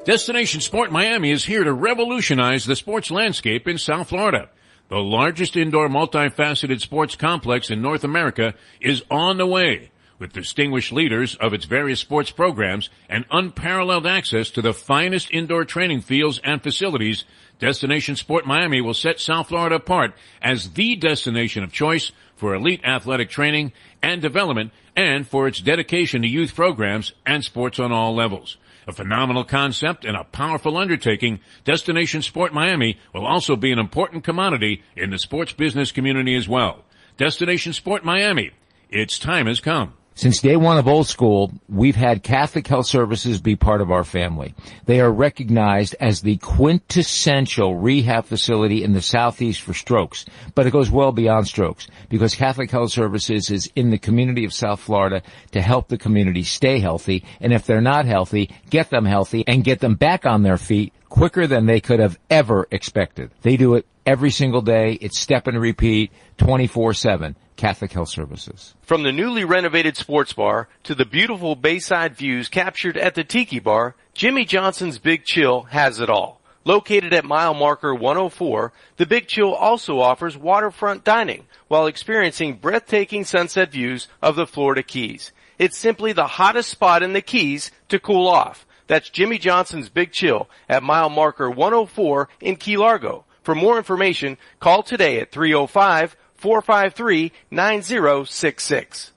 Destination 0.06 0.62
Sport 0.62 0.93
Miami 0.93 1.32
is 1.32 1.43
here 1.43 1.66
to 1.66 1.74
revolutionize 1.74 2.64
the 2.64 2.78
sports 2.78 3.12
landscape 3.12 3.68
in 3.68 3.78
South 3.78 4.08
Florida. 4.08 4.48
The 4.89 4.97
largest 4.97 5.57
indoor 5.57 5.89
multifaceted 5.89 6.79
sports 6.79 7.15
complex 7.15 7.69
in 7.69 7.81
North 7.81 8.03
America 8.05 8.53
is 8.79 9.03
on 9.11 9.38
the 9.38 9.45
way 9.45 9.91
with 10.19 10.33
distinguished 10.33 10.91
leaders 10.91 11.35
of 11.35 11.53
its 11.53 11.65
various 11.65 11.99
sports 11.99 12.31
programs 12.31 12.89
and 13.09 13.25
unparalleled 13.29 14.07
access 14.07 14.49
to 14.51 14.61
the 14.61 14.73
finest 14.73 15.29
indoor 15.31 15.65
training 15.65 16.01
fields 16.01 16.39
and 16.43 16.63
facilities, 16.63 17.23
Destination 17.59 18.15
Sport 18.15 18.45
Miami 18.45 18.81
will 18.81 18.93
set 18.93 19.19
South 19.19 19.49
Florida 19.49 19.75
apart 19.75 20.13
as 20.41 20.71
the 20.71 20.95
destination 20.95 21.63
of 21.63 21.71
choice 21.71 22.11
for 22.35 22.55
elite 22.55 22.81
athletic 22.83 23.29
training 23.29 23.73
and 24.01 24.21
development 24.21 24.71
and 24.95 25.27
for 25.27 25.47
its 25.47 25.59
dedication 25.59 26.21
to 26.21 26.27
youth 26.27 26.55
programs 26.55 27.13
and 27.25 27.43
sports 27.43 27.77
on 27.77 27.91
all 27.91 28.15
levels. 28.15 28.57
A 28.88 28.93
phenomenal 28.93 29.43
concept 29.43 30.05
and 30.05 30.15
a 30.15 30.23
powerful 30.23 30.77
undertaking, 30.77 31.41
Destination 31.65 32.21
Sport 32.21 32.53
Miami 32.53 32.97
will 33.13 33.25
also 33.25 33.57
be 33.57 33.73
an 33.73 33.79
important 33.79 34.23
commodity 34.23 34.81
in 34.95 35.09
the 35.09 35.19
sports 35.19 35.51
business 35.51 35.91
community 35.91 36.35
as 36.35 36.47
well. 36.47 36.85
Destination 37.17 37.73
Sport 37.73 38.05
Miami, 38.05 38.51
its 38.89 39.19
time 39.19 39.47
has 39.47 39.59
come. 39.59 39.97
Since 40.18 40.41
day 40.41 40.55
one 40.55 40.80
of 40.80 40.88
old 40.88 41.05
school, 41.05 41.51
we've 41.70 41.95
had 41.95 42.24
Catholic 42.24 42.65
Health 42.65 42.88
Services 42.88 43.39
be 43.39 43.55
part 43.55 43.82
of 43.82 43.91
our 43.91 44.03
family. 44.03 44.55
They 44.86 44.99
are 44.99 45.11
recognized 45.11 45.95
as 45.99 46.22
the 46.22 46.38
quintessential 46.38 47.76
rehab 47.76 48.26
facility 48.26 48.84
in 48.84 48.93
the 48.93 49.01
southeast 49.03 49.61
for 49.61 49.76
strokes, 49.76 50.26
but 50.55 50.65
it 50.65 50.72
goes 50.72 50.89
well 50.89 51.11
beyond 51.11 51.45
strokes 51.45 51.86
because 52.09 52.34
Catholic 52.34 52.72
Health 52.72 52.91
Services 52.91 53.51
is 53.51 53.72
in 53.76 53.91
the 53.91 53.99
community 53.99 54.43
of 54.43 54.55
South 54.55 54.80
Florida 54.80 55.22
to 55.51 55.61
help 55.61 55.88
the 55.88 55.99
community 55.99 56.41
stay 56.41 56.80
healthy, 56.80 57.24
and 57.39 57.53
if 57.53 57.68
they're 57.68 57.80
not 57.80 58.05
healthy, 58.05 58.49
get 58.72 58.89
them 58.89 59.05
healthy 59.05 59.43
and 59.45 59.63
get 59.63 59.82
them 59.82 59.93
back 59.93 60.26
on 60.26 60.41
their 60.41 60.57
feet 60.57 60.93
quicker 61.09 61.45
than 61.45 61.68
they 61.68 61.80
could 61.80 61.99
have 61.99 62.18
ever 62.32 62.68
expected. 62.72 63.30
They 63.43 63.55
do 63.55 63.76
it 63.76 63.86
every 64.03 64.32
single 64.32 64.61
day. 64.61 64.93
It's 64.93 65.20
step 65.20 65.45
and 65.45 65.61
repeat 65.61 66.11
24-7. 66.39 67.36
Catholic 67.58 67.91
Health 67.91 68.10
Services. 68.10 68.76
From 68.82 69.03
the 69.03 69.12
newly 69.12 69.43
renovated 69.43 69.97
sports 69.97 70.32
bar 70.32 70.70
to 70.84 70.95
the 70.95 71.05
beautiful 71.05 71.55
bayside 71.55 72.16
views 72.16 72.47
captured 72.47 72.95
at 72.97 73.16
the 73.16 73.24
Tiki 73.24 73.60
Bar, 73.60 73.95
Jimmy 74.14 74.45
Johnson's 74.45 74.99
Big 74.99 75.26
Chill 75.26 75.64
has 75.64 75.99
it 75.99 76.10
all. 76.10 76.39
Located 76.64 77.14
at 77.14 77.26
mile 77.26 77.53
marker 77.53 77.95
104, 77.95 78.72
the 78.97 79.05
Big 79.05 79.28
Chill 79.28 79.53
also 79.53 79.99
offers 79.99 80.38
waterfront 80.38 81.03
dining 81.03 81.45
while 81.68 81.88
experiencing 81.88 82.58
breathtaking 82.58 83.24
sunset 83.26 83.72
views 83.72 84.08
of 84.22 84.36
the 84.36 84.45
Florida 84.45 84.84
Keys. 84.84 85.32
It's 85.58 85.78
simply 85.78 86.14
the 86.14 86.28
hottest 86.28 86.70
spot 86.70 87.03
in 87.03 87.14
the 87.14 87.22
Keys 87.22 87.72
to 87.89 87.99
cool 87.99 88.28
off. 88.28 88.66
That's 88.88 89.10
Jimmy 89.10 89.38
Johnson's 89.38 89.89
Big 89.89 90.12
Chill 90.12 90.49
at 90.70 90.84
mile 90.84 91.10
marker 91.10 91.49
104 91.49 92.30
in 92.41 92.55
Key 92.55 92.78
Largo. 92.78 93.26
For 93.43 93.55
more 93.55 93.78
information, 93.78 94.38
call 94.60 94.84
today 94.84 95.22
at 95.22 95.32
305 95.32 96.18
453 96.38 97.31
9066. 97.51 99.11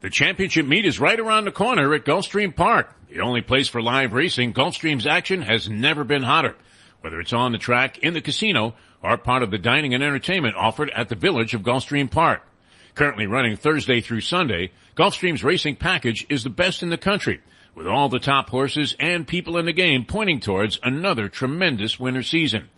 The 0.00 0.10
championship 0.10 0.66
meet 0.66 0.86
is 0.86 0.98
right 0.98 1.18
around 1.18 1.44
the 1.44 1.52
corner 1.52 1.92
at 1.94 2.04
Gulfstream 2.04 2.54
Park. 2.54 2.94
The 3.08 3.20
only 3.20 3.40
place 3.40 3.68
for 3.68 3.82
live 3.82 4.12
racing, 4.12 4.54
Gulfstream's 4.54 5.06
action 5.06 5.42
has 5.42 5.68
never 5.68 6.04
been 6.04 6.22
hotter. 6.22 6.56
Whether 7.00 7.20
it's 7.20 7.32
on 7.32 7.52
the 7.52 7.58
track, 7.58 7.98
in 7.98 8.14
the 8.14 8.20
casino, 8.20 8.74
or 9.02 9.16
part 9.16 9.42
of 9.42 9.50
the 9.50 9.58
dining 9.58 9.94
and 9.94 10.02
entertainment 10.02 10.56
offered 10.56 10.90
at 10.90 11.08
the 11.08 11.14
village 11.14 11.54
of 11.54 11.62
Gulfstream 11.62 12.10
Park. 12.10 12.42
Currently 12.94 13.26
running 13.26 13.56
Thursday 13.56 14.00
through 14.00 14.20
Sunday, 14.20 14.72
Gulfstream's 14.96 15.44
racing 15.44 15.76
package 15.76 16.26
is 16.28 16.44
the 16.44 16.50
best 16.50 16.82
in 16.82 16.90
the 16.90 16.98
country, 16.98 17.40
with 17.74 17.86
all 17.86 18.08
the 18.08 18.18
top 18.18 18.50
horses 18.50 18.96
and 18.98 19.26
people 19.26 19.56
in 19.56 19.66
the 19.66 19.72
game 19.72 20.04
pointing 20.04 20.40
towards 20.40 20.78
another 20.82 21.28
tremendous 21.28 21.98
winter 21.98 22.22
season. 22.22 22.68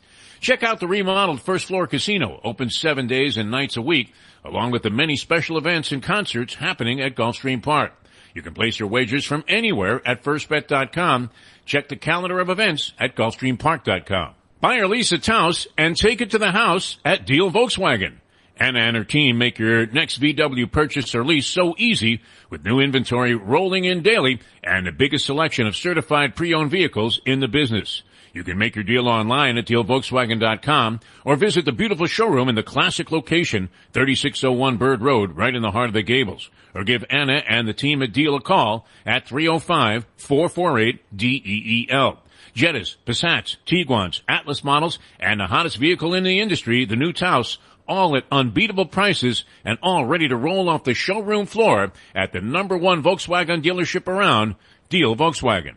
Check 0.43 0.65
out 0.65 0.81
the 0.81 0.89
remodeled 0.89 1.41
first 1.41 1.67
floor 1.67 1.87
casino, 1.87 2.41
open 2.43 2.69
seven 2.69 3.07
days 3.07 3.37
and 3.37 3.49
nights 3.49 3.77
a 3.77 3.81
week, 3.81 4.13
along 4.45 4.73
with 4.73 4.83
the 4.83 4.91
many 4.91 5.15
special 5.15 5.57
events 5.57 5.93
and 5.93 6.03
concerts 6.03 6.57
happening 6.57 7.01
at 7.01 7.15
Gulfstream 7.15 7.63
Park. 7.63 7.93
You 8.35 8.43
can 8.43 8.53
place 8.53 8.81
your 8.81 8.89
wagers 8.89 9.25
from 9.25 9.45
anywhere 9.47 10.03
at 10.05 10.25
firstbet.com. 10.25 11.31
Check 11.65 11.89
the 11.89 11.97
calendar 11.97 12.41
of 12.41 12.51
events 12.51 12.93
at 12.99 13.15
gulfstreampark.com. 13.15 14.35
Buy 14.61 14.79
or 14.79 14.89
lease 14.89 15.13
a 15.13 15.19
Taos 15.19 15.69
and 15.79 15.97
take 15.97 16.21
it 16.21 16.33
to 16.33 16.39
the 16.39 16.51
house 16.51 16.99
at 17.05 17.25
Deal 17.25 17.53
Volkswagen. 17.53 18.15
Anna 18.57 18.81
and 18.81 18.97
her 18.97 19.05
team 19.05 19.39
make 19.39 19.61
your 19.61 19.87
next 19.87 20.21
VW 20.21 20.71
purchase 20.73 21.15
or 21.15 21.25
lease 21.25 21.47
so 21.47 21.77
easy 21.79 22.21
with 22.51 22.65
new 22.65 22.81
inventory 22.81 23.37
rolling 23.37 23.85
in 23.85 24.03
daily 24.03 24.41
and 24.65 24.89
the 24.89 24.93
biggest 24.93 25.25
selection 25.25 25.69
of 25.69 25.77
certified 25.77 26.35
pre-owned 26.35 26.73
vehicles 26.73 27.21
in 27.25 27.39
the 27.39 27.49
business. 27.49 28.03
You 28.33 28.45
can 28.45 28.57
make 28.57 28.75
your 28.75 28.85
deal 28.85 29.09
online 29.09 29.59
at 29.59 29.67
dealvolkswagen.com 29.67 31.01
or 31.25 31.37
visit 31.37 31.67
the 31.67 31.73
beautiful 31.73 32.07
showroom 32.07 32.49
in 32.49 32.55
the 32.55 32.63
classic 32.63 33.11
location, 33.11 33.69
3601 33.93 34.79
Bird 34.79 35.03
Road, 35.03 35.37
right 35.37 35.55
in 35.55 35.61
the 35.61 35.73
heart 35.73 35.89
of 35.89 35.95
the 35.95 36.03
Gables. 36.03 36.49
Or 36.75 36.83
give 36.83 37.05
Anna 37.11 37.43
and 37.47 37.69
the 37.69 37.75
team 37.75 38.03
at 38.03 38.15
Deal 38.15 38.35
a 38.35 38.41
call 38.41 38.87
at 39.05 39.27
305-448-DEEL. 39.27 42.19
Jettas, 42.55 42.97
Passats, 43.07 43.57
Tiguans, 43.67 44.23
Atlas 44.27 44.65
models, 44.65 44.99
and 45.21 45.41
the 45.41 45.47
hottest 45.47 45.77
vehicle 45.77 46.15
in 46.15 46.25
the 46.25 46.41
industry, 46.41 46.87
the 46.87 46.97
new 46.97 47.13
Taos, 47.13 47.59
all 47.87 48.17
at 48.17 48.25
unbeatable 48.31 48.87
prices 48.87 49.45
and 49.65 49.79
all 49.83 50.07
ready 50.07 50.29
to 50.29 50.37
roll 50.37 50.71
off 50.71 50.85
the 50.85 50.95
showroom 50.95 51.45
floor 51.45 51.93
at 52.15 52.33
the 52.33 52.41
number 52.41 52.79
one 52.79 53.03
Volkswagen 53.03 53.63
dealership 53.63 54.09
around, 54.09 54.55
Deal 54.89 55.15
Volkswagen. 55.17 55.77